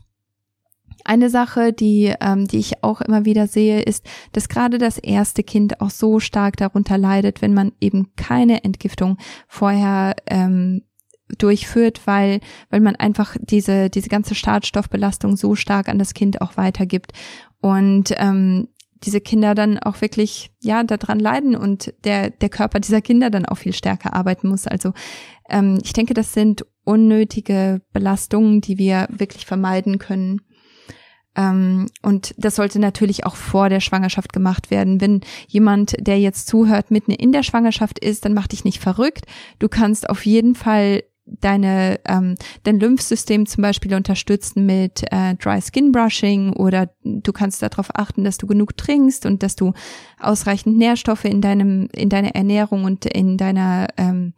eine 1.05 1.31
Sache, 1.31 1.73
die, 1.73 2.15
ähm, 2.21 2.47
die 2.47 2.59
ich 2.59 2.83
auch 2.85 3.01
immer 3.01 3.25
wieder 3.25 3.47
sehe, 3.47 3.81
ist, 3.83 4.07
dass 4.33 4.49
gerade 4.49 4.79
das 4.79 4.99
erste 4.99 5.43
Kind 5.43 5.81
auch 5.81 5.91
so 5.91 6.21
stark 6.21 6.57
darunter 6.57 6.99
leidet, 6.99 7.43
wenn 7.43 7.55
man 7.55 7.73
eben 7.81 8.15
keine 8.17 8.65
Entgiftung 8.65 9.17
vorher 9.49 10.15
ähm, 10.27 10.83
durchführt, 11.39 12.03
weil, 12.07 12.41
weil 12.71 12.81
man 12.81 12.97
einfach 12.97 13.37
diese, 13.41 13.91
diese 13.91 14.09
ganze 14.09 14.35
Startstoffbelastung 14.35 15.37
so 15.37 15.55
stark 15.55 15.89
an 15.89 15.99
das 15.99 16.15
Kind 16.15 16.41
auch 16.41 16.57
weitergibt. 16.57 17.13
Und 17.61 18.15
ähm, 18.17 18.69
diese 19.03 19.21
Kinder 19.21 19.55
dann 19.55 19.79
auch 19.79 20.01
wirklich 20.01 20.51
ja 20.61 20.83
daran 20.83 21.19
leiden 21.19 21.57
und 21.57 21.95
der 22.05 22.31
der 22.31 22.49
Körper 22.49 22.81
dieser 22.81 23.01
Kinder 23.01 23.31
dann 23.31 23.47
auch 23.47 23.57
viel 23.57 23.73
stärker 23.73 24.15
arbeiten 24.15 24.49
muss. 24.49 24.67
Also 24.67 24.93
ähm, 25.49 25.79
ich 25.83 25.93
denke, 25.93 26.15
das 26.15 26.33
sind 26.33 26.67
unnötige 26.85 27.83
Belastungen, 27.93 28.61
die 28.61 28.79
wir 28.79 29.09
wirklich 29.11 29.47
vermeiden 29.47 29.99
können. 29.99 30.43
Ähm, 31.37 31.87
und 32.03 32.35
das 32.39 32.57
sollte 32.57 32.79
natürlich 32.79 33.25
auch 33.25 33.37
vor 33.37 33.69
der 33.69 33.81
Schwangerschaft 33.81 34.33
gemacht 34.33 34.71
werden. 34.71 35.01
Wenn 35.01 35.21
jemand, 35.47 35.95
der 35.99 36.19
jetzt 36.19 36.49
zuhört, 36.49 36.91
mitten 36.91 37.13
in 37.13 37.33
der 37.33 37.43
Schwangerschaft 37.43 37.99
ist, 37.99 38.25
dann 38.25 38.35
mach 38.35 38.49
dich 38.49 38.65
nicht 38.65 38.81
verrückt. 38.81 39.27
Du 39.59 39.69
kannst 39.69 40.09
auf 40.09 40.27
jeden 40.27 40.55
Fall 40.55 41.05
deine 41.41 42.01
ähm, 42.07 42.35
dein 42.65 42.81
Lymphsystem 42.81 43.47
zum 43.47 43.63
Beispiel 43.63 43.95
unterstützen 43.95 44.67
mit 44.67 45.05
äh, 45.11 45.35
Dry 45.37 45.61
Skin 45.61 45.93
Brushing 45.93 46.53
oder 46.53 46.91
du 47.05 47.33
kannst 47.33 47.63
darauf 47.63 47.89
achten, 47.95 48.25
dass 48.25 48.39
du 48.39 48.47
genug 48.47 48.77
trinkst 48.77 49.27
und 49.27 49.43
dass 49.43 49.57
du 49.57 49.73
ausreichend 50.19 50.77
Nährstoffe 50.77 51.25
in 51.25 51.41
deinem 51.41 51.89
in 51.95 52.09
deiner 52.09 52.35
Ernährung 52.35 52.85
und 52.85 53.07
in 53.07 53.37
deiner 53.37 53.89
ähm, 53.97 54.35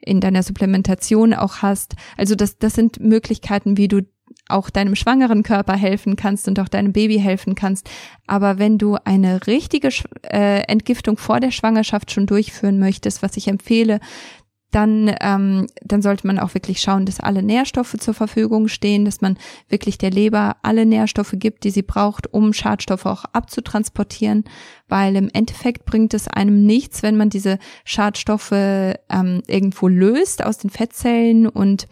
in 0.00 0.20
deiner 0.20 0.42
Supplementation 0.42 1.34
auch 1.34 1.62
hast. 1.62 1.96
Also 2.16 2.34
das 2.34 2.58
das 2.58 2.74
sind 2.74 3.00
Möglichkeiten, 3.00 3.76
wie 3.76 3.88
du 3.88 4.02
auch 4.48 4.70
deinem 4.70 4.94
schwangeren 4.94 5.42
Körper 5.42 5.74
helfen 5.74 6.16
kannst 6.16 6.46
und 6.48 6.60
auch 6.60 6.68
deinem 6.68 6.92
Baby 6.92 7.18
helfen 7.18 7.54
kannst. 7.54 7.90
Aber 8.26 8.58
wenn 8.58 8.78
du 8.78 8.96
eine 9.04 9.46
richtige 9.46 9.88
äh, 10.22 10.62
Entgiftung 10.68 11.16
vor 11.16 11.40
der 11.40 11.50
Schwangerschaft 11.50 12.12
schon 12.12 12.26
durchführen 12.26 12.78
möchtest, 12.78 13.22
was 13.22 13.36
ich 13.36 13.48
empfehle, 13.48 14.00
dann, 14.72 15.14
ähm, 15.20 15.66
dann 15.82 16.02
sollte 16.02 16.26
man 16.26 16.38
auch 16.38 16.54
wirklich 16.54 16.80
schauen, 16.80 17.06
dass 17.06 17.20
alle 17.20 17.42
Nährstoffe 17.42 17.96
zur 17.98 18.14
Verfügung 18.14 18.68
stehen, 18.68 19.04
dass 19.04 19.20
man 19.20 19.38
wirklich 19.68 19.96
der 19.96 20.10
Leber 20.10 20.56
alle 20.62 20.84
Nährstoffe 20.86 21.34
gibt, 21.34 21.64
die 21.64 21.70
sie 21.70 21.82
braucht, 21.82 22.32
um 22.32 22.52
Schadstoffe 22.52 23.06
auch 23.06 23.24
abzutransportieren, 23.32 24.44
weil 24.88 25.16
im 25.16 25.30
Endeffekt 25.32 25.84
bringt 25.84 26.14
es 26.14 26.28
einem 26.28 26.66
nichts, 26.66 27.02
wenn 27.02 27.16
man 27.16 27.30
diese 27.30 27.58
Schadstoffe 27.84 28.52
ähm, 28.52 29.42
irgendwo 29.46 29.88
löst 29.88 30.44
aus 30.44 30.58
den 30.58 30.70
Fettzellen 30.70 31.48
und 31.48 31.86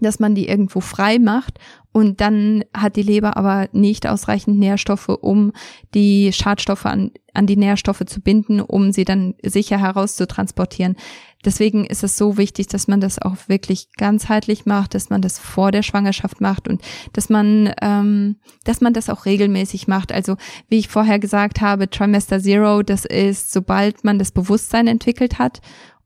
dass 0.00 0.20
man 0.20 0.34
die 0.34 0.48
irgendwo 0.48 0.80
frei 0.80 1.18
macht 1.18 1.58
und 1.94 2.20
dann 2.20 2.64
hat 2.76 2.96
die 2.96 3.02
Leber 3.02 3.36
aber 3.36 3.68
nicht 3.70 4.08
ausreichend 4.08 4.58
Nährstoffe, 4.58 5.08
um 5.08 5.52
die 5.94 6.32
Schadstoffe 6.32 6.86
an, 6.86 7.12
an 7.34 7.46
die 7.46 7.56
Nährstoffe 7.56 8.02
zu 8.04 8.20
binden, 8.20 8.60
um 8.60 8.90
sie 8.90 9.04
dann 9.04 9.34
sicher 9.44 9.78
herauszutransportieren. 9.78 10.96
Deswegen 11.44 11.84
ist 11.84 12.02
es 12.02 12.18
so 12.18 12.36
wichtig, 12.36 12.66
dass 12.66 12.88
man 12.88 13.00
das 13.00 13.20
auch 13.20 13.36
wirklich 13.46 13.92
ganzheitlich 13.96 14.66
macht, 14.66 14.94
dass 14.94 15.08
man 15.08 15.22
das 15.22 15.38
vor 15.38 15.70
der 15.70 15.82
Schwangerschaft 15.82 16.40
macht 16.40 16.66
und 16.66 16.82
dass 17.12 17.28
man, 17.28 17.72
ähm, 17.80 18.36
dass 18.64 18.80
man 18.80 18.92
das 18.92 19.08
auch 19.08 19.24
regelmäßig 19.24 19.86
macht. 19.86 20.10
Also 20.10 20.36
wie 20.68 20.78
ich 20.78 20.88
vorher 20.88 21.20
gesagt 21.20 21.60
habe, 21.60 21.88
Trimester 21.88 22.40
Zero, 22.40 22.82
das 22.82 23.04
ist, 23.04 23.52
sobald 23.52 24.02
man 24.02 24.18
das 24.18 24.32
Bewusstsein 24.32 24.88
entwickelt 24.88 25.38
hat 25.38 25.60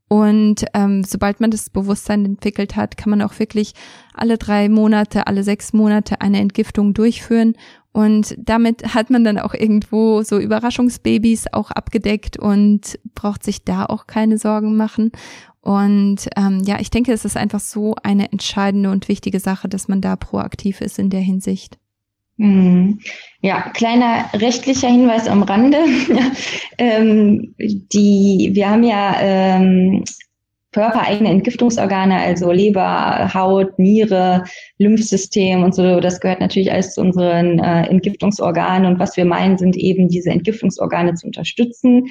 und 0.08 0.64
ähm, 0.72 1.04
sobald 1.04 1.40
man 1.40 1.50
das 1.50 1.68
Bewusstsein 1.68 2.24
entwickelt 2.24 2.76
hat, 2.76 2.96
kann 2.96 3.10
man 3.10 3.22
auch 3.22 3.38
wirklich 3.38 3.74
alle 4.14 4.38
drei 4.38 4.70
Monate, 4.70 5.26
alle 5.26 5.44
sechs 5.44 5.74
Monate 5.74 6.22
eine 6.22 6.40
Entgiftung 6.40 6.94
durchführen. 6.94 7.54
Und 7.92 8.34
damit 8.38 8.94
hat 8.94 9.10
man 9.10 9.24
dann 9.24 9.38
auch 9.38 9.54
irgendwo 9.54 10.22
so 10.22 10.38
Überraschungsbabys 10.38 11.52
auch 11.52 11.70
abgedeckt 11.70 12.38
und 12.38 12.98
braucht 13.14 13.44
sich 13.44 13.64
da 13.64 13.84
auch 13.84 14.06
keine 14.06 14.38
Sorgen 14.38 14.76
machen. 14.76 15.12
Und 15.60 16.28
ähm, 16.36 16.62
ja, 16.64 16.80
ich 16.80 16.88
denke, 16.88 17.12
es 17.12 17.26
ist 17.26 17.36
einfach 17.36 17.60
so 17.60 17.94
eine 18.02 18.32
entscheidende 18.32 18.90
und 18.90 19.08
wichtige 19.08 19.40
Sache, 19.40 19.68
dass 19.68 19.88
man 19.88 20.00
da 20.00 20.16
proaktiv 20.16 20.80
ist 20.80 20.98
in 20.98 21.10
der 21.10 21.20
Hinsicht. 21.20 21.78
Hm. 22.38 23.00
Ja, 23.40 23.70
kleiner 23.70 24.30
rechtlicher 24.32 24.88
Hinweis 24.88 25.26
am 25.28 25.42
Rande. 25.42 25.78
ähm, 26.78 27.54
die, 27.58 28.50
wir 28.52 28.70
haben 28.70 28.84
ja 28.84 29.16
ähm, 29.20 30.04
körpereigene 30.72 31.30
Entgiftungsorgane, 31.30 32.16
also 32.16 32.52
Leber, 32.52 33.32
Haut, 33.34 33.78
Niere, 33.78 34.44
Lymphsystem 34.78 35.64
und 35.64 35.74
so. 35.74 35.98
Das 35.98 36.20
gehört 36.20 36.40
natürlich 36.40 36.70
alles 36.70 36.94
zu 36.94 37.00
unseren 37.00 37.58
äh, 37.58 37.88
Entgiftungsorganen. 37.88 38.92
Und 38.92 39.00
was 39.00 39.16
wir 39.16 39.24
meinen, 39.24 39.58
sind 39.58 39.76
eben 39.76 40.08
diese 40.08 40.30
Entgiftungsorgane 40.30 41.14
zu 41.14 41.26
unterstützen. 41.26 42.04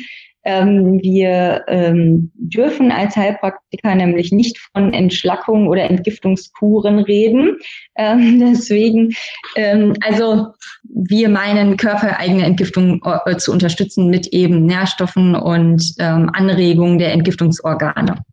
Ähm, 0.47 1.01
wir 1.01 1.65
ähm, 1.67 2.31
dürfen 2.35 2.89
als 2.89 3.17
Heilpraktiker 3.17 3.93
nämlich 3.95 4.31
nicht 4.31 4.57
von 4.71 4.93
Entschlackung 4.93 5.67
oder 5.67 5.83
Entgiftungskuren 5.89 6.99
reden. 6.99 7.57
Ähm, 7.97 8.39
deswegen, 8.53 9.13
ähm, 9.57 9.93
also 9.99 10.47
wir 10.83 11.27
meinen, 11.27 11.75
körpereigene 11.75 12.45
Entgiftung 12.45 13.01
äh, 13.25 13.35
zu 13.35 13.51
unterstützen 13.51 14.09
mit 14.09 14.27
eben 14.27 14.65
Nährstoffen 14.65 15.35
und 15.35 15.83
ähm, 15.99 16.29
Anregungen 16.31 16.97
der 16.97 17.11
Entgiftungsorgane. 17.11 18.23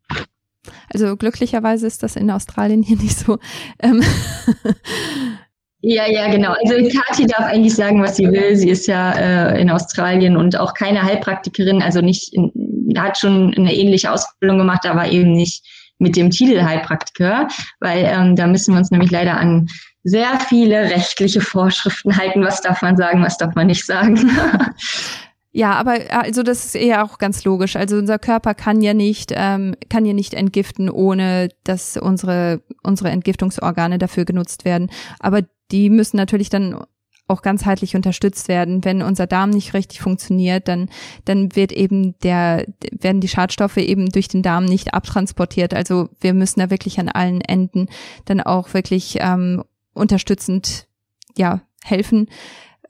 Also 0.93 1.17
glücklicherweise 1.17 1.89
ist 1.89 2.05
das 2.05 2.15
in 2.15 2.31
Australien 2.31 2.85
hier 2.85 2.97
nicht 2.97 3.19
so. 3.19 3.39
Ja, 5.87 6.07
ja, 6.07 6.31
genau. 6.31 6.55
Also 6.65 6.77
Kathi 6.77 7.27
darf 7.27 7.45
eigentlich 7.45 7.75
sagen, 7.75 8.03
was 8.03 8.17
sie 8.17 8.33
will. 8.33 8.57
Sie 8.57 8.71
ist 8.71 8.87
ja 8.87 9.13
äh, 9.13 9.61
in 9.61 9.69
Australien 9.69 10.35
und 10.35 10.59
auch 10.59 10.73
keine 10.73 11.03
Heilpraktikerin, 11.03 11.83
also 11.83 12.01
nicht, 12.01 12.33
in, 12.33 12.51
hat 12.97 13.19
schon 13.19 13.53
eine 13.55 13.75
ähnliche 13.75 14.11
Ausbildung 14.11 14.57
gemacht, 14.57 14.87
aber 14.87 15.11
eben 15.11 15.33
nicht 15.33 15.63
mit 15.99 16.17
dem 16.17 16.31
Titel 16.31 16.63
Heilpraktiker, 16.63 17.49
weil 17.81 18.07
ähm, 18.07 18.35
da 18.35 18.47
müssen 18.47 18.73
wir 18.73 18.79
uns 18.79 18.91
nämlich 18.91 19.11
leider 19.11 19.37
an 19.37 19.69
sehr 20.05 20.41
viele 20.49 20.85
rechtliche 20.85 21.43
Vorschriften 21.43 22.17
halten. 22.17 22.43
Was 22.43 22.63
darf 22.63 22.81
man 22.81 22.97
sagen, 22.97 23.23
was 23.23 23.37
darf 23.37 23.55
man 23.55 23.67
nicht 23.67 23.85
sagen? 23.85 24.19
Ja, 25.57 25.75
aber 25.75 25.99
also 26.11 26.43
das 26.43 26.65
ist 26.65 26.75
eher 26.75 27.05
auch 27.05 27.19
ganz 27.19 27.45
logisch. 27.45 27.77
Also 27.77 27.97
unser 27.97 28.19
Körper 28.19 28.55
kann 28.55 28.83
ja 28.83 28.93
nicht 28.93 29.33
ähm, 29.33 29.77
kann 29.89 30.05
ja 30.05 30.13
nicht 30.13 30.35
entgiften, 30.35 30.91
ohne 30.91 31.49
dass 31.63 31.97
unsere 31.97 32.61
unsere 32.83 33.11
Entgiftungsorgane 33.11 33.99
dafür 33.99 34.25
genutzt 34.25 34.65
werden. 34.65 34.91
Aber 35.21 35.43
die 35.71 35.91
müssen 35.91 36.17
natürlich 36.17 36.51
dann 36.51 36.85
auch 37.27 37.43
ganzheitlich 37.43 37.97
unterstützt 37.97 38.49
werden. 38.49 38.85
Wenn 38.85 39.03
unser 39.03 39.27
Darm 39.27 39.51
nicht 39.51 39.73
richtig 39.73 40.01
funktioniert, 40.01 40.69
dann, 40.69 40.91
dann 41.25 41.57
wird 41.57 41.73
eben 41.73 42.19
der, 42.19 42.67
werden 42.91 43.21
die 43.21 43.29
Schadstoffe 43.29 43.79
eben 43.79 44.11
durch 44.11 44.29
den 44.29 44.43
Darm 44.43 44.67
nicht 44.67 44.93
abtransportiert. 44.93 45.73
Also 45.73 46.11
wir 46.21 46.35
müssen 46.35 46.61
da 46.61 46.71
wirklich 46.71 47.01
an 47.01 47.09
allen 47.09 47.41
Enden 47.41 47.89
dann 48.27 48.41
auch 48.43 48.75
wirklich 48.75 49.17
ähm, 49.21 49.65
unterstützend 49.95 50.87
ja 51.37 51.63
helfen, 51.83 52.29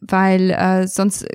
weil 0.00 0.50
äh, 0.50 0.88
sonst 0.88 1.26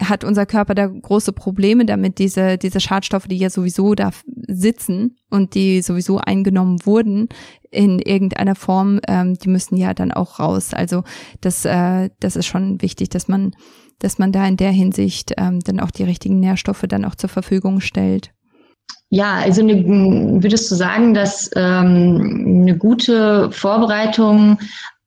hat 0.00 0.24
unser 0.24 0.46
Körper 0.46 0.74
da 0.74 0.86
große 0.86 1.32
Probleme 1.32 1.84
damit, 1.86 2.18
diese, 2.18 2.58
diese 2.58 2.80
Schadstoffe, 2.80 3.28
die 3.28 3.38
ja 3.38 3.50
sowieso 3.50 3.94
da 3.94 4.10
sitzen 4.48 5.16
und 5.30 5.54
die 5.54 5.82
sowieso 5.82 6.18
eingenommen 6.18 6.78
wurden 6.84 7.28
in 7.70 7.98
irgendeiner 7.98 8.54
Form, 8.54 9.00
ähm, 9.08 9.34
die 9.34 9.48
müssen 9.48 9.76
ja 9.76 9.94
dann 9.94 10.12
auch 10.12 10.38
raus. 10.40 10.74
Also 10.74 11.04
das, 11.40 11.64
äh, 11.64 12.10
das 12.20 12.36
ist 12.36 12.46
schon 12.46 12.82
wichtig, 12.82 13.10
dass 13.10 13.28
man, 13.28 13.52
dass 13.98 14.18
man 14.18 14.32
da 14.32 14.46
in 14.46 14.56
der 14.56 14.72
Hinsicht 14.72 15.34
ähm, 15.36 15.60
dann 15.60 15.80
auch 15.80 15.90
die 15.90 16.04
richtigen 16.04 16.40
Nährstoffe 16.40 16.84
dann 16.88 17.04
auch 17.04 17.14
zur 17.14 17.30
Verfügung 17.30 17.80
stellt. 17.80 18.30
Ja, 19.08 19.34
also 19.34 19.62
eine, 19.62 19.84
würdest 20.42 20.70
du 20.70 20.74
sagen, 20.74 21.14
dass 21.14 21.50
ähm, 21.54 22.62
eine 22.62 22.76
gute 22.76 23.50
Vorbereitung 23.52 24.58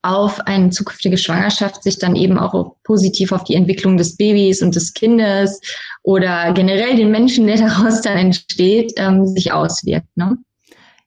auf 0.01 0.39
eine 0.41 0.69
zukünftige 0.69 1.17
Schwangerschaft 1.17 1.83
sich 1.83 1.99
dann 1.99 2.15
eben 2.15 2.37
auch 2.37 2.75
positiv 2.83 3.31
auf 3.31 3.43
die 3.43 3.55
Entwicklung 3.55 3.97
des 3.97 4.15
Babys 4.15 4.61
und 4.61 4.75
des 4.75 4.93
Kindes 4.93 5.59
oder 6.03 6.53
generell 6.53 6.95
den 6.95 7.11
Menschen, 7.11 7.47
der 7.47 7.57
daraus 7.57 8.01
dann 8.01 8.17
entsteht, 8.17 8.93
ähm, 8.97 9.27
sich 9.27 9.51
auswirkt. 9.51 10.07
Ne? 10.15 10.37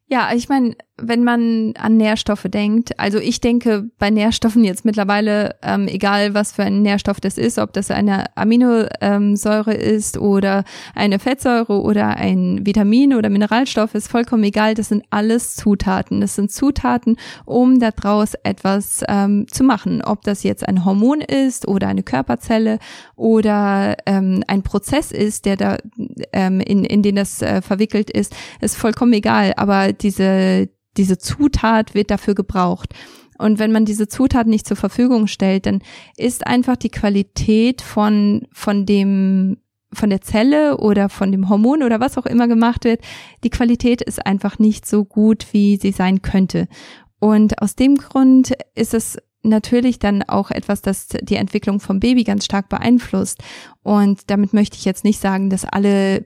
Ja, 0.09 0.31
ich 0.35 0.51
meine, 0.51 0.77
wenn 1.03 1.25
man 1.25 1.75
an 1.77 1.97
Nährstoffe 1.97 2.47
denkt, 2.47 2.99
also 2.99 3.19
ich 3.19 3.41
denke 3.41 3.91
bei 3.99 4.11
Nährstoffen 4.11 4.65
jetzt 4.65 4.85
mittlerweile, 4.85 5.57
ähm, 5.63 5.89
egal 5.89 6.35
was 6.35 6.53
für 6.53 6.63
ein 6.63 6.83
Nährstoff 6.83 7.21
das 7.21 7.39
ist, 7.39 7.59
ob 7.59 7.73
das 7.73 7.91
eine 7.91 8.25
Aminosäure 8.37 9.75
ist 9.75 10.17
oder 10.17 10.65
eine 10.95 11.19
Fettsäure 11.19 11.83
oder 11.83 12.17
ein 12.17 12.65
Vitamin 12.65 13.15
oder 13.15 13.31
Mineralstoff, 13.31 13.95
ist 13.95 14.09
vollkommen 14.09 14.45
egal. 14.45 14.75
Das 14.75 14.89
sind 14.89 15.05
alles 15.11 15.57
Zutaten. 15.57 16.21
Das 16.21 16.37
sind 16.37 16.53
Zutaten, 16.53 17.17
um 17.45 17.81
daraus 17.81 18.35
etwas 18.45 19.03
ähm, 19.09 19.47
zu 19.51 19.65
machen. 19.65 20.03
Ob 20.03 20.23
das 20.23 20.45
jetzt 20.45 20.67
ein 20.67 20.85
Hormon 20.85 21.21
ist 21.21 21.67
oder 21.67 21.89
eine 21.89 22.03
Körperzelle 22.03 22.79
oder 23.17 23.97
ähm, 24.07 24.45
ein 24.47 24.63
Prozess 24.63 25.11
ist, 25.11 25.45
der 25.47 25.57
da 25.57 25.77
ähm, 26.33 26.61
in, 26.61 26.85
in 26.85 27.03
den 27.03 27.17
das 27.17 27.43
äh, 27.43 27.61
verwickelt 27.61 28.11
ist, 28.11 28.35
ist 28.61 28.77
vollkommen 28.77 29.13
egal. 29.13 29.53
Aber 29.57 29.93
diese 29.93 30.69
diese 30.97 31.19
Zutat 31.19 31.95
wird 31.95 32.11
dafür 32.11 32.35
gebraucht. 32.35 32.95
Und 33.39 33.59
wenn 33.59 33.73
man 33.73 33.85
diese 33.85 34.09
Zutat 34.09 34.47
nicht 34.47 34.67
zur 34.67 34.77
Verfügung 34.77 35.27
stellt, 35.27 35.67
dann 35.67 35.83
ist 36.17 36.47
einfach 36.47 36.77
die 36.77 36.91
Qualität 36.91 37.83
von, 37.83 38.47
von 38.53 38.87
dem, 38.87 39.59
von 39.93 40.11
der 40.11 40.21
Zelle 40.21 40.79
oder 40.79 41.09
von 41.09 41.33
dem 41.33 41.49
Hormon 41.49 41.83
oder 41.83 41.99
was 41.99 42.19
auch 42.19 42.27
immer 42.27 42.47
gemacht 42.47 42.85
wird, 42.85 43.01
die 43.43 43.51
Qualität 43.51 44.01
ist 44.01 44.25
einfach 44.25 44.59
nicht 44.59 44.87
so 44.87 45.05
gut, 45.05 45.47
wie 45.53 45.77
sie 45.77 45.93
sein 45.93 46.23
könnte. 46.23 46.69
Und 47.19 47.61
aus 47.61 47.75
dem 47.75 47.97
Grund 47.97 48.53
ist 48.75 48.95
es 48.95 49.19
natürlich 49.43 49.99
dann 49.99 50.23
auch 50.23 50.51
etwas, 50.51 50.83
das 50.83 51.09
die 51.09 51.37
Entwicklung 51.37 51.81
vom 51.81 52.01
Baby 52.01 52.25
ganz 52.25 52.45
stark 52.45 52.69
beeinflusst. 52.69 53.43
Und 53.83 54.31
damit 54.31 54.53
möchte 54.53 54.77
ich 54.77 54.85
jetzt 54.85 55.05
nicht 55.05 55.21
sagen, 55.21 55.51
dass 55.51 55.65
alle 55.65 56.23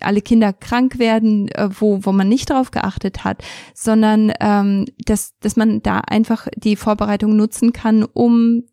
alle 0.00 0.22
Kinder 0.22 0.52
krank 0.52 0.98
werden, 0.98 1.48
äh, 1.48 1.68
wo, 1.78 2.04
wo 2.04 2.12
man 2.12 2.28
nicht 2.28 2.50
drauf 2.50 2.70
geachtet 2.70 3.24
hat, 3.24 3.42
sondern 3.74 4.32
ähm, 4.40 4.86
dass, 5.04 5.34
dass 5.40 5.56
man 5.56 5.82
da 5.82 5.98
einfach 6.00 6.48
die 6.56 6.76
Vorbereitung 6.76 7.36
nutzen 7.36 7.72
kann, 7.72 8.04
um 8.04 8.64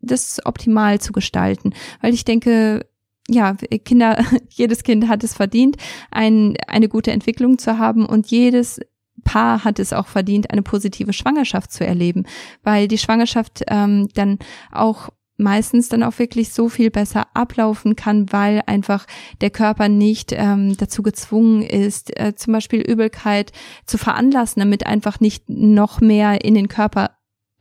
das 0.00 0.44
optimal 0.44 1.00
zu 1.00 1.12
gestalten. 1.12 1.74
Weil 2.00 2.14
ich 2.14 2.24
denke, 2.24 2.86
ja, 3.28 3.54
Kinder, 3.84 4.22
jedes 4.48 4.82
Kind 4.82 5.08
hat 5.08 5.24
es 5.24 5.34
verdient, 5.34 5.76
ein, 6.10 6.56
eine 6.66 6.88
gute 6.88 7.12
Entwicklung 7.12 7.58
zu 7.58 7.78
haben 7.78 8.06
und 8.06 8.26
jedes 8.30 8.80
Paar 9.24 9.64
hat 9.64 9.78
es 9.78 9.92
auch 9.92 10.06
verdient, 10.06 10.50
eine 10.50 10.62
positive 10.62 11.12
Schwangerschaft 11.12 11.72
zu 11.72 11.86
erleben, 11.86 12.24
weil 12.62 12.88
die 12.88 12.98
Schwangerschaft 12.98 13.64
ähm, 13.68 14.08
dann 14.14 14.38
auch 14.70 15.08
meistens 15.36 15.88
dann 15.88 16.02
auch 16.02 16.18
wirklich 16.18 16.52
so 16.52 16.68
viel 16.68 16.90
besser 16.90 17.26
ablaufen 17.34 17.96
kann, 17.96 18.32
weil 18.32 18.62
einfach 18.66 19.06
der 19.40 19.50
Körper 19.50 19.88
nicht 19.88 20.32
ähm, 20.32 20.76
dazu 20.76 21.02
gezwungen 21.02 21.62
ist, 21.62 22.18
äh, 22.18 22.34
zum 22.34 22.52
Beispiel 22.52 22.80
Übelkeit 22.80 23.52
zu 23.86 23.98
veranlassen, 23.98 24.60
damit 24.60 24.86
einfach 24.86 25.20
nicht 25.20 25.48
noch 25.48 26.00
mehr 26.00 26.44
in 26.44 26.54
den 26.54 26.68
Körper 26.68 27.10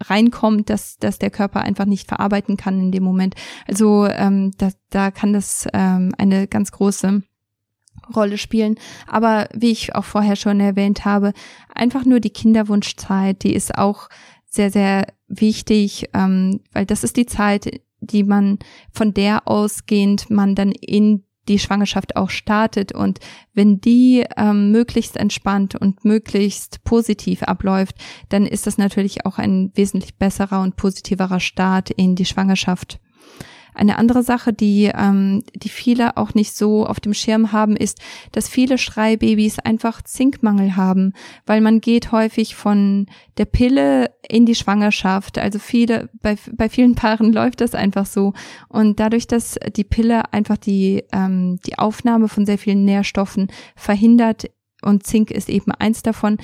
reinkommt, 0.02 0.70
dass, 0.70 0.98
dass 0.98 1.20
der 1.20 1.30
Körper 1.30 1.62
einfach 1.62 1.86
nicht 1.86 2.08
verarbeiten 2.08 2.58
kann 2.58 2.80
in 2.80 2.92
dem 2.92 3.04
Moment. 3.04 3.36
Also 3.68 4.08
ähm, 4.08 4.52
da, 4.58 4.70
da 4.90 5.12
kann 5.12 5.34
das 5.34 5.68
ähm, 5.74 6.14
eine 6.18 6.48
ganz 6.48 6.72
große 6.72 7.24
Rolle 8.16 8.38
spielen. 8.38 8.76
Aber 9.08 9.48
wie 9.54 9.72
ich 9.72 9.96
auch 9.96 10.04
vorher 10.04 10.36
schon 10.36 10.60
erwähnt 10.60 11.06
habe, 11.06 11.34
einfach 11.74 12.06
nur 12.06 12.20
die 12.20 12.32
Kinderwunschzeit, 12.32 13.44
die 13.44 13.54
ist 13.54 13.78
auch 13.78 14.10
sehr, 14.46 14.70
sehr 14.70 15.08
wichtig, 15.40 16.10
ähm, 16.14 16.62
weil 16.72 16.86
das 16.86 17.04
ist 17.04 17.18
die 17.18 17.26
Zeit, 17.26 17.82
die 18.00 18.24
man 18.24 18.60
von 18.92 19.14
der 19.14 19.48
ausgehend 19.48 20.30
man 20.30 20.56
dann 20.56 20.72
in 20.72 21.24
die 21.48 21.60
Schwangerschaft 21.60 22.16
auch 22.16 22.30
startet 22.30 22.94
und 22.94 23.20
wenn 23.54 23.82
die 23.82 24.26
ähm, 24.38 24.72
möglichst 24.72 25.18
entspannt 25.18 25.76
und 25.76 26.06
möglichst 26.06 26.84
positiv 26.86 27.44
abläuft, 27.44 27.98
dann 28.30 28.46
ist 28.46 28.66
das 28.66 28.78
natürlich 28.78 29.26
auch 29.26 29.40
ein 29.40 29.72
wesentlich 29.76 30.16
besserer 30.16 30.62
und 30.62 30.78
positiverer 30.78 31.42
Start 31.42 31.90
in 31.90 32.16
die 32.16 32.26
Schwangerschaft. 32.26 33.00
Eine 33.74 33.98
andere 33.98 34.24
Sache, 34.24 34.54
die, 34.54 34.92
ähm, 34.94 35.44
die 35.56 35.70
viele 35.70 36.18
auch 36.18 36.34
nicht 36.34 36.56
so 36.56 36.86
auf 36.86 37.00
dem 37.00 37.14
Schirm 37.14 37.52
haben, 37.52 37.76
ist, 37.76 38.00
dass 38.32 38.50
viele 38.50 38.78
Schreibabys 38.78 39.60
einfach 39.60 40.02
Zinkmangel 40.02 40.76
haben, 40.76 41.14
weil 41.46 41.62
man 41.62 41.82
geht 41.82 42.12
häufig 42.12 42.56
von 42.56 43.08
der 43.38 43.46
Pille 43.46 44.12
in 44.28 44.46
die 44.46 44.56
Schwangerschaft. 44.56 45.38
Also 45.38 45.60
viele, 45.60 46.10
bei, 46.22 46.38
bei 46.52 46.70
vielen 46.70 46.96
Paaren 46.96 47.34
läuft 47.34 47.62
das 47.62 47.76
einfach 47.76 48.06
so. 48.06 48.34
Und 48.70 49.00
dadurch, 49.00 49.28
dass 49.28 49.58
die 49.76 49.84
Pille 49.84 50.34
einfach 50.34 50.58
die, 50.58 51.04
ähm, 51.12 51.60
die 51.66 51.78
Aufnahme 51.78 52.28
von 52.28 52.46
sehr 52.46 52.58
vielen 52.58 52.86
Nährstoffen 52.86 53.48
verhindert, 53.76 54.46
und 54.84 55.06
Zink 55.06 55.32
ist 55.32 55.50
eben 55.50 55.72
eins 55.72 56.04
davon, 56.04 56.38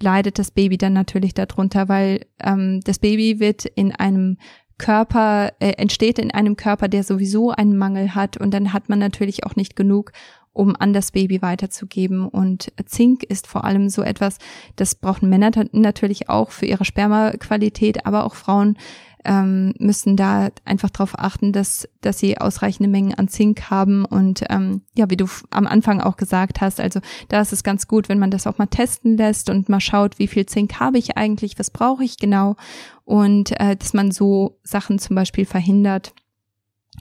leidet 0.00 0.38
das 0.38 0.50
Baby 0.50 0.76
dann 0.76 0.92
natürlich 0.92 1.34
darunter, 1.34 1.88
weil 1.88 2.26
ähm, 2.40 2.80
das 2.84 2.98
Baby 2.98 3.40
wird 3.40 3.64
in 3.64 3.92
einem 3.92 4.38
Körper 4.78 5.52
äh, 5.60 5.72
entsteht 5.72 6.18
in 6.18 6.30
einem 6.30 6.56
Körper, 6.56 6.88
der 6.88 7.02
sowieso 7.02 7.50
einen 7.50 7.76
Mangel 7.76 8.14
hat 8.14 8.36
und 8.36 8.52
dann 8.52 8.72
hat 8.72 8.88
man 8.88 8.98
natürlich 8.98 9.44
auch 9.44 9.56
nicht 9.56 9.76
genug, 9.76 10.12
um 10.52 10.74
an 10.76 10.92
das 10.92 11.12
Baby 11.12 11.42
weiterzugeben. 11.42 12.28
Und 12.28 12.72
Zink 12.86 13.22
ist 13.22 13.46
vor 13.46 13.64
allem 13.64 13.88
so 13.88 14.02
etwas, 14.02 14.38
das 14.76 14.94
brauchen 14.94 15.28
Männer 15.28 15.50
natürlich 15.72 16.28
auch 16.28 16.50
für 16.50 16.66
ihre 16.66 16.84
Spermaqualität, 16.84 18.06
aber 18.06 18.24
auch 18.24 18.34
Frauen 18.34 18.78
ähm, 19.26 19.74
müssen 19.78 20.16
da 20.16 20.48
einfach 20.64 20.90
darauf 20.90 21.18
achten, 21.18 21.52
dass, 21.52 21.88
dass 22.00 22.18
sie 22.18 22.38
ausreichende 22.38 22.88
Mengen 22.88 23.14
an 23.14 23.28
Zink 23.28 23.70
haben. 23.70 24.04
Und 24.04 24.44
ähm, 24.48 24.82
ja, 24.94 25.10
wie 25.10 25.16
du 25.16 25.26
am 25.50 25.66
Anfang 25.66 26.00
auch 26.00 26.16
gesagt 26.16 26.60
hast, 26.60 26.80
also 26.80 27.00
da 27.28 27.40
ist 27.40 27.52
es 27.52 27.64
ganz 27.64 27.88
gut, 27.88 28.08
wenn 28.08 28.18
man 28.18 28.30
das 28.30 28.46
auch 28.46 28.58
mal 28.58 28.66
testen 28.66 29.16
lässt 29.16 29.50
und 29.50 29.68
mal 29.68 29.80
schaut, 29.80 30.18
wie 30.18 30.28
viel 30.28 30.46
Zink 30.46 30.80
habe 30.80 30.98
ich 30.98 31.16
eigentlich, 31.16 31.58
was 31.58 31.70
brauche 31.70 32.04
ich 32.04 32.18
genau. 32.18 32.56
Und 33.04 33.58
äh, 33.60 33.76
dass 33.76 33.92
man 33.92 34.12
so 34.12 34.58
Sachen 34.62 34.98
zum 34.98 35.16
Beispiel 35.16 35.44
verhindert. 35.44 36.14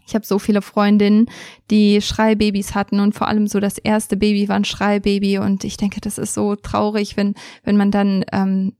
Ich 0.08 0.14
habe 0.14 0.26
so 0.26 0.40
viele 0.40 0.62
Freundinnen, 0.62 1.28
die 1.72 2.02
Schreibabys 2.02 2.76
hatten 2.76 3.00
und 3.00 3.16
vor 3.16 3.28
allem 3.28 3.48
so 3.48 3.60
das 3.60 3.78
erste 3.78 4.18
Baby 4.18 4.50
war 4.50 4.58
ein 4.58 4.66
Schreibaby 4.66 5.38
und 5.38 5.64
ich 5.64 5.78
denke, 5.78 6.02
das 6.02 6.18
ist 6.18 6.34
so 6.34 6.56
traurig, 6.56 7.18
wenn 7.18 7.34
wenn 7.64 7.78
man 7.78 7.92
dann 7.92 8.26
ähm, 8.32 8.74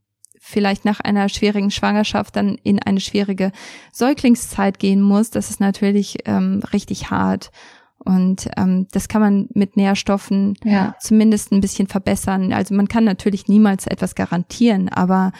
vielleicht 0.48 0.86
nach 0.86 1.00
einer 1.00 1.28
schwierigen 1.28 1.72
Schwangerschaft 1.72 2.36
dann 2.36 2.60
in 2.62 2.80
eine 2.80 3.00
schwierige 3.00 3.52
Säuglingszeit 3.92 4.78
gehen 4.78 5.02
muss, 5.02 5.32
das 5.32 5.50
ist 5.50 5.60
natürlich 5.60 6.18
ähm, 6.26 6.62
richtig 6.72 7.10
hart. 7.10 7.50
Und 7.98 8.48
ähm, 8.56 8.88
das 8.92 9.08
kann 9.08 9.22
man 9.22 9.48
mit 9.56 9.76
Nährstoffen 9.76 10.54
ja. 10.64 10.96
zumindest 11.00 11.52
ein 11.52 11.62
bisschen 11.62 11.88
verbessern. 11.88 12.54
Also 12.54 12.76
man 12.76 12.88
kann 12.88 13.04
natürlich 13.06 13.48
niemals 13.48 13.88
etwas 13.88 14.14
garantieren, 14.14 14.90
aber 14.90 15.32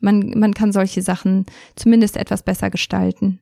man, 0.00 0.32
man 0.36 0.54
kann 0.54 0.70
solche 0.70 1.02
Sachen 1.02 1.46
zumindest 1.74 2.16
etwas 2.16 2.44
besser 2.44 2.70
gestalten. 2.70 3.40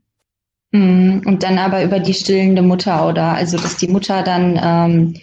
Mhm. 0.71 1.25
Und 1.27 1.43
dann 1.43 1.59
aber 1.59 1.85
über 1.85 2.01
die 2.01 2.15
stillende 2.15 2.63
Mutter 2.63 3.07
oder 3.07 3.35
also 3.35 3.59
dass 3.59 3.77
die 3.77 3.89
Mutter 3.89 4.23
dann 4.23 4.59
ähm, 4.63 5.15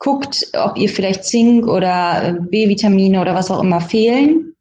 guckt, 0.00 0.48
ob 0.54 0.76
ihr 0.76 0.88
vielleicht 0.88 1.22
Zink 1.22 1.68
oder 1.68 2.24
äh, 2.24 2.32
B-Vitamine 2.50 3.20
oder 3.20 3.36
was 3.36 3.52
auch 3.52 3.62
immer 3.62 3.80
fehlen 3.80 4.55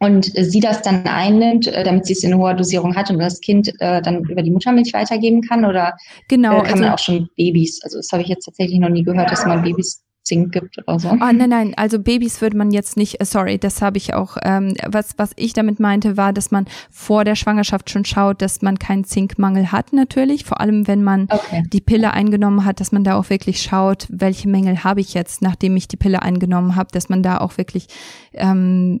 und 0.00 0.32
sie 0.34 0.60
das 0.60 0.82
dann 0.82 1.06
einnimmt, 1.06 1.66
äh, 1.66 1.84
damit 1.84 2.06
sie 2.06 2.14
es 2.14 2.24
in 2.24 2.34
hoher 2.34 2.54
Dosierung 2.54 2.96
hat 2.96 3.10
und 3.10 3.18
das 3.18 3.40
Kind 3.40 3.68
äh, 3.80 4.02
dann 4.02 4.24
über 4.24 4.42
die 4.42 4.50
Muttermilch 4.50 4.92
weitergeben 4.92 5.42
kann? 5.42 5.64
Oder 5.64 5.94
genau, 6.28 6.58
äh, 6.58 6.62
kann 6.62 6.72
also, 6.72 6.82
man 6.82 6.92
auch 6.92 6.98
schon 6.98 7.28
Babys? 7.36 7.80
Also 7.82 7.98
das 7.98 8.10
habe 8.10 8.22
ich 8.22 8.28
jetzt 8.28 8.44
tatsächlich 8.46 8.80
noch 8.80 8.88
nie 8.88 9.04
gehört, 9.04 9.30
dass 9.30 9.46
man 9.46 9.62
Babys 9.62 10.02
Zink 10.22 10.52
gibt 10.52 10.78
oder 10.78 10.98
so. 10.98 11.08
Ah, 11.08 11.32
nein, 11.32 11.50
nein, 11.50 11.74
also 11.76 11.98
Babys 11.98 12.40
würde 12.40 12.56
man 12.56 12.70
jetzt 12.70 12.96
nicht, 12.96 13.20
äh, 13.20 13.24
sorry, 13.24 13.58
das 13.58 13.82
habe 13.82 13.98
ich 13.98 14.14
auch, 14.14 14.36
ähm, 14.42 14.74
was, 14.86 15.10
was 15.16 15.32
ich 15.36 15.54
damit 15.54 15.80
meinte, 15.80 16.16
war, 16.16 16.32
dass 16.32 16.50
man 16.50 16.66
vor 16.90 17.24
der 17.24 17.34
Schwangerschaft 17.34 17.90
schon 17.90 18.04
schaut, 18.04 18.42
dass 18.42 18.62
man 18.62 18.78
keinen 18.78 19.04
Zinkmangel 19.04 19.72
hat 19.72 19.92
natürlich, 19.92 20.44
vor 20.44 20.60
allem 20.60 20.86
wenn 20.86 21.02
man 21.02 21.26
okay. 21.30 21.62
die 21.72 21.80
Pille 21.80 22.12
eingenommen 22.12 22.64
hat, 22.64 22.80
dass 22.80 22.92
man 22.92 23.02
da 23.02 23.16
auch 23.16 23.30
wirklich 23.30 23.62
schaut, 23.62 24.06
welche 24.10 24.48
Mängel 24.48 24.84
habe 24.84 25.00
ich 25.00 25.14
jetzt, 25.14 25.42
nachdem 25.42 25.76
ich 25.76 25.88
die 25.88 25.96
Pille 25.96 26.22
eingenommen 26.22 26.76
habe, 26.76 26.90
dass 26.92 27.08
man 27.08 27.22
da 27.22 27.38
auch 27.38 27.56
wirklich 27.56 27.86
ähm, 28.34 29.00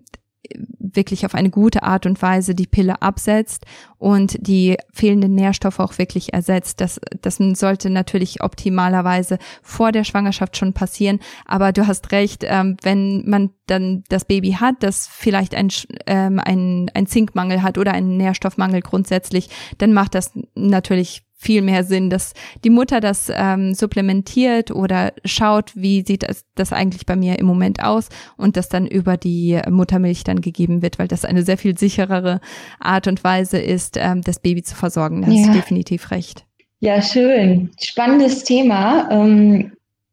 wirklich 0.78 1.24
auf 1.24 1.34
eine 1.34 1.50
gute 1.50 1.82
Art 1.82 2.06
und 2.06 2.20
Weise 2.20 2.54
die 2.54 2.66
Pille 2.66 3.00
absetzt 3.02 3.64
und 3.98 4.36
die 4.40 4.76
fehlenden 4.92 5.34
Nährstoffe 5.34 5.78
auch 5.78 5.98
wirklich 5.98 6.32
ersetzt. 6.32 6.80
Das, 6.80 7.00
das 7.20 7.38
sollte 7.54 7.90
natürlich 7.90 8.42
optimalerweise 8.42 9.38
vor 9.62 9.92
der 9.92 10.04
Schwangerschaft 10.04 10.56
schon 10.56 10.72
passieren. 10.72 11.20
Aber 11.46 11.72
du 11.72 11.86
hast 11.86 12.12
recht, 12.12 12.44
ähm, 12.46 12.76
wenn 12.82 13.28
man 13.28 13.50
dann 13.66 14.04
das 14.08 14.24
Baby 14.24 14.52
hat, 14.52 14.76
das 14.80 15.06
vielleicht 15.06 15.54
ein, 15.54 15.68
ähm, 16.06 16.40
ein, 16.40 16.90
ein 16.94 17.06
Zinkmangel 17.06 17.62
hat 17.62 17.78
oder 17.78 17.92
einen 17.92 18.16
Nährstoffmangel 18.16 18.80
grundsätzlich, 18.80 19.48
dann 19.78 19.92
macht 19.92 20.14
das 20.14 20.32
natürlich 20.54 21.22
viel 21.40 21.62
mehr 21.62 21.84
Sinn, 21.84 22.10
dass 22.10 22.34
die 22.64 22.70
Mutter 22.70 23.00
das 23.00 23.32
ähm, 23.34 23.72
supplementiert 23.72 24.70
oder 24.70 25.14
schaut, 25.24 25.74
wie 25.74 26.04
sieht 26.06 26.22
das, 26.22 26.44
das 26.54 26.70
eigentlich 26.70 27.06
bei 27.06 27.16
mir 27.16 27.38
im 27.38 27.46
Moment 27.46 27.82
aus 27.82 28.10
und 28.36 28.58
das 28.58 28.68
dann 28.68 28.86
über 28.86 29.16
die 29.16 29.58
Muttermilch 29.70 30.22
dann 30.22 30.42
gegeben 30.42 30.82
wird, 30.82 30.98
weil 30.98 31.08
das 31.08 31.24
eine 31.24 31.42
sehr 31.42 31.56
viel 31.56 31.78
sicherere 31.78 32.40
Art 32.78 33.06
und 33.06 33.24
Weise 33.24 33.58
ist, 33.58 33.96
ähm, 33.98 34.20
das 34.20 34.38
Baby 34.38 34.62
zu 34.62 34.74
versorgen. 34.74 35.22
Da 35.22 35.28
hast 35.28 35.46
du 35.46 35.52
definitiv 35.52 36.10
recht. 36.10 36.44
Ja, 36.80 37.00
schön. 37.00 37.70
Spannendes 37.80 38.44
Thema 38.44 39.08
ähm, 39.10 39.72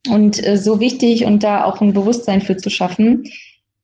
und 0.09 0.45
äh, 0.45 0.55
so 0.57 0.79
wichtig 0.79 1.25
und 1.25 1.43
da 1.43 1.65
auch 1.65 1.81
ein 1.81 1.91
Bewusstsein 1.91 2.41
für 2.41 2.55
zu 2.55 2.69
schaffen. 2.69 3.25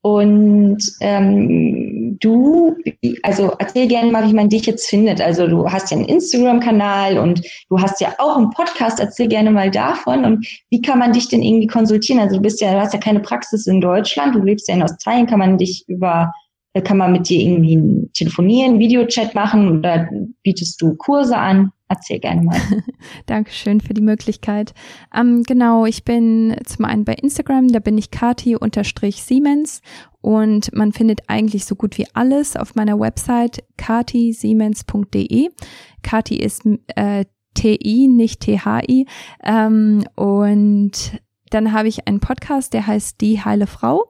Und 0.06 0.80
ähm, 1.00 2.18
du, 2.20 2.76
also 3.24 3.54
erzähl 3.58 3.88
gerne 3.88 4.12
mal, 4.12 4.28
wie 4.28 4.34
man 4.34 4.50
dich 4.50 4.66
jetzt 4.66 4.90
findet. 4.90 5.22
Also 5.22 5.48
du 5.48 5.72
hast 5.72 5.92
ja 5.92 5.98
einen 5.98 6.08
Instagram-Kanal 6.08 7.18
und 7.18 7.42
du 7.70 7.80
hast 7.80 8.02
ja 8.02 8.14
auch 8.18 8.36
einen 8.36 8.50
Podcast. 8.50 9.00
Erzähl 9.00 9.30
gerne 9.30 9.50
mal 9.50 9.72
davon. 9.72 10.26
Und 10.26 10.46
wie 10.70 10.82
kann 10.82 11.00
man 11.00 11.14
dich 11.14 11.30
denn 11.30 11.42
irgendwie 11.42 11.68
konsultieren? 11.68 12.20
Also 12.20 12.36
du 12.36 12.42
bist 12.42 12.60
ja, 12.60 12.74
du 12.74 12.82
hast 12.82 12.94
ja 12.94 13.00
keine 13.00 13.22
Praxis 13.22 13.66
in 13.66 13.80
Deutschland, 13.80 14.36
du 14.36 14.40
lebst 14.40 14.68
ja 14.68 14.76
in 14.76 14.84
Australien. 14.84 15.26
Kann 15.26 15.40
man 15.40 15.58
dich 15.58 15.86
über, 15.88 16.34
kann 16.82 16.98
man 16.98 17.12
mit 17.12 17.30
dir 17.30 17.40
irgendwie 17.40 18.10
telefonieren, 18.14 18.80
Videochat 18.80 19.36
machen 19.36 19.78
oder 19.78 20.10
bietest 20.42 20.82
du 20.82 20.96
Kurse 20.96 21.38
an? 21.38 21.72
Erzähl 21.88 22.20
gerne 22.20 22.42
mal. 22.42 22.58
Dankeschön 23.28 23.80
für 23.80 23.94
die 23.94 24.02
Möglichkeit. 24.02 24.74
Ähm, 25.16 25.44
genau, 25.44 25.86
ich 25.86 26.04
bin 26.04 26.56
zum 26.66 26.86
einen 26.86 27.06
bei 27.06 27.14
Instagram, 27.14 27.68
da 27.68 27.80
bin 27.80 27.98
ich 28.00 28.10
Kati-Siemens 28.10 29.82
und 30.22 30.74
man 30.74 30.94
findet 30.94 31.22
eigentlich 31.28 31.66
so 31.66 31.76
gut 31.76 31.98
wie 31.98 32.08
alles 32.14 32.56
auf 32.56 32.76
meiner 32.76 33.00
Website 33.00 33.64
katisiemens.de. 33.78 35.50
Kati 36.02 36.38
ist 36.38 36.64
äh, 36.96 37.26
TI, 37.54 38.08
nicht 38.08 38.40
THI. 38.40 39.06
Ähm, 39.44 40.06
und 40.16 41.22
dann 41.50 41.74
habe 41.74 41.88
ich 41.88 42.08
einen 42.08 42.20
Podcast, 42.20 42.74
der 42.74 42.88
heißt 42.88 43.22
Die 43.22 43.44
heile 43.44 43.68
Frau. 43.68 44.06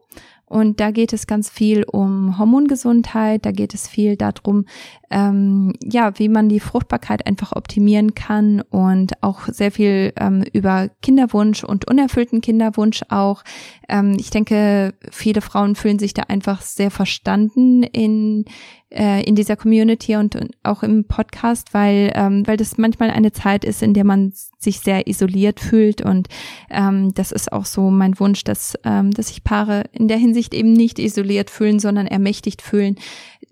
Und 0.53 0.79
da 0.79 0.91
geht 0.91 1.13
es 1.13 1.25
ganz 1.25 1.49
viel 1.49 1.83
um 1.83 2.37
Hormongesundheit, 2.37 3.43
da 3.43 3.51
geht 3.51 3.73
es 3.73 3.87
viel 3.87 4.15
darum, 4.17 4.65
ähm, 5.13 5.73
ja, 5.83 6.17
wie 6.17 6.27
man 6.27 6.49
die 6.49 6.59
Fruchtbarkeit 6.59 7.27
einfach 7.27 7.55
optimieren 7.55 8.15
kann 8.15 8.61
und 8.71 9.21
auch 9.21 9.41
sehr 9.47 9.71
viel 9.71 10.11
ähm, 10.19 10.43
über 10.53 10.89
Kinderwunsch 11.03 11.63
und 11.63 11.87
unerfüllten 11.87 12.41
Kinderwunsch 12.41 13.03
auch. 13.09 13.43
Ähm, 13.87 14.17
ich 14.19 14.31
denke, 14.31 14.95
viele 15.11 15.41
Frauen 15.41 15.75
fühlen 15.75 15.99
sich 15.99 16.15
da 16.15 16.23
einfach 16.23 16.61
sehr 16.61 16.89
verstanden 16.89 17.83
in 17.83 18.45
äh, 18.89 19.23
in 19.23 19.35
dieser 19.35 19.55
Community 19.55 20.15
und, 20.15 20.35
und 20.35 20.51
auch 20.61 20.83
im 20.83 21.05
Podcast, 21.05 21.73
weil 21.73 22.11
ähm, 22.15 22.45
weil 22.47 22.57
das 22.57 22.77
manchmal 22.77 23.11
eine 23.11 23.31
Zeit 23.31 23.65
ist, 23.65 23.83
in 23.83 23.93
der 23.93 24.03
man 24.03 24.33
sich 24.57 24.79
sehr 24.79 25.07
isoliert 25.07 25.59
fühlt 25.59 26.01
und 26.01 26.27
ähm, 26.69 27.13
das 27.13 27.31
ist 27.31 27.51
auch 27.51 27.65
so 27.65 27.89
mein 27.89 28.19
Wunsch, 28.19 28.43
dass 28.43 28.77
ähm, 28.83 29.11
dass 29.11 29.27
sich 29.27 29.43
Paare 29.43 29.83
in 29.91 30.07
der 30.07 30.17
Hinsicht 30.17 30.53
eben 30.53 30.73
nicht 30.73 30.99
isoliert 30.99 31.49
fühlen, 31.49 31.79
sondern 31.79 32.07
ermächtigt 32.07 32.61
fühlen, 32.61 32.95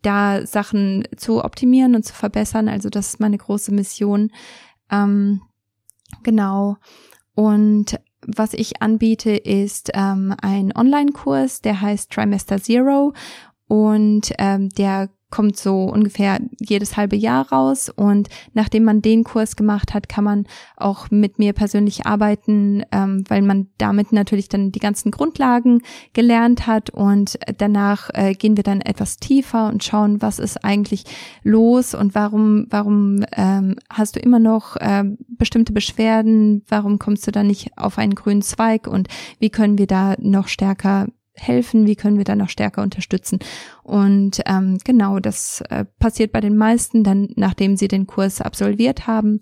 da 0.02 0.46
Sachen 0.46 1.04
zu 1.16 1.44
optimieren 1.44 1.96
und 1.96 2.04
zu 2.04 2.14
verbessern. 2.14 2.68
Also 2.68 2.90
das 2.90 3.10
ist 3.10 3.20
meine 3.20 3.38
große 3.38 3.72
Mission. 3.74 4.32
Ähm, 4.90 5.42
genau. 6.24 6.78
Und 7.36 8.00
was 8.26 8.54
ich 8.54 8.82
anbiete, 8.82 9.32
ist 9.32 9.92
ähm, 9.94 10.36
ein 10.42 10.76
Online-Kurs, 10.76 11.62
der 11.62 11.82
heißt 11.82 12.12
Trimester 12.12 12.62
Zero 12.62 13.14
und 13.68 14.32
ähm, 14.38 14.70
der 14.70 15.10
kommt 15.32 15.58
so 15.58 15.86
ungefähr 15.86 16.40
jedes 16.60 16.98
halbe 16.98 17.16
Jahr 17.16 17.50
raus. 17.50 17.90
Und 17.90 18.30
nachdem 18.54 18.84
man 18.84 19.02
den 19.02 19.24
Kurs 19.24 19.56
gemacht 19.56 19.94
hat, 19.94 20.10
kann 20.10 20.24
man 20.24 20.46
auch 20.78 21.10
mit 21.10 21.40
mir 21.40 21.54
persönlich 21.54 22.06
arbeiten, 22.06 22.84
ähm, 22.92 23.24
weil 23.28 23.42
man 23.42 23.68
damit 23.78 24.12
natürlich 24.12 24.50
dann 24.50 24.72
die 24.72 24.80
ganzen 24.80 25.12
Grundlagen 25.12 25.82
gelernt 26.14 26.68
hat. 26.68 26.90
Und 26.90 27.40
danach 27.58 28.10
äh, 28.14 28.34
gehen 28.34 28.58
wir 28.58 28.64
dann 28.64 28.82
etwas 28.82 29.18
tiefer 29.18 29.68
und 29.68 29.84
schauen, 29.84 30.22
was 30.22 30.40
ist 30.40 30.64
eigentlich 30.64 31.06
los 31.44 31.96
und 31.96 32.14
warum 32.14 32.68
warum 32.70 33.24
ähm, 33.36 33.76
hast 33.90 34.16
du 34.16 34.20
immer 34.20 34.40
noch 34.40 34.76
äh, 34.78 35.04
bestimmte 35.28 35.74
Beschwerden, 35.74 36.64
warum 36.68 37.00
kommst 37.00 37.28
du 37.28 37.32
da 37.32 37.44
nicht 37.44 37.78
auf 37.78 37.98
einen 37.98 38.16
grünen 38.16 38.42
Zweig? 38.42 38.88
Und 38.88 39.08
wie 39.40 39.50
können 39.50 39.78
wir 39.78 39.88
da 39.88 40.16
noch 40.20 40.48
stärker 40.48 41.08
helfen, 41.42 41.88
wie 41.88 41.96
können 41.96 42.18
wir 42.18 42.24
da 42.24 42.36
noch 42.36 42.50
stärker 42.50 42.82
unterstützen. 42.82 43.40
Und 43.84 44.42
ähm, 44.46 44.78
genau, 44.84 45.20
das 45.20 45.64
äh, 45.70 45.86
passiert 46.00 46.32
bei 46.32 46.42
den 46.42 46.58
meisten 46.58 47.04
dann, 47.04 47.30
nachdem 47.36 47.76
sie 47.76 47.88
den 47.88 48.08
Kurs 48.08 48.42
absolviert 48.42 49.08
haben. 49.08 49.40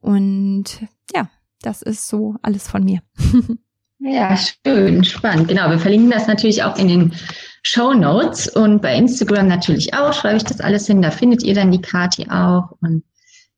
Und 0.00 0.86
ja, 1.14 1.28
das 1.62 1.82
ist 1.82 2.08
so 2.08 2.36
alles 2.42 2.68
von 2.68 2.84
mir. 2.84 3.00
ja, 3.98 4.36
schön, 4.36 5.04
spannend. 5.04 5.48
Genau, 5.48 5.70
wir 5.70 5.78
verlinken 5.78 6.10
das 6.10 6.26
natürlich 6.26 6.62
auch 6.62 6.78
in 6.78 6.88
den 6.88 7.12
Show 7.62 7.92
Notes 7.92 8.48
und 8.48 8.80
bei 8.80 8.96
Instagram 8.96 9.46
natürlich 9.46 9.92
auch, 9.94 10.12
schreibe 10.14 10.38
ich 10.38 10.44
das 10.44 10.60
alles 10.60 10.86
hin. 10.86 11.02
Da 11.02 11.10
findet 11.10 11.42
ihr 11.42 11.54
dann 11.54 11.70
die 11.70 11.82
Kati 11.82 12.28
auch 12.30 12.72
und 12.80 13.04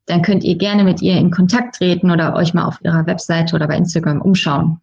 dann 0.07 0.23
könnt 0.23 0.43
ihr 0.43 0.59
gerne 0.59 0.83
mit 0.83 1.01
ihr 1.01 1.17
in 1.17 1.31
Kontakt 1.31 1.77
treten 1.77 2.11
oder 2.11 2.35
euch 2.35 2.55
mal 2.55 2.65
auf 2.65 2.81
ihrer 2.83 3.07
Webseite 3.07 3.55
oder 3.55 3.69
bei 3.69 3.77
Instagram 3.77 4.21
umschauen. 4.21 4.81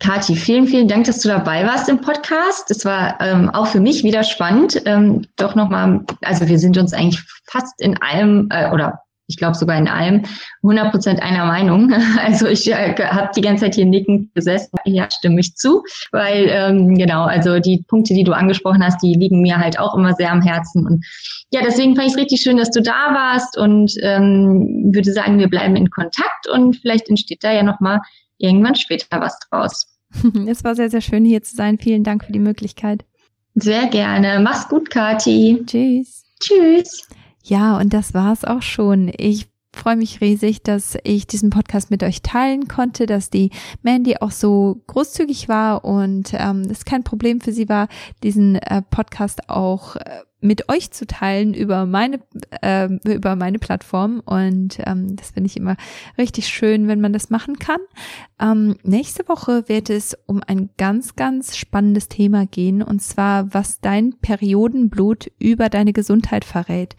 Kathi, 0.00 0.34
vielen, 0.34 0.66
vielen 0.66 0.88
Dank, 0.88 1.04
dass 1.04 1.20
du 1.20 1.28
dabei 1.28 1.66
warst 1.66 1.88
im 1.90 2.00
Podcast. 2.00 2.70
Das 2.70 2.86
war 2.86 3.20
ähm, 3.20 3.50
auch 3.50 3.66
für 3.66 3.80
mich 3.80 4.02
wieder 4.02 4.24
spannend. 4.24 4.80
Ähm, 4.86 5.26
doch 5.36 5.54
nochmal, 5.54 6.00
also 6.22 6.48
wir 6.48 6.58
sind 6.58 6.78
uns 6.78 6.94
eigentlich 6.94 7.22
fast 7.44 7.78
in 7.80 8.00
allem 8.00 8.48
äh, 8.50 8.70
oder 8.70 9.00
ich 9.26 9.36
glaube 9.36 9.54
sogar 9.54 9.76
in 9.76 9.88
allem 9.88 10.22
100 10.62 10.90
Prozent 10.90 11.22
einer 11.22 11.44
Meinung. 11.44 11.92
Also 12.18 12.46
ich 12.46 12.70
äh, 12.70 12.94
habe 12.96 13.30
die 13.36 13.42
ganze 13.42 13.64
Zeit 13.64 13.74
hier 13.74 13.84
nickend 13.84 14.34
gesessen. 14.34 14.70
Ja, 14.84 15.06
stimme 15.10 15.40
ich 15.40 15.54
zu, 15.54 15.82
weil 16.12 16.48
ähm, 16.48 16.96
genau, 16.96 17.24
also 17.24 17.60
die 17.60 17.84
Punkte, 17.86 18.14
die 18.14 18.24
du 18.24 18.32
angesprochen 18.32 18.82
hast, 18.82 19.02
die 19.02 19.14
liegen 19.14 19.42
mir 19.42 19.58
halt 19.58 19.78
auch 19.78 19.94
immer 19.94 20.14
sehr 20.14 20.32
am 20.32 20.40
Herzen. 20.40 20.86
Und 20.86 21.04
ja, 21.50 21.60
deswegen 21.62 21.94
fand 21.94 22.08
ich 22.08 22.14
es 22.14 22.18
richtig 22.18 22.40
schön, 22.40 22.56
dass 22.56 22.70
du 22.70 22.80
da 22.80 23.12
warst 23.12 23.58
und 23.58 23.92
ähm, 24.02 24.90
würde 24.94 25.12
sagen, 25.12 25.38
wir 25.38 25.48
bleiben 25.48 25.76
in 25.76 25.90
Kontakt 25.90 26.48
und 26.50 26.76
vielleicht 26.76 27.08
entsteht 27.08 27.44
da 27.44 27.52
ja 27.52 27.62
nochmal 27.62 28.00
irgendwann 28.38 28.74
später 28.74 29.20
was 29.20 29.38
draus. 29.50 29.89
Es 30.46 30.64
war 30.64 30.74
sehr, 30.74 30.90
sehr 30.90 31.00
schön 31.00 31.24
hier 31.24 31.42
zu 31.42 31.54
sein. 31.54 31.78
Vielen 31.78 32.04
Dank 32.04 32.24
für 32.24 32.32
die 32.32 32.38
Möglichkeit. 32.38 33.04
Sehr 33.54 33.86
gerne. 33.88 34.40
Mach's 34.40 34.68
gut, 34.68 34.90
Kati. 34.90 35.62
Tschüss. 35.66 36.24
Tschüss. 36.40 37.08
Ja, 37.42 37.78
und 37.78 37.92
das 37.92 38.14
war's 38.14 38.44
auch 38.44 38.62
schon. 38.62 39.12
Ich 39.16 39.49
freue 39.72 39.96
mich 39.96 40.20
riesig, 40.20 40.62
dass 40.62 40.98
ich 41.04 41.26
diesen 41.26 41.50
Podcast 41.50 41.90
mit 41.90 42.02
euch 42.02 42.22
teilen 42.22 42.68
konnte, 42.68 43.06
dass 43.06 43.30
die 43.30 43.50
Mandy 43.82 44.16
auch 44.16 44.32
so 44.32 44.82
großzügig 44.86 45.48
war 45.48 45.84
und 45.84 46.32
ähm, 46.34 46.62
es 46.70 46.84
kein 46.84 47.04
Problem 47.04 47.40
für 47.40 47.52
sie 47.52 47.68
war, 47.68 47.88
diesen 48.22 48.56
äh, 48.56 48.82
Podcast 48.82 49.48
auch 49.48 49.96
äh, 49.96 50.22
mit 50.40 50.68
euch 50.70 50.90
zu 50.90 51.06
teilen 51.06 51.54
über 51.54 51.86
meine 51.86 52.20
äh, 52.62 52.88
über 53.04 53.36
meine 53.36 53.58
Plattform 53.58 54.20
und 54.24 54.78
ähm, 54.86 55.14
das 55.16 55.32
finde 55.32 55.48
ich 55.48 55.56
immer 55.56 55.76
richtig 56.18 56.48
schön, 56.48 56.88
wenn 56.88 57.00
man 57.00 57.12
das 57.12 57.30
machen 57.30 57.58
kann. 57.58 57.80
Ähm, 58.40 58.76
nächste 58.82 59.28
Woche 59.28 59.68
wird 59.68 59.90
es 59.90 60.16
um 60.26 60.42
ein 60.46 60.70
ganz 60.78 61.14
ganz 61.14 61.56
spannendes 61.56 62.08
Thema 62.08 62.46
gehen 62.46 62.82
und 62.82 63.02
zwar 63.02 63.52
was 63.52 63.80
dein 63.80 64.14
Periodenblut 64.20 65.30
über 65.38 65.68
deine 65.68 65.92
Gesundheit 65.92 66.44
verrät. 66.44 66.96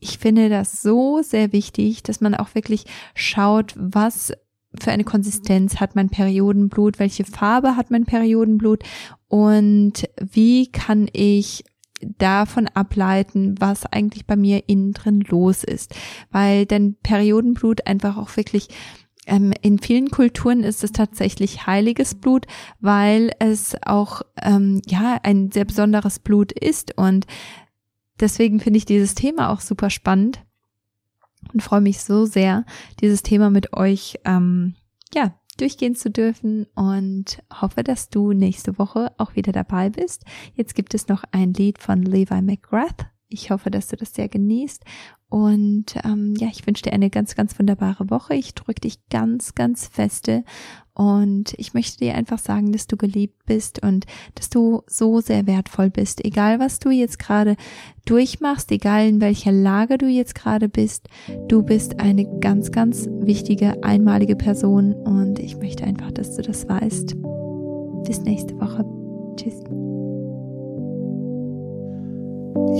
Ich 0.00 0.18
finde 0.18 0.48
das 0.48 0.82
so 0.82 1.20
sehr 1.22 1.52
wichtig, 1.52 2.02
dass 2.02 2.20
man 2.20 2.34
auch 2.34 2.54
wirklich 2.54 2.86
schaut, 3.14 3.74
was 3.76 4.32
für 4.78 4.92
eine 4.92 5.04
Konsistenz 5.04 5.76
hat 5.76 5.96
mein 5.96 6.08
Periodenblut, 6.08 6.98
welche 6.98 7.24
Farbe 7.24 7.76
hat 7.76 7.90
mein 7.90 8.04
Periodenblut 8.04 8.82
und 9.28 10.08
wie 10.20 10.70
kann 10.70 11.08
ich 11.12 11.64
davon 12.18 12.66
ableiten, 12.68 13.56
was 13.58 13.84
eigentlich 13.84 14.26
bei 14.26 14.36
mir 14.36 14.68
innen 14.68 14.92
drin 14.92 15.22
los 15.28 15.64
ist. 15.64 15.94
Weil 16.30 16.66
denn 16.66 16.96
Periodenblut 17.02 17.86
einfach 17.86 18.16
auch 18.16 18.36
wirklich 18.36 18.68
ähm, 19.26 19.52
in 19.60 19.78
vielen 19.78 20.10
Kulturen 20.10 20.62
ist 20.62 20.82
es 20.82 20.92
tatsächlich 20.92 21.66
heiliges 21.66 22.14
Blut, 22.14 22.46
weil 22.80 23.32
es 23.38 23.76
auch 23.84 24.22
ähm, 24.40 24.80
ja 24.86 25.18
ein 25.22 25.50
sehr 25.52 25.64
besonderes 25.66 26.18
Blut 26.18 26.52
ist 26.52 26.96
und 26.96 27.26
deswegen 28.20 28.60
finde 28.60 28.78
ich 28.78 28.84
dieses 28.84 29.14
Thema 29.14 29.50
auch 29.50 29.60
super 29.60 29.90
spannend 29.90 30.44
und 31.52 31.62
freue 31.62 31.80
mich 31.80 32.00
so 32.00 32.26
sehr, 32.26 32.64
dieses 33.00 33.22
Thema 33.22 33.50
mit 33.50 33.72
euch 33.72 34.18
ähm, 34.24 34.74
ja 35.14 35.34
durchgehen 35.56 35.94
zu 35.94 36.10
dürfen 36.10 36.66
und 36.74 37.42
hoffe, 37.60 37.82
dass 37.82 38.08
du 38.08 38.32
nächste 38.32 38.78
Woche 38.78 39.12
auch 39.18 39.36
wieder 39.36 39.52
dabei 39.52 39.90
bist. 39.90 40.24
Jetzt 40.54 40.74
gibt 40.74 40.94
es 40.94 41.08
noch 41.08 41.24
ein 41.32 41.52
Lied 41.52 41.78
von 41.78 42.02
Levi 42.02 42.40
McGrath. 42.40 43.06
Ich 43.28 43.50
hoffe, 43.50 43.70
dass 43.70 43.88
du 43.88 43.96
das 43.96 44.14
sehr 44.14 44.28
genießt 44.28 44.84
und 45.30 45.94
ähm, 46.04 46.34
ja, 46.36 46.48
ich 46.50 46.66
wünsche 46.66 46.82
dir 46.82 46.92
eine 46.92 47.08
ganz, 47.08 47.36
ganz 47.36 47.56
wunderbare 47.56 48.10
Woche. 48.10 48.34
Ich 48.34 48.52
drücke 48.54 48.80
dich 48.80 48.98
ganz, 49.10 49.54
ganz 49.54 49.86
feste. 49.86 50.42
Und 50.92 51.54
ich 51.56 51.72
möchte 51.72 51.98
dir 51.98 52.16
einfach 52.16 52.40
sagen, 52.40 52.72
dass 52.72 52.88
du 52.88 52.96
geliebt 52.96 53.46
bist 53.46 53.80
und 53.80 54.06
dass 54.34 54.50
du 54.50 54.82
so 54.88 55.20
sehr 55.20 55.46
wertvoll 55.46 55.88
bist. 55.88 56.24
Egal, 56.24 56.58
was 56.58 56.80
du 56.80 56.90
jetzt 56.90 57.20
gerade 57.20 57.54
durchmachst, 58.06 58.72
egal 58.72 59.06
in 59.08 59.20
welcher 59.20 59.52
Lage 59.52 59.98
du 59.98 60.06
jetzt 60.06 60.34
gerade 60.34 60.68
bist, 60.68 61.08
du 61.46 61.62
bist 61.62 62.00
eine 62.00 62.26
ganz, 62.40 62.72
ganz 62.72 63.06
wichtige, 63.20 63.84
einmalige 63.84 64.34
Person. 64.34 64.94
Und 64.94 65.38
ich 65.38 65.56
möchte 65.56 65.84
einfach, 65.84 66.10
dass 66.10 66.34
du 66.34 66.42
das 66.42 66.68
weißt. 66.68 67.14
Bis 68.04 68.20
nächste 68.22 68.54
Woche. 68.60 68.84
Tschüss. 69.36 69.60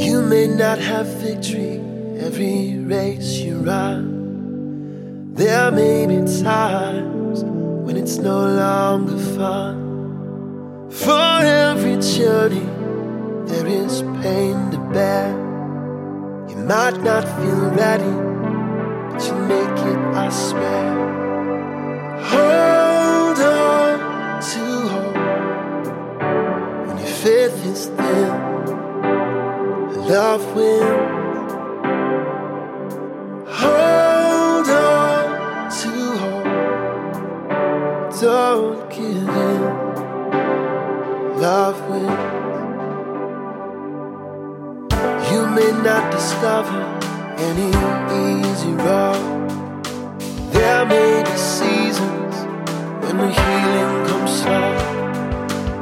You 0.04 0.20
may 0.20 0.48
not 0.48 0.80
have 0.80 1.06
victory. 1.22 1.80
Every 2.20 2.76
race 2.78 3.38
you 3.38 3.56
run. 3.56 5.32
There 5.32 5.70
may 5.70 6.06
be 6.06 6.18
times 6.42 7.42
when 7.42 7.96
it's 7.96 8.18
no 8.18 8.46
longer 8.46 9.16
fun. 9.36 10.90
For 10.90 11.40
every 11.42 11.96
journey, 11.96 12.68
there 13.48 13.66
is 13.66 14.02
pain 14.22 14.70
to 14.70 14.78
bear. 14.92 15.30
You 16.50 16.56
might 16.56 17.02
not 17.02 17.24
feel 17.38 17.70
ready, 17.84 18.14
but 19.10 19.20
you 19.26 19.34
make 19.54 19.78
it, 19.92 20.00
I 20.24 20.28
swear. 20.28 20.84
Hold 22.32 23.38
on 23.38 23.98
to 24.50 24.64
hope 24.92 25.16
when 26.86 26.96
your 26.98 27.14
faith 27.24 27.66
is 27.66 27.86
thin. 27.86 28.30
Love 30.06 30.44
wins. 30.54 31.19
May 45.60 45.72
not 45.82 46.10
discover 46.10 46.80
any 47.48 47.70
easy 48.24 48.72
road. 48.86 49.22
There 50.54 50.84
may 50.86 51.22
be 51.22 51.36
seasons 51.36 52.34
when 53.02 53.16
the 53.22 53.30
healing 53.38 53.94
comes 54.08 54.32
slow. 54.40 54.72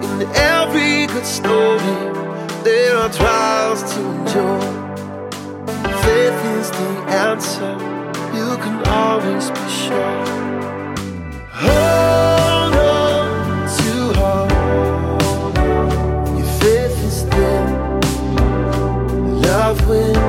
In 0.05 0.19
every 0.57 1.07
good 1.13 1.29
story, 1.41 1.99
there 2.65 2.97
are 3.03 3.13
trials 3.21 3.81
to 3.93 4.01
endure. 4.15 4.67
Faith 6.05 6.41
is 6.59 6.71
the 6.81 6.91
answer. 7.29 7.73
You 8.39 8.51
can 8.65 8.77
always 9.01 9.47
be 9.51 9.67
sure. 9.83 10.25
Oh. 11.71 12.38
will. 19.89 20.28